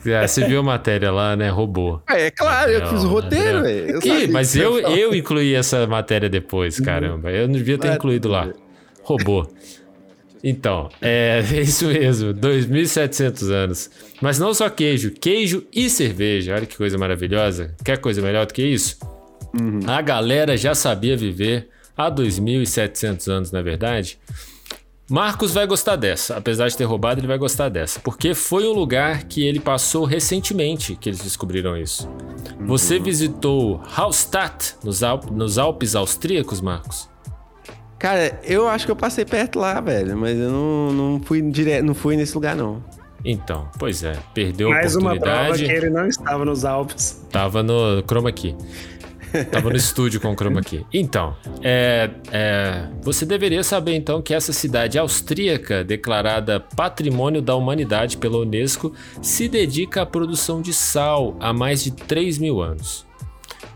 [0.05, 1.49] É, você viu a matéria lá, né?
[1.49, 2.01] Robô.
[2.09, 3.99] É, é claro, eu fiz o roteiro, velho.
[4.31, 7.31] Mas eu, eu incluí essa matéria depois, caramba.
[7.31, 8.49] Eu não devia ter Vai incluído lá.
[9.03, 9.47] Robô.
[10.43, 13.89] Então, é isso mesmo, 2.700 anos.
[14.21, 16.55] Mas não só queijo, queijo e cerveja.
[16.55, 17.73] Olha que coisa maravilhosa.
[17.83, 18.97] Quer coisa melhor do que isso?
[19.87, 24.17] A galera já sabia viver há 2.700 anos, na verdade.
[25.09, 28.71] Marcos vai gostar dessa, apesar de ter roubado, ele vai gostar dessa, porque foi um
[28.73, 32.09] lugar que ele passou recentemente que eles descobriram isso.
[32.61, 37.09] Você visitou Hallstatt, nos, Alp- nos Alpes austríacos, Marcos?
[37.99, 41.83] Cara, eu acho que eu passei perto lá, velho, mas eu não, não fui direto,
[41.85, 42.81] não fui nesse lugar, não.
[43.25, 45.65] Então, pois é, perdeu a Mais uma prova oportunidade.
[45.65, 47.25] que ele não estava nos Alpes.
[47.31, 48.55] Tava no Chroma Key.
[49.51, 50.85] Tava no estúdio com o Chroma Key.
[50.93, 58.17] Então, é, é, você deveria saber então que essa cidade austríaca, declarada Patrimônio da Humanidade
[58.17, 63.05] pela Unesco, se dedica à produção de sal há mais de 3 mil anos.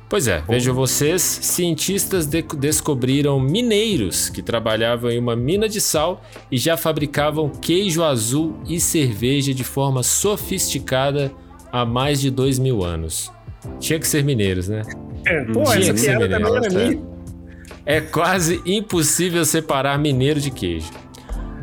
[0.10, 6.24] Pois é, vejam vocês, cientistas de- descobriram mineiros que trabalhavam em uma mina de sal
[6.50, 11.30] e já fabricavam queijo azul e cerveja de forma sofisticada
[11.72, 13.30] há mais de dois mil anos.
[13.82, 14.82] Tinha que ser mineiros, né?
[15.30, 16.70] É, pô, Tinha essa piada também era tá?
[16.70, 17.02] minha.
[17.86, 20.90] É quase impossível separar mineiro de queijo.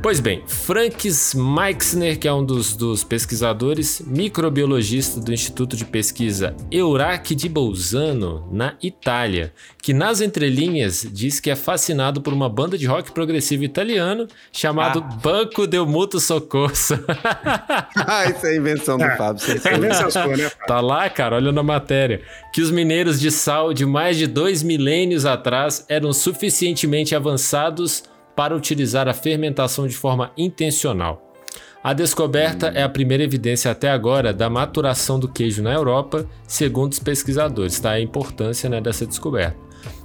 [0.05, 6.55] Pois bem, Franks Meixner, que é um dos, dos pesquisadores, microbiologista do Instituto de Pesquisa
[6.71, 12.77] Eurac di Bolzano, na Itália, que nas entrelinhas diz que é fascinado por uma banda
[12.77, 17.03] de rock progressivo italiano chamado Banco del Mutuo Soccorso.
[18.07, 19.41] ah, isso é invenção do Fábio.
[19.41, 20.51] você É invenção sua, né?
[20.67, 22.21] Tá lá, cara, olha na matéria.
[22.53, 28.03] Que os mineiros de sal de mais de dois milênios atrás eram suficientemente avançados
[28.35, 31.35] para utilizar a fermentação de forma intencional.
[31.83, 36.93] A descoberta é a primeira evidência até agora da maturação do queijo na Europa, segundo
[36.93, 37.91] os pesquisadores, tá?
[37.91, 39.65] A importância né, dessa descoberta.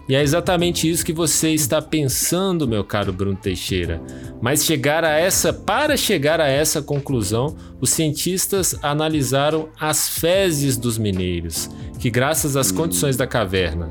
[0.10, 4.02] E é exatamente isso que você está pensando, meu caro Bruno Teixeira.
[4.42, 10.98] Mas chegar a essa, para chegar a essa conclusão, os cientistas analisaram as fezes dos
[10.98, 11.70] mineiros,
[12.00, 13.90] que graças às condições da caverna,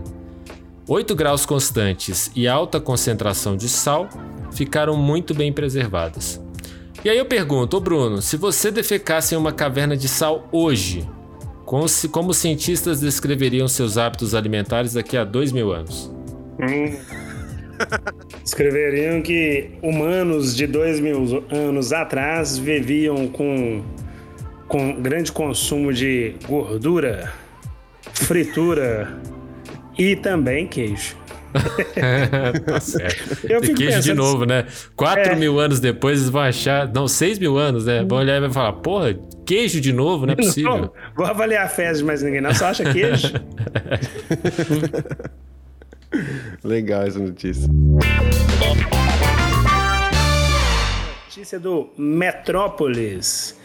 [0.89, 4.09] 8 graus constantes e alta concentração de sal,
[4.53, 6.41] ficaram muito bem preservadas.
[7.05, 11.07] E aí eu pergunto, ô Bruno, se você defecasse em uma caverna de sal hoje,
[11.65, 16.11] como, se- como os cientistas descreveriam seus hábitos alimentares daqui a dois mil anos?
[16.59, 16.97] Hum.
[18.45, 23.83] Escreveriam que humanos de dois mil anos atrás viviam com,
[24.67, 27.33] com grande consumo de gordura,
[28.15, 29.17] fritura
[29.99, 31.17] e também queijo.
[32.67, 33.39] tá certo.
[33.49, 34.67] Eu E queijo de pensando novo, né?
[34.95, 35.35] 4 É.
[35.35, 36.87] mil anos depois eles vão achar.
[36.93, 38.05] Não, 6 mil anos, né?
[38.07, 40.77] Vão olhar e vai falar, porra, queijo de novo, não é possível.
[40.79, 42.55] Não, vou avaliar a fezes de mais ninguém, não.
[42.55, 43.33] Só acha queijo?
[46.63, 47.69] Legal essa notícia.
[51.27, 53.58] Notícia do Metrópolis.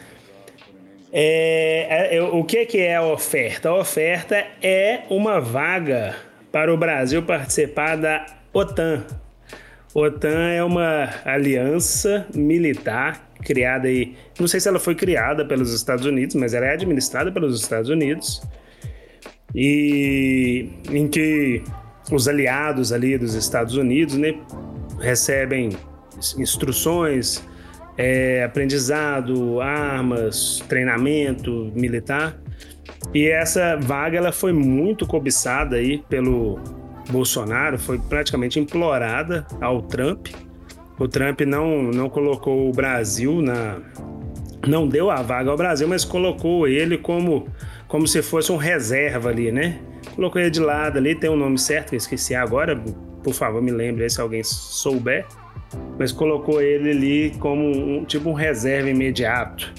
[1.16, 3.70] É, é, o que, que é a oferta?
[3.70, 6.16] A oferta é uma vaga
[6.52, 9.06] para o Brasil participar da OTAN.
[9.94, 14.16] OTAN é uma aliança militar criada aí.
[14.40, 17.92] Não sei se ela foi criada pelos Estados Unidos, mas ela é administrada pelos Estados
[17.92, 18.42] Unidos.
[19.54, 21.62] E em que
[22.12, 24.34] os aliados ali dos Estados Unidos né,
[25.00, 25.70] recebem
[26.40, 27.44] instruções,
[27.98, 32.38] é, aprendizado, armas, treinamento militar.
[33.14, 36.60] E essa vaga ela foi muito cobiçada aí pelo
[37.10, 40.28] Bolsonaro, foi praticamente implorada ao Trump.
[40.98, 43.80] O Trump não, não colocou o Brasil na.
[44.66, 47.48] Não deu a vaga ao Brasil, mas colocou ele como,
[47.88, 49.82] como se fosse um reserva ali, né?
[50.16, 52.82] Colocou ele de lado ali, tem o um nome certo eu esqueci agora.
[53.22, 55.26] Por favor, me lembre aí se alguém souber.
[55.98, 59.74] Mas colocou ele ali como um tipo um reserva imediato.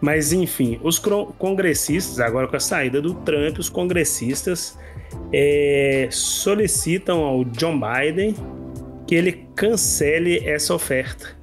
[0.00, 0.98] Mas enfim, os
[1.38, 4.78] congressistas, agora com a saída do Trump, os congressistas
[5.32, 8.34] é, solicitam ao John Biden
[9.06, 11.36] que ele cancele essa oferta.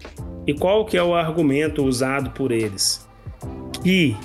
[0.47, 3.07] E qual que é o argumento usado por eles?
[3.83, 4.15] Que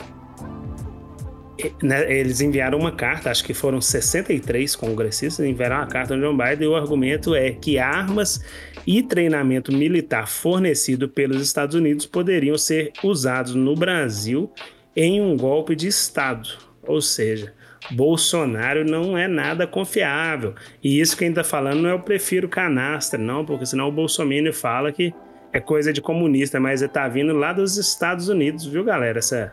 [1.83, 6.37] né, eles enviaram uma carta, acho que foram 63 congressistas, enviaram uma carta ao John
[6.37, 8.43] Biden e o argumento é que armas
[8.87, 14.51] e treinamento militar fornecido pelos Estados Unidos poderiam ser usados no Brasil
[14.95, 16.49] em um golpe de Estado.
[16.87, 17.53] Ou seja,
[17.91, 20.55] Bolsonaro não é nada confiável.
[20.83, 23.89] E isso que a gente está falando não é eu prefiro canastra, não, porque senão
[23.89, 25.13] o Bolsonaro fala que
[25.53, 29.19] é coisa de comunista, mas está vindo lá dos Estados Unidos, viu, galera?
[29.19, 29.53] Essa,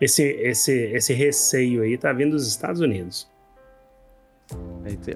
[0.00, 3.28] esse, esse, esse receio aí está vindo dos Estados Unidos.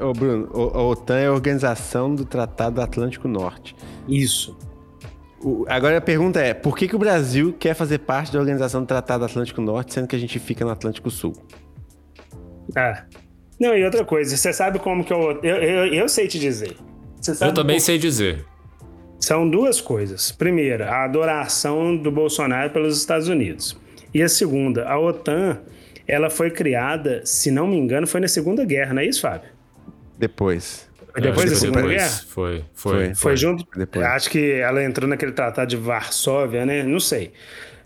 [0.01, 3.75] Ô, Bruno, a OTAN é a Organização do Tratado Atlântico Norte.
[4.07, 4.57] Isso.
[5.43, 8.83] O, agora a pergunta é: por que, que o Brasil quer fazer parte da Organização
[8.83, 11.33] do Tratado Atlântico Norte, sendo que a gente fica no Atlântico Sul?
[12.77, 13.05] Ah.
[13.59, 15.41] Não, e outra coisa, você sabe como que eu.
[15.43, 16.77] Eu, eu, eu sei te dizer.
[17.41, 17.81] eu também como...
[17.81, 18.45] sei dizer.
[19.21, 20.33] São duas coisas.
[20.33, 23.79] Primeira, a adoração do Bolsonaro pelos Estados Unidos.
[24.13, 25.61] E a segunda, a OTAN
[26.07, 29.49] ela foi criada, se não me engano, foi na Segunda Guerra, não é isso, Fábio?
[30.19, 30.89] Depois.
[31.13, 31.97] Foi depois da Segunda depois.
[31.97, 32.23] Guerra?
[32.29, 32.93] Foi, foi.
[32.93, 33.67] Foi, foi junto?
[33.77, 34.05] Depois.
[34.05, 36.83] Acho que ela entrou naquele tratado de Varsóvia, né?
[36.83, 37.33] Não sei.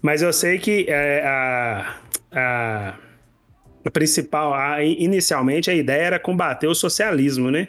[0.00, 1.96] Mas eu sei que é, a,
[2.32, 2.94] a,
[3.84, 7.68] a, principal, a, inicialmente, a ideia era combater o socialismo, né?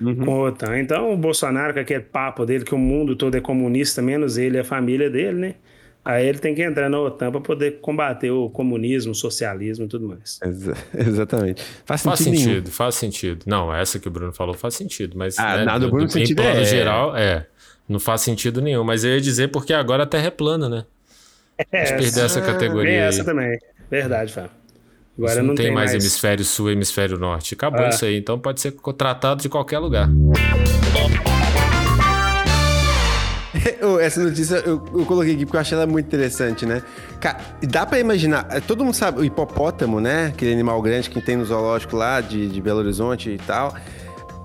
[0.00, 0.16] Uhum.
[0.16, 0.78] Com a OTAN.
[0.78, 4.56] Então, o Bolsonaro, com aquele papo dele que o mundo todo é comunista, menos ele
[4.56, 5.54] e a família dele, né?
[6.10, 9.88] Aí ele tem que entrar na OTAN para poder combater o comunismo, o socialismo e
[9.88, 10.40] tudo mais.
[10.42, 11.62] Exa exatamente.
[11.84, 13.44] Faz, faz sentido, sentido faz sentido.
[13.46, 16.18] Não, essa que o Bruno falou faz sentido, mas ah, né, nada, do, Bruno do,
[16.18, 16.64] em plano é...
[16.64, 17.46] geral, é,
[17.88, 18.82] não faz sentido nenhum.
[18.82, 20.84] Mas eu ia dizer porque agora a Terra é plana, né?
[21.56, 22.90] É, essa, perder essa categoria.
[22.90, 23.26] É essa aí.
[23.26, 23.58] também,
[23.88, 24.50] verdade, Fábio.
[25.16, 27.54] Agora não, não tem, tem mais, mais, hemisfério sul e hemisfério norte.
[27.54, 27.88] Acabou ah.
[27.88, 30.08] isso aí, então pode ser tratado de qualquer lugar.
[34.00, 36.82] Essa notícia eu, eu, coloquei aqui porque eu achei ela muito interessante, né?
[37.20, 40.26] Cara, dá pra imaginar, é, todo mundo sabe, o hipopótamo, né?
[40.26, 43.74] Aquele animal grande que tem no zoológico lá de, de Belo Horizonte e tal.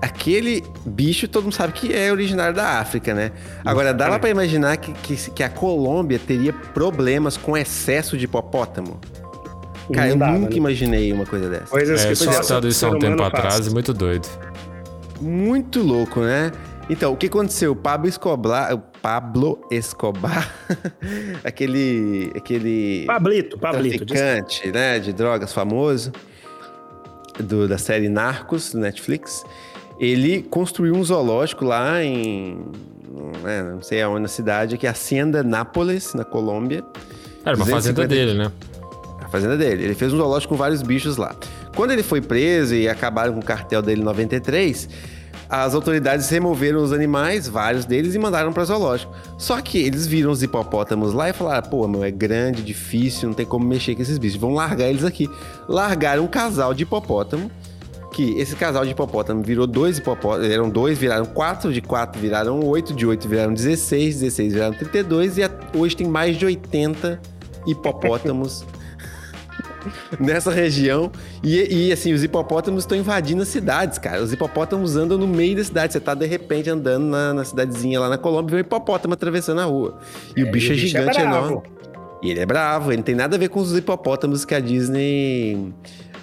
[0.00, 3.32] Aquele bicho todo mundo sabe que é originário da África, né?
[3.64, 8.26] Agora, dá lá pra imaginar que, que, que a Colômbia teria problemas com excesso de
[8.26, 9.00] hipopótamo?
[9.92, 10.56] Cara, eu nunca né?
[10.56, 11.66] imaginei uma coisa dessa.
[11.66, 14.28] Coisas é, que só estado isso há um tempo atrás, muito doido.
[15.20, 16.52] Muito louco, né?
[16.88, 17.72] Então, o que aconteceu?
[17.72, 20.52] O Pablo Escobar, Pablo Escobar,
[21.44, 26.10] aquele, aquele Pablito, Pablito, traficante, né, de drogas famoso
[27.38, 29.44] do, da série Narcos do Netflix,
[30.00, 32.58] ele construiu um zoológico lá em,
[33.44, 36.82] né, não sei aonde na cidade, que é Hacienda Nápoles, na Colômbia.
[37.44, 38.50] Era uma fazenda dele, né?
[39.20, 39.84] A fazenda dele.
[39.84, 41.32] Ele fez um zoológico com vários bichos lá.
[41.76, 44.88] Quando ele foi preso e acabaram com o cartel dele em 93,
[45.46, 49.12] as autoridades removeram os animais, vários deles, e mandaram para zoológico.
[49.36, 53.34] Só que eles viram os hipopótamos lá e falaram: pô, meu, é grande, difícil, não
[53.34, 54.40] tem como mexer com esses bichos.
[54.40, 55.28] Vão largar eles aqui.
[55.68, 57.50] Largaram um casal de hipopótamo.
[58.10, 62.60] Que esse casal de hipopótamo virou dois hipopótamos, eram dois, viraram quatro, de quatro viraram
[62.60, 65.42] oito, de oito viraram 16, 16 viraram 32, e
[65.74, 67.20] hoje tem mais de 80
[67.66, 68.64] hipopótamos
[70.18, 71.10] nessa região.
[71.42, 74.22] E, e, assim, os hipopótamos estão invadindo as cidades, cara.
[74.22, 75.92] Os hipopótamos andam no meio da cidade.
[75.92, 79.14] Você tá de repente andando na, na cidadezinha lá na Colômbia e vê um hipopótamo
[79.14, 79.98] atravessando a rua.
[80.36, 81.62] E é, o bicho é, bicho é gigante, é enorme.
[82.22, 84.60] E ele é bravo, ele não tem nada a ver com os hipopótamos que a
[84.60, 85.72] Disney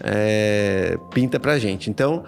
[0.03, 1.89] é, pinta pra gente.
[1.89, 2.23] Então,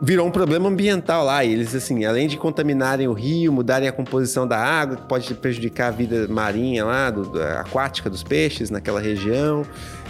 [0.00, 1.44] virou um problema ambiental lá.
[1.44, 5.32] E eles, assim, além de contaminarem o rio, mudarem a composição da água, que pode
[5.34, 9.64] prejudicar a vida marinha lá, do, aquática dos peixes naquela região,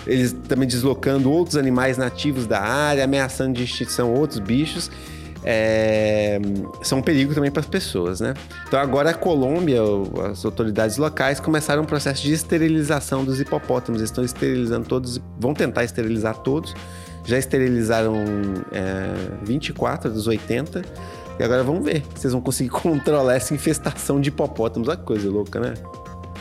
[0.06, 4.90] eles também deslocando outros animais nativos da área, ameaçando de extinção outros bichos.
[5.44, 6.40] É,
[6.82, 8.34] são um perigo também para as pessoas, né?
[8.66, 9.80] Então agora a Colômbia,
[10.30, 14.00] as autoridades locais começaram um processo de esterilização dos hipopótamos.
[14.00, 16.74] Eles estão esterilizando todos, vão tentar esterilizar todos.
[17.24, 18.14] Já esterilizaram
[18.72, 20.82] é, 24 dos 80.
[21.38, 24.88] E agora vamos ver se vocês vão conseguir controlar essa infestação de hipopótamos.
[24.88, 25.74] Olha que coisa louca, né?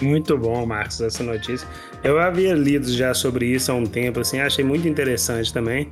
[0.01, 1.67] Muito bom, Marcos, essa notícia.
[2.03, 5.89] Eu havia lido já sobre isso há um tempo, assim, achei muito interessante também.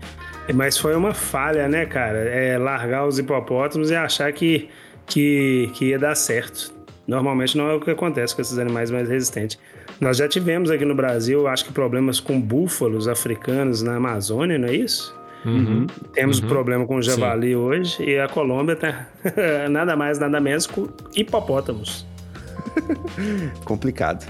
[0.53, 2.19] Mas foi uma falha, né, cara?
[2.19, 4.69] É largar os hipopótamos e achar que,
[5.07, 6.71] que, que ia dar certo.
[7.07, 9.57] Normalmente não é o que acontece com esses animais mais resistentes.
[9.99, 14.67] Nós já tivemos aqui no Brasil, acho que problemas com búfalos africanos na Amazônia, não
[14.67, 15.15] é isso?
[15.45, 15.85] Uhum.
[16.13, 16.47] Temos Uhum.
[16.47, 19.07] problema com o javali hoje e a Colômbia tá
[19.69, 22.05] nada mais, nada menos com hipopótamos.
[23.63, 24.25] Complicado.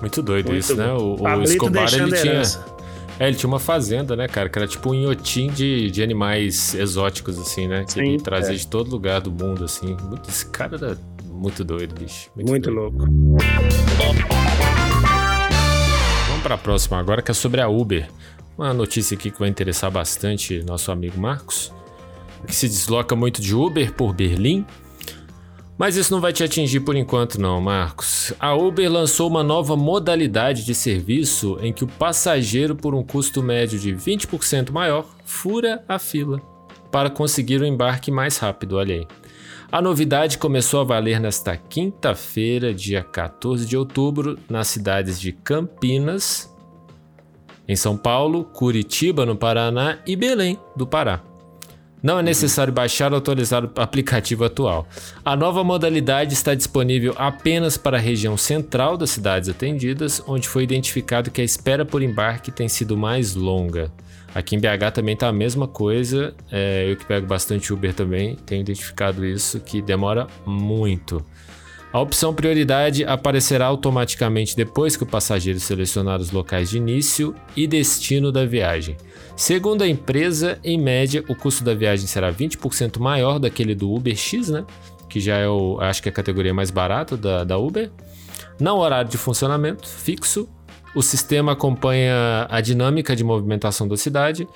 [0.00, 0.92] Muito doido Muito isso, né?
[0.92, 2.32] O, o Pablito Escobar, ele tinha...
[2.32, 2.76] herança.
[3.18, 4.48] É, ele tinha uma fazenda, né, cara?
[4.48, 7.84] Que era tipo um inhotim de, de animais exóticos, assim, né?
[7.84, 8.56] Que Sim, ele trazia é.
[8.56, 9.96] de todo lugar do mundo, assim.
[10.02, 12.30] Muito- esse cara era muito doido, bicho.
[12.36, 12.74] Muito doido.
[12.74, 12.98] louco.
[16.28, 18.06] Vamos para a próxima agora, que é sobre a Uber.
[18.58, 21.72] Uma notícia aqui que vai interessar bastante nosso amigo Marcos,
[22.46, 24.66] que se desloca muito de Uber por Berlim.
[25.78, 28.32] Mas isso não vai te atingir por enquanto, não, Marcos.
[28.40, 33.42] A Uber lançou uma nova modalidade de serviço em que o passageiro, por um custo
[33.42, 36.40] médio de 20% maior, fura a fila
[36.90, 38.76] para conseguir o embarque mais rápido.
[38.76, 39.06] Olha aí.
[39.70, 46.50] A novidade começou a valer nesta quinta-feira, dia 14 de outubro, nas cidades de Campinas,
[47.68, 51.20] em São Paulo, Curitiba, no Paraná e Belém, do Pará.
[52.02, 54.86] Não é necessário baixar ou atualizar o aplicativo atual.
[55.24, 60.62] A nova modalidade está disponível apenas para a região central das cidades atendidas, onde foi
[60.62, 63.90] identificado que a espera por embarque tem sido mais longa.
[64.34, 66.34] Aqui em BH também está a mesma coisa.
[66.52, 71.24] é, eu que pego bastante Uber também tenho identificado isso, que demora muito.
[71.90, 77.66] A opção prioridade aparecerá automaticamente depois que o passageiro selecionar os locais de início e
[77.66, 78.98] destino da viagem.
[79.36, 84.16] Segundo a empresa, em média, o custo da viagem será 20% maior daquele do Uber
[84.16, 84.64] X, né?
[85.10, 87.90] Que já é o, acho que é a categoria mais barata da, da Uber.
[88.58, 90.48] Não horário de funcionamento fixo.
[90.94, 94.48] O sistema acompanha a dinâmica de movimentação da cidade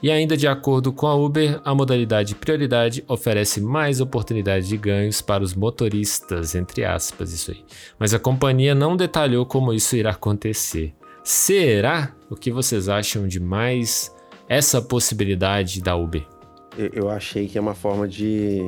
[0.00, 5.20] e ainda de acordo com a Uber, a modalidade prioridade oferece mais oportunidade de ganhos
[5.20, 7.64] para os motoristas, entre aspas, isso aí.
[7.98, 10.94] Mas a companhia não detalhou como isso irá acontecer.
[11.24, 12.14] Será?
[12.30, 14.16] O que vocês acham de mais
[14.48, 16.22] essa possibilidade da Uber?
[16.76, 18.66] Eu, eu achei que é uma forma de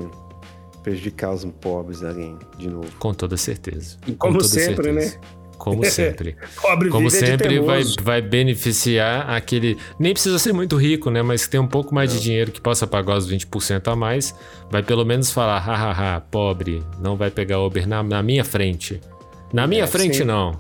[0.83, 2.91] prejudicar os pobres alguém, de novo.
[2.99, 3.97] Com toda certeza.
[4.07, 5.13] E Com como toda sempre, né?
[5.59, 6.37] Como sempre.
[6.63, 9.77] Pobre Como sempre, vai, vai beneficiar aquele.
[9.99, 11.21] Nem precisa ser muito rico, né?
[11.21, 14.35] Mas que tem um pouco mais de dinheiro que possa pagar os 20% a mais.
[14.71, 19.03] Vai pelo menos falar, hahaha, pobre, não vai pegar Uber na, na minha frente.
[19.53, 20.25] Na minha É, frente, sim.
[20.25, 20.59] não.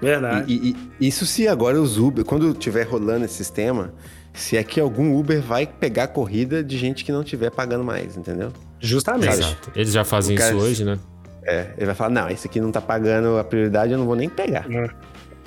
[0.00, 0.50] Verdade.
[0.50, 3.92] E, e- e isso se agora os Uber, quando tiver rolando esse sistema,
[4.32, 8.16] se é que algum Uber vai pegar corrida de gente que não tiver pagando mais,
[8.16, 8.52] entendeu?
[8.80, 9.32] Justamente.
[9.40, 9.70] Exato.
[9.74, 10.98] Eles já fazem cara- isso hoje, né?
[11.44, 14.14] É, ele vai falar, não, esse aqui não tá pagando a prioridade, eu não vou
[14.16, 14.64] nem pegar.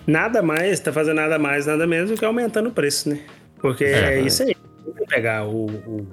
[0.06, 3.20] Nada mais, tá fazendo nada mais, nada menos do que aumentando o preço, né?
[3.60, 4.56] Porque É, é, isso aí.
[4.86, 6.08] Não vai pegar o, o-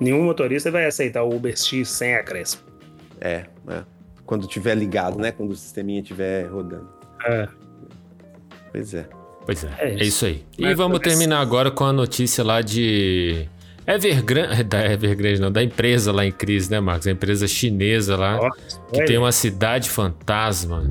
[0.00, 2.62] Nenhum motorista vai aceitar o Uber X sem acréscimo.
[3.20, 3.82] É, é.
[4.24, 5.32] Quando tiver ligado, né?
[5.32, 6.88] Quando o sisteminha estiver rodando.
[7.26, 7.48] É.
[8.70, 9.06] Pois é.
[9.48, 10.04] Pois é, É é isso.
[10.04, 10.44] isso aí.
[10.58, 13.48] E Mas vamos parece- terminar agora com a notícia lá de.
[13.86, 17.06] Evergrande, da Evergrande não, da empresa lá em crise, né, Marcos?
[17.06, 19.06] A empresa chinesa lá, Nossa, que olha.
[19.06, 20.82] tem uma cidade fantasma.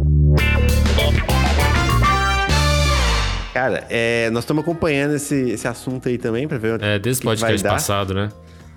[3.54, 7.30] Cara, é, nós estamos acompanhando esse, esse assunto aí também pra ver É, desde o
[7.30, 7.70] que que vai podcast dar.
[7.72, 8.30] passado, né?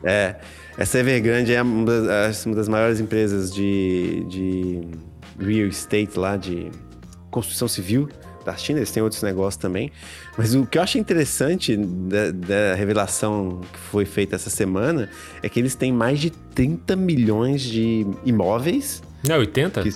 [0.03, 0.37] É,
[0.78, 4.81] essa Evergrande é uma das, uma das maiores empresas de, de
[5.39, 6.70] real estate lá, de
[7.31, 8.09] construção civil
[8.45, 8.78] da China.
[8.78, 9.91] Eles têm outros negócios também.
[10.36, 15.09] Mas o que eu acho interessante da, da revelação que foi feita essa semana
[15.43, 19.03] é que eles têm mais de 30 milhões de imóveis.
[19.26, 19.82] Não é 80?
[19.82, 19.95] Que-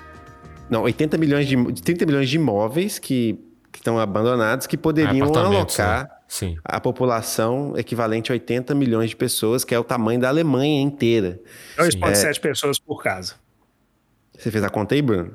[0.70, 3.38] Não, 80 milhões de, de 30 milhões de imóveis que,
[3.72, 6.10] que estão abandonados que poderiam Apartamentos, alocar né?
[6.26, 6.56] Sim.
[6.64, 11.38] a população equivalente a 80 milhões de pessoas, que é o tamanho da Alemanha inteira.
[11.78, 13.34] 2,7 pessoas por casa.
[14.36, 15.32] Você fez a conta aí, Bruno?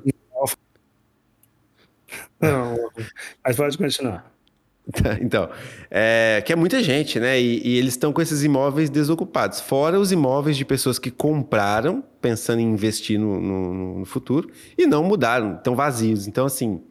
[2.40, 2.90] Não,
[3.44, 4.30] mas pode continuar.
[5.20, 5.48] Então,
[5.90, 7.40] é, que é muita gente, né?
[7.40, 9.60] E, e eles estão com esses imóveis desocupados.
[9.60, 14.86] Fora os imóveis de pessoas que compraram, pensando em investir no, no- no futuro, e
[14.86, 16.26] não mudaram, estão vazios.
[16.26, 16.82] Então, assim,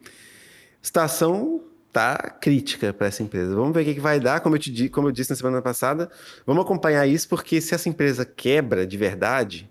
[0.82, 1.60] a situação
[1.92, 3.54] tá crítica para essa empresa.
[3.54, 4.40] Vamos ver o que, que vai dar.
[4.40, 6.08] Como eu, te, como eu disse na semana passada,
[6.46, 9.68] vamos acompanhar isso, porque se essa empresa quebra de verdade,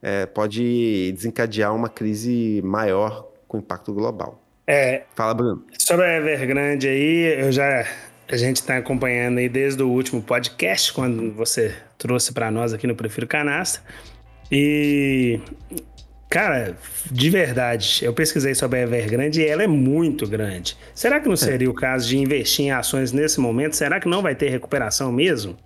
[0.00, 4.42] é, pode desencadear uma crise maior com impacto global.
[4.66, 5.64] É, Fala, Bruno.
[5.78, 7.86] Sobre a Evergrande aí, eu já
[8.28, 12.86] a gente está acompanhando aí desde o último podcast, quando você trouxe para nós aqui
[12.86, 13.80] no Prefiro Canastra.
[14.50, 15.40] E
[16.28, 16.76] cara,
[17.10, 20.76] de verdade, eu pesquisei sobre a Evergrande e ela é muito grande.
[20.92, 23.76] Será que não seria o caso de investir em ações nesse momento?
[23.76, 25.56] Será que não vai ter recuperação mesmo?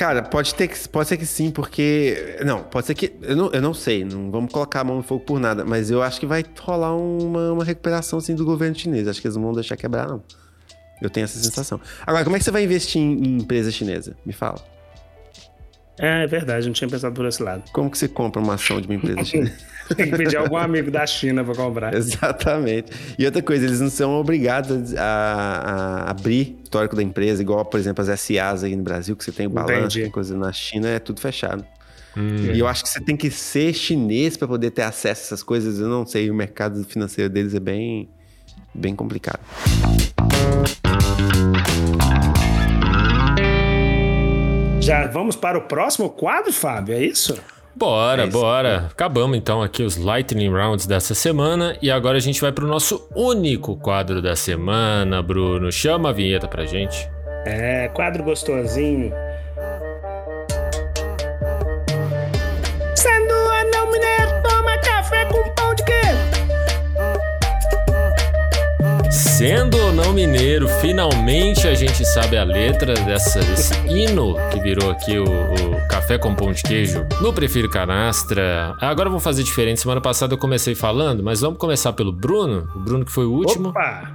[0.00, 2.38] Cara, pode, ter que, pode ser que sim, porque.
[2.42, 3.12] Não, pode ser que.
[3.20, 5.90] Eu não, eu não sei, não vamos colocar a mão no fogo por nada, mas
[5.90, 9.06] eu acho que vai rolar uma, uma recuperação assim, do governo chinês.
[9.06, 10.22] Acho que eles não vão deixar quebrar, não.
[11.02, 11.78] Eu tenho essa sensação.
[12.06, 14.16] Agora, como é que você vai investir em, em empresa chinesa?
[14.24, 14.64] Me fala.
[15.98, 17.64] É, é verdade, não tinha pensado por esse lado.
[17.70, 19.52] Como que você compra uma ação de uma empresa chinesa?
[19.96, 21.94] Tem que pedir algum amigo da China pra comprar.
[21.94, 22.92] Exatamente.
[23.18, 27.64] E outra coisa, eles não são obrigados a, a abrir o histórico da empresa, igual,
[27.64, 30.52] por exemplo, as SAs aí no Brasil, que você tem o balanço, tem coisa na
[30.52, 31.64] China, é tudo fechado.
[32.16, 35.42] E eu acho que você tem que ser chinês para poder ter acesso a essas
[35.42, 35.78] coisas.
[35.78, 38.08] Eu não sei, o mercado financeiro deles é bem,
[38.74, 39.40] bem complicado.
[44.80, 47.38] Já vamos para o próximo quadro, Fábio, é isso?
[47.80, 48.88] Bora, É bora.
[48.90, 53.08] Acabamos então aqui os Lightning Rounds dessa semana e agora a gente vai pro nosso
[53.16, 55.72] único quadro da semana, Bruno.
[55.72, 57.08] Chama a vinheta pra gente.
[57.46, 59.10] É, quadro gostosinho.
[69.40, 74.90] Sendo ou não mineiro, finalmente a gente sabe a letra dessa, desse hino que virou
[74.90, 78.76] aqui o, o Café com Pão de Queijo no Prefiro Canastra.
[78.78, 79.80] Agora vamos fazer diferente.
[79.80, 82.68] Semana passada eu comecei falando, mas vamos começar pelo Bruno.
[82.76, 83.70] O Bruno que foi o último.
[83.70, 84.12] Opa!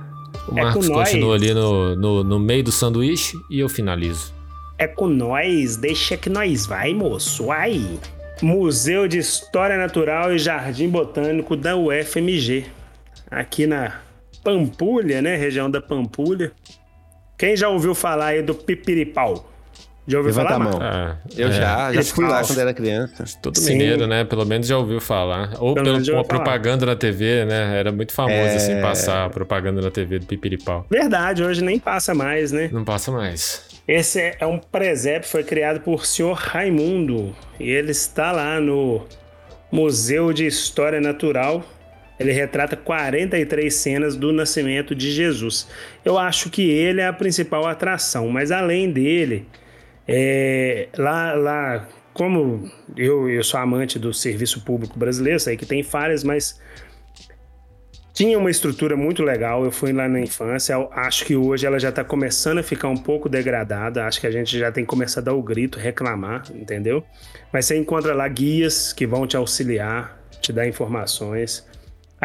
[0.48, 1.10] o é Marcos nós.
[1.10, 4.32] continua ali no, no, no meio do sanduíche e eu finalizo.
[4.78, 7.52] É com nós, deixa que nós vai, moço.
[7.52, 8.00] Aí.
[8.44, 12.68] Museu de História Natural e Jardim Botânico da UFMG.
[13.32, 14.05] Aqui na
[14.46, 15.36] Pampulha, né?
[15.36, 16.52] Região da Pampulha.
[17.38, 19.52] Quem já ouviu falar aí do Pipiripau?
[20.08, 20.80] Já ouviu Levanta falar, a mão.
[20.82, 23.26] Ah, Eu é, já, já fui lá quando era criança.
[23.42, 23.72] Todo Sim.
[23.72, 24.24] mineiro, né?
[24.24, 25.54] Pelo menos já ouviu falar.
[25.60, 26.24] Ou Pelo pela ouviu falar.
[26.28, 27.80] propaganda na TV, né?
[27.80, 28.56] Era muito famoso É.
[28.56, 30.86] assim passar a propaganda na TV do Pipiripau.
[30.92, 32.70] Verdade, hoje nem passa mais, né?
[32.72, 33.66] Não passa mais.
[33.88, 37.36] Esse é- é um presépio, foi criado por senhor Raimundo.
[37.60, 39.04] E ele está lá no
[39.72, 41.64] Museu de História Natural.
[42.20, 45.68] Ele retrata 43 cenas do nascimento de Jesus.
[46.04, 49.46] Eu acho que ele é a principal atração, mas além dele,
[50.08, 55.84] é, lá, lá, como eu, eu sou amante do serviço público brasileiro, sei que tem
[55.84, 56.60] falhas, mas
[58.16, 59.66] tinha uma estrutura muito legal.
[59.66, 60.78] Eu fui lá na infância.
[60.92, 64.06] acho que hoje ela já está começando a ficar um pouco degradada.
[64.06, 67.04] Acho que a gente já tem que começar a dar o grito, reclamar, entendeu?
[67.52, 71.68] Mas você encontra lá guias que vão te auxiliar, te dar informações.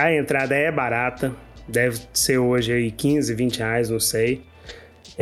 [0.05, 1.33] A entrada é barata,
[1.69, 4.43] deve ser hoje aí 15, 20 reais, não sei.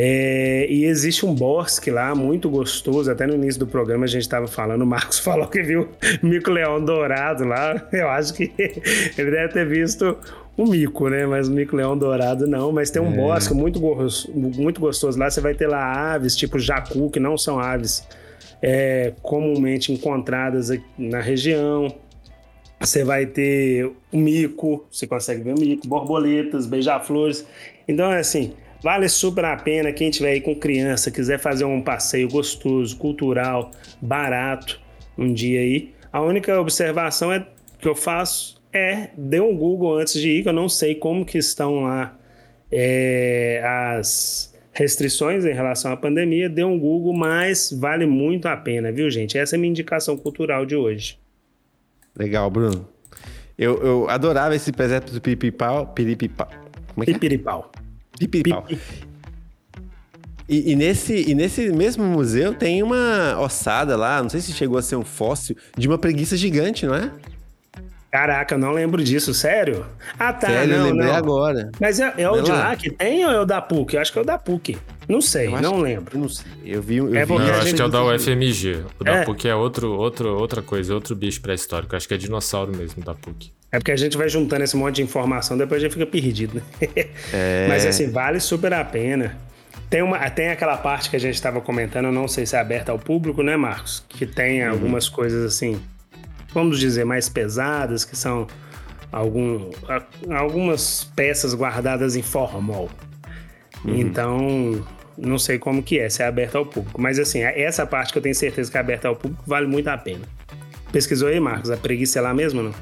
[0.00, 3.10] É, e existe um bosque lá muito gostoso.
[3.10, 5.88] Até no início do programa a gente estava falando, o Marcos falou que viu
[6.22, 7.88] mico leão dourado lá.
[7.92, 8.52] Eu acho que
[9.18, 10.16] ele deve ter visto
[10.56, 11.26] o mico, né?
[11.26, 12.70] Mas o mico leão dourado não.
[12.70, 15.28] Mas tem um bosque muito, gos- muito gostoso lá.
[15.28, 18.06] Você vai ter lá aves tipo jacu, que não são aves
[18.62, 21.92] é, comumente encontradas aqui na região.
[22.80, 27.46] Você vai ter o mico, você consegue ver o mico, borboletas, beija-flores.
[27.86, 28.52] Então, é assim,
[28.82, 33.70] vale super a pena quem tiver aí com criança, quiser fazer um passeio gostoso, cultural,
[34.00, 34.80] barato,
[35.16, 35.92] um dia aí.
[36.12, 37.46] A única observação é
[37.80, 41.24] que eu faço é dê um Google antes de ir, que eu não sei como
[41.24, 42.16] que estão lá
[42.70, 46.48] é, as restrições em relação à pandemia.
[46.48, 49.36] Dê um Google, mas vale muito a pena, viu, gente?
[49.38, 51.18] Essa é a minha indicação cultural de hoje.
[52.18, 52.88] Legal, Bruno.
[53.56, 55.86] Eu, eu adorava esse presépio do Piripipau.
[55.88, 56.48] Piripipau.
[56.94, 57.14] Como é que é?
[57.14, 57.70] Pipiripau.
[58.18, 58.66] Pipiripau.
[60.48, 64.78] E, e nesse, e nesse mesmo museu tem uma ossada lá, não sei se chegou
[64.78, 67.12] a ser um fóssil, de uma preguiça gigante, não é?
[68.11, 69.84] Caraca, eu não lembro disso, sério?
[70.18, 71.14] Ah, tá, Sério, eu não, lembrei não.
[71.14, 71.70] agora.
[71.78, 72.74] Mas é, é o de lá.
[72.74, 73.94] que tem ou é o da PUC?
[73.96, 74.78] Eu acho que é o da PUC.
[75.06, 76.16] Não sei, Eu não que- lembro.
[76.16, 76.46] Eu não sei.
[76.64, 78.82] Eu vi, eu É vi Não, eu acho que é o da UFMG.
[78.98, 79.24] O da É.
[79.24, 81.94] PUC é outro, outro, outra coisa, outro bicho pré-histórico.
[81.94, 83.52] Acho que é dinossauro mesmo da PUC.
[83.70, 86.54] É porque a gente vai juntando esse monte de informação, depois a gente fica perdido,
[86.54, 86.62] né?
[87.32, 87.66] É.
[87.68, 89.36] Mas assim, vale super a pena.
[89.90, 92.59] Tem, uma, tem aquela parte que a gente estava comentando, eu não sei se é
[92.59, 94.02] aberta ao público, né, Marcos?
[94.09, 94.70] Que tem Uhum.
[94.70, 95.78] algumas coisas assim,
[96.53, 98.46] vamos dizer, mais pesadas, que são
[99.12, 99.70] algum,
[100.30, 102.88] algumas peças guardadas em formol.
[103.84, 103.96] Uhum.
[103.96, 104.86] Então,
[105.16, 107.01] não sei como que é, se é aberta ao público.
[107.01, 109.88] Mas assim, essa parte que eu tenho certeza que é aberta ao público vale muito
[109.88, 110.24] a pena.
[110.92, 111.70] Pesquisou aí, Marcos?
[111.70, 112.72] A preguiça é lá mesmo, não?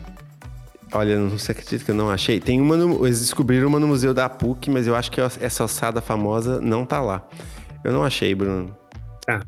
[0.93, 2.39] Olha, não sei acredita que eu não achei.
[2.39, 5.65] Tem uma no, eles descobriram uma no museu da PUC, mas eu acho que essa
[5.65, 7.27] ossada famosa não tá lá.
[7.83, 8.77] Eu não achei, Bruno.
[9.27, 9.43] Tá.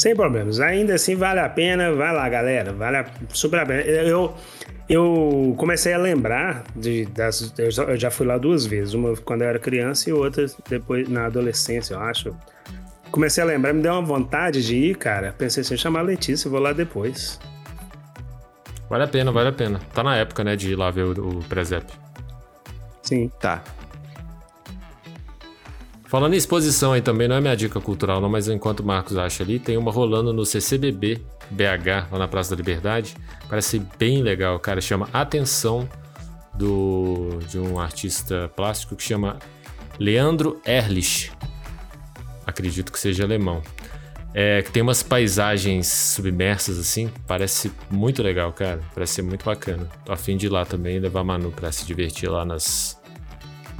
[0.00, 0.60] Sem problemas.
[0.60, 1.92] Ainda assim, vale a pena.
[1.92, 2.72] Vai lá, galera.
[2.72, 3.82] Vale a, super a pena.
[3.82, 4.34] Eu,
[4.88, 7.52] eu comecei a lembrar de, das.
[7.58, 8.94] Eu já, fui lá duas vezes.
[8.94, 12.34] Uma quando eu era criança e outra depois na adolescência, eu acho.
[13.10, 15.34] Comecei a lembrar, me deu uma vontade de ir, cara.
[15.36, 17.38] Pensei assim, chamar a Letícia, vou lá depois.
[18.88, 19.80] Vale a pena, vale a pena.
[19.92, 21.94] Tá na época, né, de ir lá ver o, o presépio.
[23.02, 23.30] Sim.
[23.38, 23.62] Tá.
[26.10, 29.16] Falando em exposição aí também, não é minha dica cultural não, mas enquanto o Marcos
[29.16, 33.14] acha ali, tem uma rolando no CCBB BH, lá na Praça da Liberdade.
[33.48, 34.80] Parece bem legal, cara.
[34.80, 35.88] Chama Atenção,
[36.52, 39.38] do, de um artista plástico que chama
[40.00, 41.30] Leandro Erlich.
[42.44, 43.62] Acredito que seja alemão.
[44.34, 47.08] É, que tem umas paisagens submersas assim.
[47.24, 48.80] Parece muito legal, cara.
[48.92, 49.88] Parece ser muito bacana.
[50.04, 52.99] Tô a fim de ir lá também levar a Manu pra se divertir lá nas,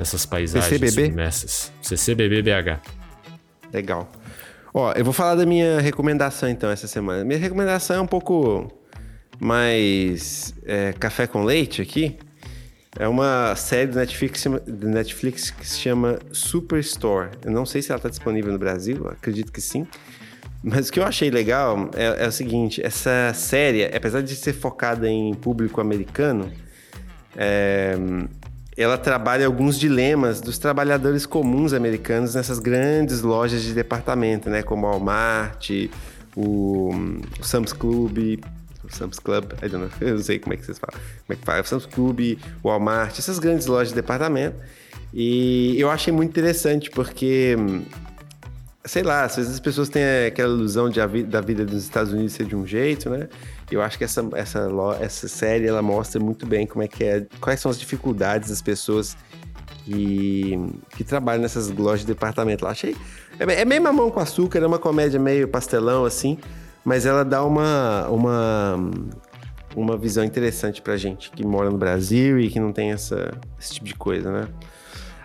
[0.01, 1.09] nessas paisagens CCBB?
[1.09, 1.73] submersas.
[1.83, 2.81] CCBB BH.
[3.71, 4.11] Legal.
[4.73, 7.23] Ó, eu vou falar da minha recomendação então essa semana.
[7.23, 8.73] Minha recomendação é um pouco
[9.39, 12.19] mais é, café com leite aqui.
[12.99, 17.31] É uma série do Netflix, do Netflix que se chama Superstore.
[17.45, 19.87] Eu não sei se ela está disponível no Brasil, acredito que sim.
[20.63, 24.55] Mas o que eu achei legal é, é o seguinte: essa série, apesar de ser
[24.55, 26.51] focada em público americano,
[27.37, 27.97] é,
[28.83, 34.63] ela trabalha alguns dilemas dos trabalhadores comuns americanos nessas grandes lojas de departamento, né?
[34.63, 35.71] Como o Walmart,
[36.35, 36.91] o,
[37.39, 38.41] o Sam's Club,
[38.83, 39.53] o Sam's Club,
[40.01, 42.39] eu não sei como é que vocês falam, como é que fala, o Sam's Club,
[42.63, 44.57] o Walmart, essas grandes lojas de departamento.
[45.13, 47.57] E eu achei muito interessante porque
[48.85, 51.83] sei lá, às vezes as pessoas têm aquela ilusão de a vi da vida dos
[51.83, 53.29] Estados Unidos ser de um jeito, né?
[53.71, 54.69] Eu acho que essa, essa,
[55.01, 58.61] essa série ela mostra muito bem como é que é, quais são as dificuldades das
[58.61, 59.17] pessoas
[59.85, 60.59] que,
[60.91, 62.73] que trabalham nessas lojas de departamento lá.
[62.73, 62.97] Achei.
[63.39, 66.39] É, é meio mamão com açúcar, é uma comédia meio pastelão, assim,
[66.85, 68.91] mas ela dá uma, uma,
[69.75, 73.75] uma visão interessante pra gente que mora no Brasil e que não tem essa, esse
[73.75, 74.49] tipo de coisa, né?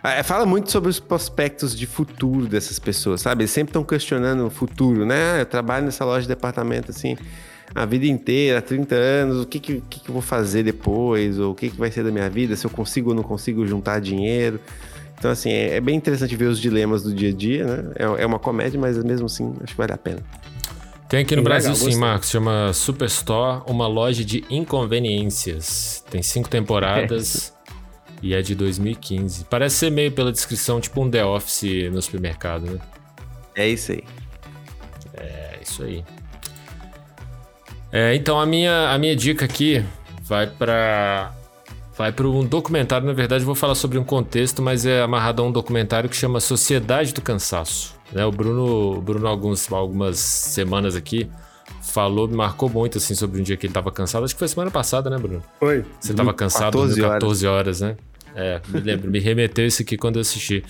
[0.04, 3.42] Ah, Fala muito sobre os prospectos de futuro dessas pessoas, sabe?
[3.42, 5.34] Eles sempre estão questionando o futuro, né?
[5.34, 7.18] Ah, eu trabalho nessa loja de departamento assim
[7.74, 11.56] a vida inteira, 30 anos, o que, que, que, eu vou fazer depois, ou o
[11.56, 14.60] que, que vai ser da minha vida, se eu consigo ou não consigo juntar dinheiro.
[15.18, 17.92] Então, assim, é, é bem interessante ver os dilemas do dia a dia, né?
[17.96, 20.20] É, é uma comédia, mas mesmo assim, acho que vale a pena.
[21.08, 21.98] Tem aqui no Bem Brasil legal, sim.
[21.98, 26.04] Marcos, chama Superstore, uma loja de inconveniências.
[26.10, 27.54] Tem cinco temporadas
[28.22, 29.46] e é de 2015.
[29.46, 32.80] Parece ser meio pela descrição, tipo um The Office no supermercado, né?
[33.56, 34.04] É isso aí.
[35.14, 36.04] É isso aí.
[37.96, 39.82] É, então a minha, a minha dica aqui
[40.24, 41.32] vai para
[41.98, 45.42] vai para um documentário, na verdade eu vou falar sobre um contexto, mas é amarrado
[45.42, 47.96] a um documentário que chama Sociedade do Cansaço.
[48.12, 48.26] Né?
[48.26, 51.32] O Bruno, o Bruno alguns, algumas semanas aqui
[51.82, 54.26] falou, me marcou muito assim sobre um dia que ele tava cansado.
[54.26, 55.42] Acho que foi semana passada, né, Bruno?
[55.58, 55.86] Foi.
[55.98, 57.24] Você tava cansado 14 dormiu horas.
[57.24, 57.96] 14 horas, né?
[58.36, 60.66] É, me lembro, me remeteu isso aqui quando eu assisti.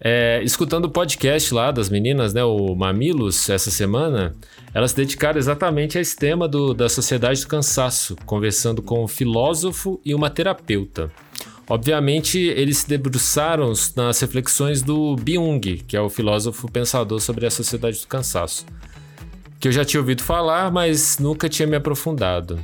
[0.00, 4.34] É, escutando o podcast lá das meninas, né, o Mamilos, essa semana,
[4.74, 9.08] elas se dedicaram exatamente a esse tema do, da sociedade do cansaço, conversando com um
[9.08, 11.10] filósofo e uma terapeuta.
[11.68, 17.50] Obviamente, eles se debruçaram nas reflexões do Byung, que é o filósofo pensador sobre a
[17.50, 18.66] sociedade do cansaço
[19.64, 22.60] que eu já tinha ouvido falar, mas nunca tinha me aprofundado.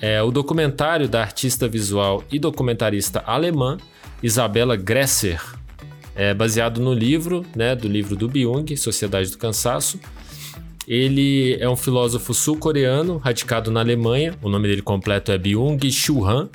[0.00, 3.78] É o documentário da artista visual e documentarista alemã
[4.20, 5.40] Isabella Gresser,
[6.20, 9.98] é baseado no livro, né, do livro do Byung, Sociedade do Cansaço.
[10.86, 14.34] Ele é um filósofo sul-coreano, radicado na Alemanha.
[14.42, 16.50] O nome dele completo é Byung-Chul Han.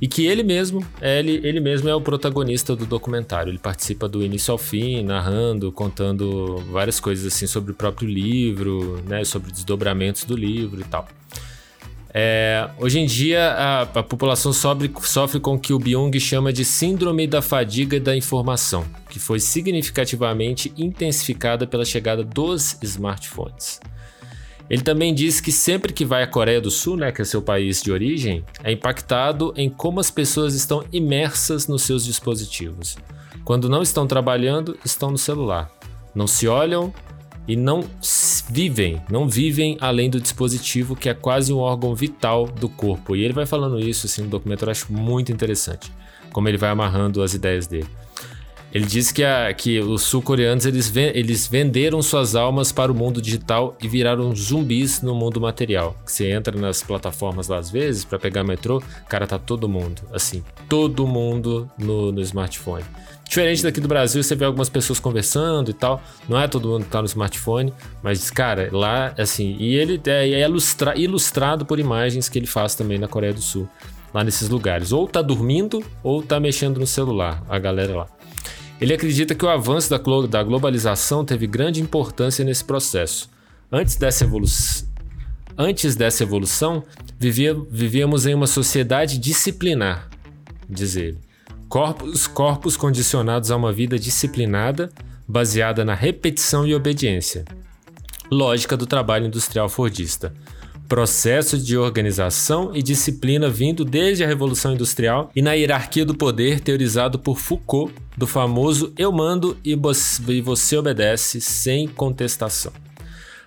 [0.00, 3.52] E que ele mesmo, é, ele, ele mesmo é o protagonista do documentário.
[3.52, 9.00] Ele participa do início ao fim, narrando, contando várias coisas assim sobre o próprio livro,
[9.06, 11.06] né, sobre desdobramentos do livro e tal.
[12.20, 16.52] É, hoje em dia, a, a população sofre, sofre com o que o Byung chama
[16.52, 23.80] de síndrome da fadiga da informação, que foi significativamente intensificada pela chegada dos smartphones.
[24.68, 27.40] Ele também diz que sempre que vai à Coreia do Sul, né, que é seu
[27.40, 32.98] país de origem, é impactado em como as pessoas estão imersas nos seus dispositivos.
[33.44, 35.70] Quando não estão trabalhando, estão no celular.
[36.12, 36.92] Não se olham
[37.48, 37.82] e não
[38.50, 43.16] vivem, não vivem além do dispositivo, que é quase um órgão vital do corpo.
[43.16, 45.90] E ele vai falando isso assim no documentário, eu acho muito interessante,
[46.32, 47.88] como ele vai amarrando as ideias dele.
[48.70, 53.20] Ele diz que, a- que os sul-coreanos eles, eles venderam suas almas para o mundo
[53.22, 55.96] digital e viraram zumbis no mundo material.
[56.04, 60.44] Você entra nas plataformas lá às vezes para pegar metrô, cara, tá todo mundo, assim,
[60.68, 62.84] todo mundo no, no smartphone.
[63.28, 66.02] Diferente daqui do Brasil, você vê algumas pessoas conversando e tal.
[66.26, 70.30] Não é todo mundo que tá no smartphone, mas, cara, lá, assim, e ele é,
[70.30, 73.68] é ilustra- ilustrado por imagens que ele faz também na Coreia do Sul,
[74.14, 74.92] lá nesses lugares.
[74.92, 78.06] Ou tá dormindo, ou tá mexendo no celular, a galera lá.
[78.80, 83.28] Ele acredita que o avanço da, da globalização teve grande importância nesse processo.
[83.70, 84.46] Antes dessa, evolu
[85.58, 86.82] Antes dessa evolução,
[87.18, 90.08] vivia- vivíamos em uma sociedade disciplinar,
[90.70, 91.18] diz ele.
[91.68, 94.90] Corpos, corpos condicionados a uma vida disciplinada,
[95.26, 97.44] baseada na repetição e obediência.
[98.30, 100.32] Lógica do trabalho industrial fordista.
[100.88, 106.60] Processo de organização e disciplina vindo desde a Revolução Industrial e na hierarquia do poder
[106.60, 109.76] teorizado por Foucault, do famoso eu mando e
[110.40, 112.72] você obedece sem contestação.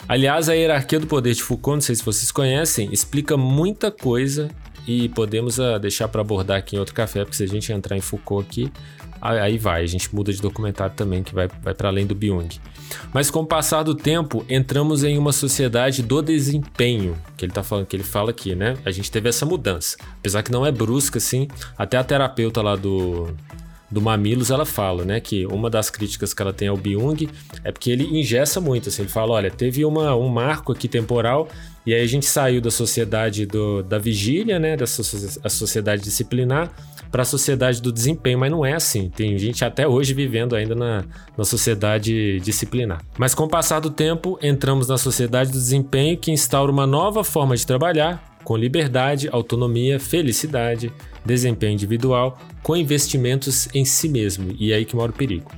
[0.08, 4.50] Aliás, a hierarquia do poder de Foucault, não sei se vocês conhecem, explica muita coisa
[4.88, 7.96] e podemos uh, deixar para abordar aqui em outro café, porque se a gente entrar
[7.98, 8.72] em Foucault aqui,
[9.22, 12.50] aí vai, a gente muda de documentário também, que vai, vai para além do Byung.
[13.14, 17.62] Mas com o passar do tempo, entramos em uma sociedade do desempenho, que ele tá
[17.62, 18.78] falando, que ele fala aqui, né?
[18.84, 19.96] A gente teve essa mudança.
[20.18, 21.48] Apesar que não é brusca, assim,
[21.78, 23.30] até a terapeuta lá do,
[23.92, 27.30] do Mamilos, ela fala, né, que uma das críticas que ela tem ao Byung
[27.64, 31.48] é porque ele ingessa muito, assim, ele fala, olha, teve uma, um marco aqui temporal
[31.86, 35.02] e aí a gente saiu da sociedade do, da vigília, né, da so
[35.44, 36.72] a sociedade disciplinar
[37.12, 39.10] para a sociedade do desempenho, mas não é assim.
[39.10, 41.04] Tem gente até hoje vivendo ainda na,
[41.38, 43.02] na sociedade disciplinar.
[43.18, 47.24] Mas com o passar do tempo, entramos na sociedade do desempenho que instaura uma nova
[47.24, 50.92] forma de trabalhar, com liberdade, autonomia, felicidade,
[51.26, 54.56] desempenho individual, com investimentos em si mesmo.
[54.58, 55.52] E é aí que mora o perigo.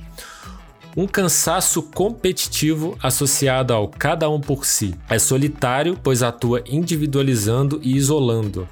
[0.96, 4.94] Um cansaço competitivo associado ao cada um por si.
[5.08, 8.68] É solitário, pois atua individualizando e isolando.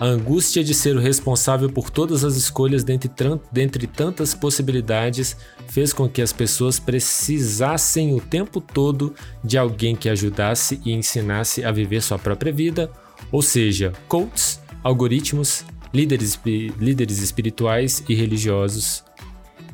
[0.00, 3.10] A angústia de ser o responsável por todas as escolhas dentre,
[3.52, 5.36] dentre tantas possibilidades
[5.68, 9.14] fez com que as pessoas precisassem o tempo todo
[9.44, 12.90] de alguém que ajudasse e ensinasse a viver sua própria vida,
[13.30, 16.40] ou seja, coaches, algoritmos, líderes,
[16.78, 19.04] líderes espirituais e religiosos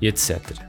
[0.02, 0.65] e etc.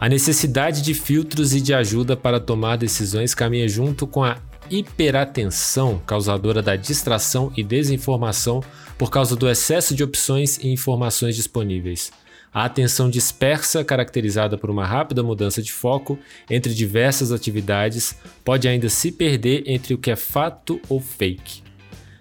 [0.00, 4.38] A necessidade de filtros e de ajuda para tomar decisões caminha junto com a
[4.70, 8.62] hiperatenção, causadora da distração e desinformação
[8.96, 12.12] por causa do excesso de opções e informações disponíveis.
[12.54, 16.16] A atenção dispersa, caracterizada por uma rápida mudança de foco
[16.48, 18.14] entre diversas atividades,
[18.44, 21.62] pode ainda se perder entre o que é fato ou fake.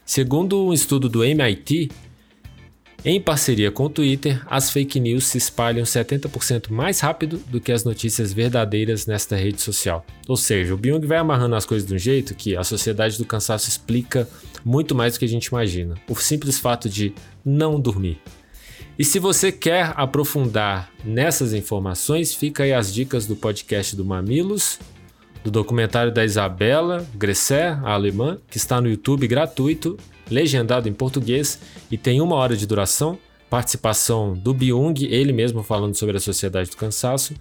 [0.04, 1.92] Segundo um estudo do MIT,
[3.10, 7.72] em parceria com o Twitter, as fake news se espalham 70% mais rápido do que
[7.72, 10.06] as notícias verdadeiras nesta rede social.
[10.28, 13.24] Ou seja, o Byung vai amarrando as coisas de um jeito que a sociedade do
[13.24, 14.28] cansaço explica
[14.66, 15.96] muito mais do que a gente imagina.
[16.10, 17.14] O simples fato de
[17.46, 18.20] não dormir.
[19.00, 24.80] E se você quer aprofundar nessas informações, fica aí as dicas do podcast do Mamilos,
[25.46, 29.98] do documentário da Isabela Gresser, a alemã, que está no YouTube gratuito
[30.30, 31.60] legendado em português
[31.92, 33.18] e tem uma hora de duração.
[33.50, 37.34] Participação do Byung, ele mesmo falando sobre a Sociedade do Cansaço,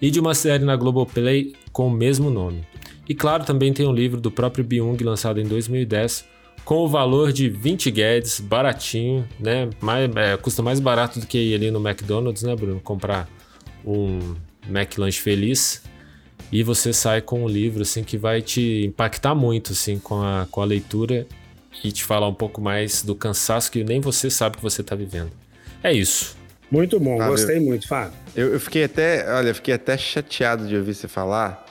[0.00, 2.64] e de uma série na Globoplay com o mesmo nome.
[3.06, 6.24] E claro, também tem um livro do próprio Byung lançado em 2010
[6.64, 9.68] com o valor de 20 guedes, baratinho, né?
[9.80, 12.80] Mais, é, custa mais barato do que ir ali no McDonald's, né, Bruno?
[12.80, 13.28] Comprar
[13.84, 14.36] um
[14.68, 15.82] McLanche feliz
[16.52, 20.46] e você sai com um livro assim que vai te impactar muito assim com a,
[20.50, 21.26] com a leitura
[21.82, 24.94] e te falar um pouco mais do cansaço que nem você sabe que você está
[24.94, 25.30] vivendo.
[25.82, 26.36] É isso.
[26.70, 28.12] Muito bom, Fábio, gostei muito, Fábio.
[28.34, 31.66] Eu, eu, fiquei até, olha, fiquei até chateado de ouvir você falar,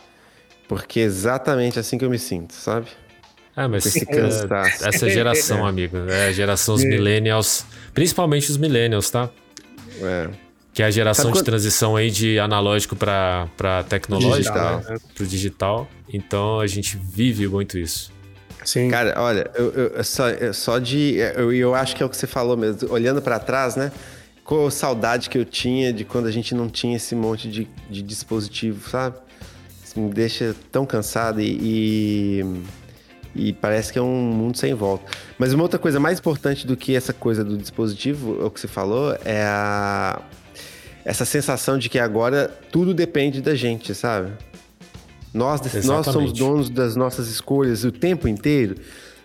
[0.67, 2.87] porque é exatamente assim que eu me sinto, sabe?
[3.55, 9.09] Ah, mas esse é, essa geração, amigo, é a geração dos millennials, principalmente os millennials,
[9.09, 9.29] tá?
[10.01, 10.29] É.
[10.73, 14.97] Que é a geração de transição aí de analógico para tecnológico, digital, né?
[15.13, 15.87] pro digital.
[16.13, 18.11] Então a gente vive muito isso.
[18.63, 18.89] Sim.
[18.89, 21.15] Cara, olha, eu, eu, só, eu, só de.
[21.35, 22.91] Eu, eu acho que é o que você falou mesmo.
[22.91, 23.91] Olhando para trás, né?
[24.43, 28.01] Qual saudade que eu tinha de quando a gente não tinha esse monte de, de
[28.01, 29.17] dispositivo, sabe?
[29.83, 32.43] Isso me deixa tão cansado e,
[33.35, 35.05] e, e, parece que é um mundo sem volta.
[35.37, 38.67] Mas uma outra coisa mais importante do que essa coisa do dispositivo, o que você
[38.67, 40.21] falou, é a,
[41.05, 44.31] essa sensação de que agora tudo depende da gente, sabe?
[45.33, 48.75] Nós, nós somos donos das nossas escolhas o tempo inteiro.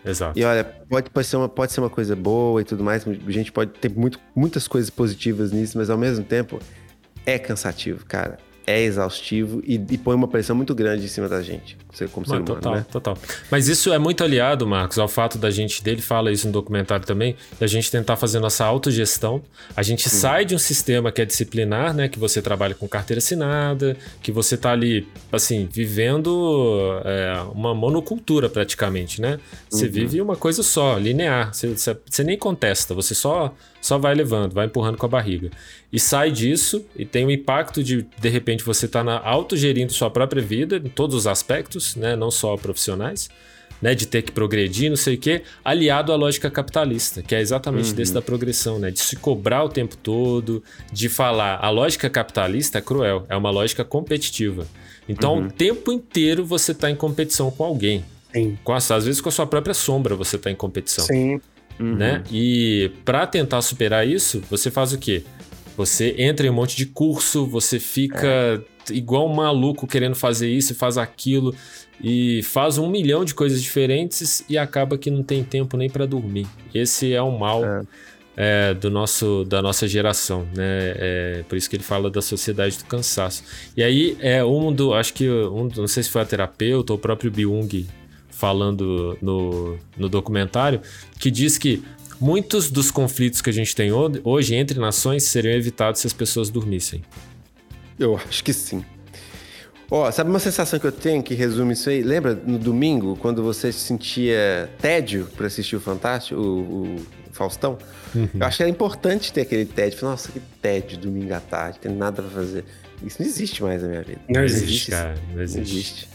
[0.05, 0.37] Exato.
[0.37, 3.05] E olha, pode, pode, ser uma, pode ser uma coisa boa e tudo mais.
[3.07, 6.59] A gente pode ter muito, muitas coisas positivas nisso, mas ao mesmo tempo
[7.25, 8.37] é cansativo, cara
[8.67, 11.77] é exaustivo e, e, põe uma pressão muito grande em cima da gente,
[12.11, 12.85] como ser humano, total, né?
[12.91, 13.17] Total,
[13.49, 17.05] Mas isso é muito aliado, Marcos, ao fato da gente, dele fala isso no documentário
[17.05, 19.41] também, da gente tentar fazer nossa autogestão.
[19.75, 20.17] A gente Sim.
[20.17, 22.07] sai de um sistema que é disciplinar, né?
[22.09, 28.49] Que você trabalha com carteira assinada, que você tá ali, assim, vivendo é, uma monocultura
[28.49, 29.39] praticamente, né?
[29.69, 29.91] Você uhum.
[29.91, 31.53] vive uma coisa só, linear.
[31.53, 33.53] Você, você, você nem contesta, você só
[33.85, 35.51] só vai levando, vai empurrando com a barriga.
[35.93, 40.09] E sai disso e tem o impacto de, de repente, você estar tá autogerindo sua
[40.09, 42.15] própria vida, em todos os aspectos, né?
[42.15, 43.29] não só profissionais,
[43.81, 47.41] né, de ter que progredir, não sei o quê, aliado à lógica capitalista, que é
[47.41, 47.95] exatamente Uhum.
[47.95, 52.77] desse da progressão, né, de se cobrar o tempo todo, de falar, a lógica capitalista
[52.77, 54.65] é cruel, é uma lógica competitiva.
[55.07, 55.47] Então, Uhum.
[55.47, 58.03] o tempo inteiro você está em competição com alguém.
[58.33, 58.57] Sim.
[58.63, 61.39] Com a- às vezes com a sua própria sombra você está em competição Sim.
[61.77, 62.23] né?
[62.31, 65.21] E para tentar superar isso, você faz o quê?
[65.77, 70.75] Você entra em um monte de curso, você fica igual um maluco querendo fazer isso,
[70.75, 71.53] faz aquilo
[72.03, 76.05] e faz um milhão de coisas diferentes e acaba que não tem tempo nem para
[76.05, 76.47] dormir.
[76.73, 77.63] Esse é o mal
[78.37, 80.93] é, do nosso da nossa geração, né?
[80.97, 83.43] É, por isso que ele fala da sociedade do cansaço.
[83.77, 86.97] E aí é um do, acho que um, não sei se foi a terapeuta ou
[86.97, 87.85] o próprio Byung
[88.29, 90.81] falando no, no documentário,
[91.17, 91.81] que diz que
[92.19, 96.11] muitos dos conflitos que a gente tem ho- hoje entre nações seriam evitados se as
[96.11, 97.01] pessoas dormissem.
[97.99, 98.83] Eu acho que sim.
[99.89, 102.01] Ó, sabe uma sensação que eu tenho que resume isso aí?
[102.01, 107.77] Lembra no domingo, quando você sentia tédio pra assistir o Fantástico, o, o Faustão?
[108.15, 109.99] Eu acho que era importante ter aquele tédio.
[109.99, 112.65] Falei, Nossa, que tédio domingo à tarde, tem nada pra fazer.
[113.03, 114.21] Isso não existe mais na minha vida.
[114.27, 115.15] Não Não existe, existe, cara.
[115.29, 115.61] Não Não existe.
[115.75, 116.09] existe.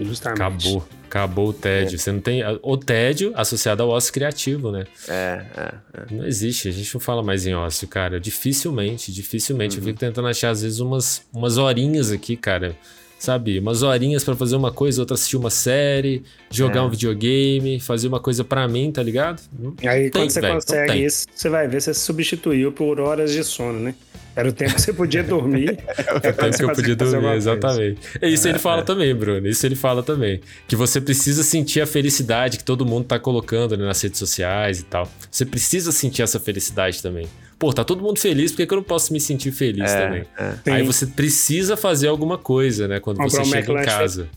[0.00, 0.42] Justamente.
[0.42, 0.88] Acabou.
[1.14, 1.96] Acabou o tédio.
[1.96, 2.42] Você não tem.
[2.60, 4.84] O tédio associado ao ócio criativo, né?
[5.06, 6.06] É, é, é.
[6.10, 8.18] Não existe, a gente não fala mais em ócio, cara.
[8.18, 9.78] Dificilmente, dificilmente.
[9.78, 12.76] Eu fico tentando achar, às vezes, umas, umas horinhas aqui, cara.
[13.16, 13.60] Sabe?
[13.60, 18.18] Umas horinhas pra fazer uma coisa, outra assistir uma série, jogar um videogame, fazer uma
[18.18, 19.40] coisa pra mim, tá ligado?
[19.56, 23.30] Não Aí tem, quando você não consegue isso, você vai ver, você substituiu por horas
[23.30, 23.94] de sono, né?
[24.36, 25.78] Era o tempo que você podia dormir.
[25.96, 27.98] É o tempo que eu podia dormir, exatamente.
[28.20, 29.46] É isso ele fala também, Bruno.
[29.48, 30.40] Isso ele fala também.
[30.66, 34.80] Que você precisa sentir a felicidade que todo mundo tá colocando né, nas redes sociais
[34.80, 35.08] e tal.
[35.30, 37.26] Você precisa sentir essa felicidade também.
[37.58, 40.04] Pô, tá todo mundo feliz, por que, que eu não posso me sentir feliz É,
[40.04, 40.24] também?
[40.66, 40.70] é.
[40.72, 43.00] Aí você precisa fazer alguma coisa, né?
[43.00, 44.28] Quando Comprar você um chega em casa.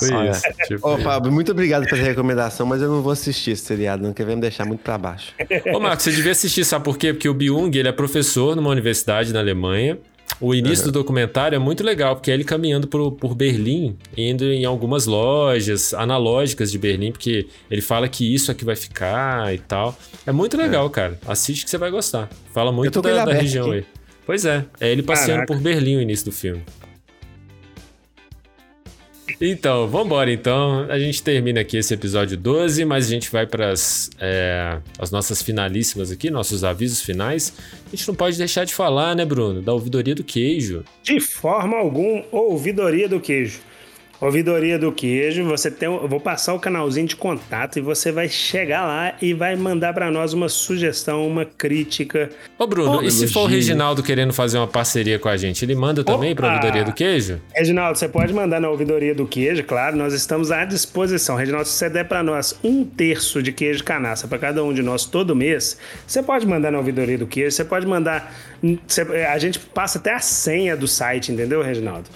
[0.00, 0.30] Tipo Olha.
[0.30, 0.42] isso.
[0.66, 0.98] Tipo Ô.
[0.98, 4.34] Fábio, muito obrigado pela recomendação, mas eu não vou assistir esse seriado, não, que vai
[4.34, 5.32] me deixar muito pra baixo.
[5.74, 7.12] Ô, Marcos, você devia assistir, sabe por quê?
[7.12, 9.98] Porque o Byung, ele é professor numa universidade na Alemanha.
[10.40, 14.44] O início do documentário é muito legal, porque é ele caminhando por, por Berlim, indo
[14.44, 19.52] em algumas lojas analógicas de Berlim, porque ele fala que isso é que vai ficar
[19.52, 19.98] e tal.
[20.24, 21.18] É muito legal, cara.
[21.26, 22.28] Assiste que você vai gostar.
[22.52, 23.78] Fala muito da, da região aqui.
[23.78, 23.84] aí.
[24.24, 25.54] Pois é, é ele passeando Caraca.
[25.54, 26.62] por Berlim o início do filme.
[29.40, 30.86] Então, vambora então.
[30.90, 34.10] A gente termina aqui esse episódio 12, mas a gente vai para as
[35.10, 37.52] nossas finalíssimas aqui, nossos avisos finais.
[37.86, 39.62] A gente não pode deixar de falar, né, Bruno?
[39.62, 40.84] Da ouvidoria do queijo.
[41.02, 43.60] De forma alguma, ouvidoria do queijo.
[44.20, 48.28] Ouvidoria do queijo, você tem, eu vou passar o canalzinho de contato e você vai
[48.28, 52.28] chegar lá e vai mandar pra nós uma sugestão, uma crítica.
[52.58, 53.46] Ô, Bruno, Ô, e se for o.
[53.46, 57.40] Reginaldo querendo fazer uma parceria com a gente, ele manda também para ouvidoria do queijo?
[57.54, 61.36] Reginaldo, você pode mandar na ouvidoria do queijo, claro, nós estamos à disposição.
[61.36, 64.82] Reginaldo, se você der pra nós um terço de queijo canastra pra cada um de
[64.82, 68.34] nós todo mês, você pode mandar na ouvidoria do queijo, você pode mandar.
[68.88, 72.08] você- a gente passa até a senha do site, entendeu, Reginaldo?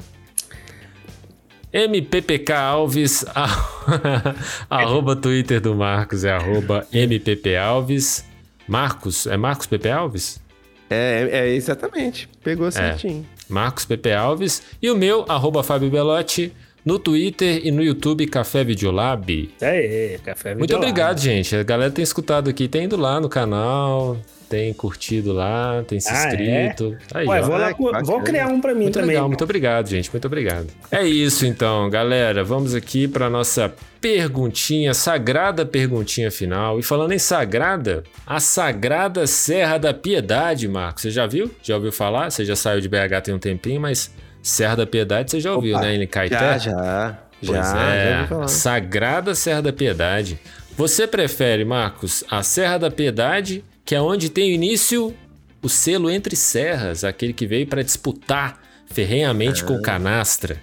[1.72, 4.34] MPPK Alves, a-
[4.76, 8.24] arroba Twitter do Marcos é arroba MPP Alves.
[8.66, 10.40] Marcos, é Marcos PP Alves?
[10.88, 12.28] É, é, é exatamente.
[12.42, 13.24] Pegou certinho.
[13.48, 14.62] Marcos PP Alves.
[14.82, 16.52] E o meu, arroba Fábio Belotti,
[16.84, 19.50] no Twitter e no YouTube Café Videolab.
[19.60, 20.86] É, café Muito Videolab.
[20.90, 21.54] obrigado, gente.
[21.56, 24.16] A galera tem escutado aqui, tem ido lá no canal,
[24.48, 26.96] tem curtido lá, tem se Ah, inscrito.
[27.14, 27.46] Aí, Ué, ó.
[27.46, 29.10] vou, lá, que vou criar um pra mim Muito também.
[29.10, 30.10] legal, muito obrigado, gente.
[30.10, 30.66] Muito obrigado.
[30.90, 32.42] É isso então, galera.
[32.42, 36.78] Vamos aqui para nossa perguntinha, sagrada perguntinha final.
[36.80, 41.02] E falando em sagrada, a Sagrada Serra da Piedade, Marcos.
[41.02, 41.50] Você já viu?
[41.62, 42.30] Já ouviu falar?
[42.30, 44.10] Você já saiu de BH tem um tempinho, mas
[44.42, 45.94] Serra da Piedade você já ouviu, Opa, né?
[45.96, 46.36] Em Caeté?
[46.38, 47.18] Já, já.
[47.44, 48.48] Pois já, já é, falar.
[48.48, 50.38] Sagrada Serra da Piedade.
[50.76, 55.14] Você prefere, Marcos, a Serra da Piedade, que é onde tem início
[55.62, 59.66] o selo Entre Serras, aquele que veio para disputar ferrenhamente Ah.
[59.66, 60.56] com Canastra,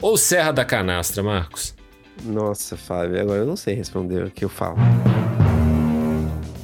[0.00, 1.74] ou Serra da Canastra, Marcos?
[2.24, 4.76] Nossa, Fábio, agora eu não sei responder o que eu falo.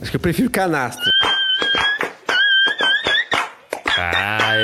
[0.00, 1.10] Acho que eu prefiro canastra.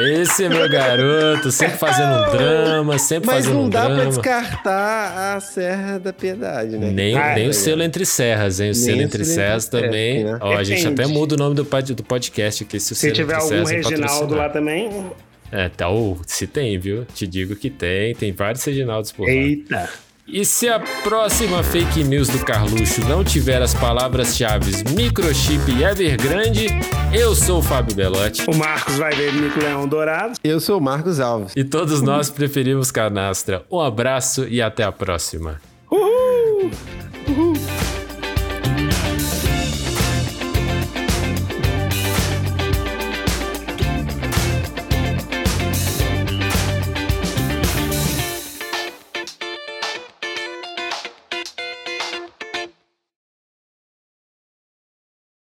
[0.02, 3.94] Esse é meu garoto, sempre fazendo um drama, sempre Mas fazendo não um dá pra
[3.94, 4.10] drama.
[4.10, 6.90] descartar a Serra da Piedade, né?
[6.90, 7.48] Nem, Ah, nem é.
[7.48, 8.70] o selo entre serras, hein?
[8.70, 10.24] O selo entre serras também.
[10.24, 10.38] né?
[10.40, 11.02] Ó, a gente Depende.
[11.02, 12.80] até muda o nome do, pod- do podcast aqui.
[12.80, 15.06] Se, o Se selo tiver entre algum serras é Reginaldo lá também.
[15.52, 17.04] É, tá, ou se tem, viu?
[17.14, 19.32] Te digo que tem, tem vários Reginaldos por lá.
[19.32, 19.88] Eita.
[20.26, 26.68] E se a próxima fake news do Carluxo não tiver as palavras-chave microchip e Evergrande,
[27.12, 28.48] eu sou o Fábio Belotti.
[28.48, 30.32] O Marcos vai ver Mico Leão Dourado.
[30.42, 31.52] Eu sou o Marcos Alves.
[31.54, 33.64] E todos nós preferimos canastra.
[33.70, 35.60] Um abraço e até a próxima.
[35.90, 36.08] Uhul!
[36.64, 37.03] Uhul!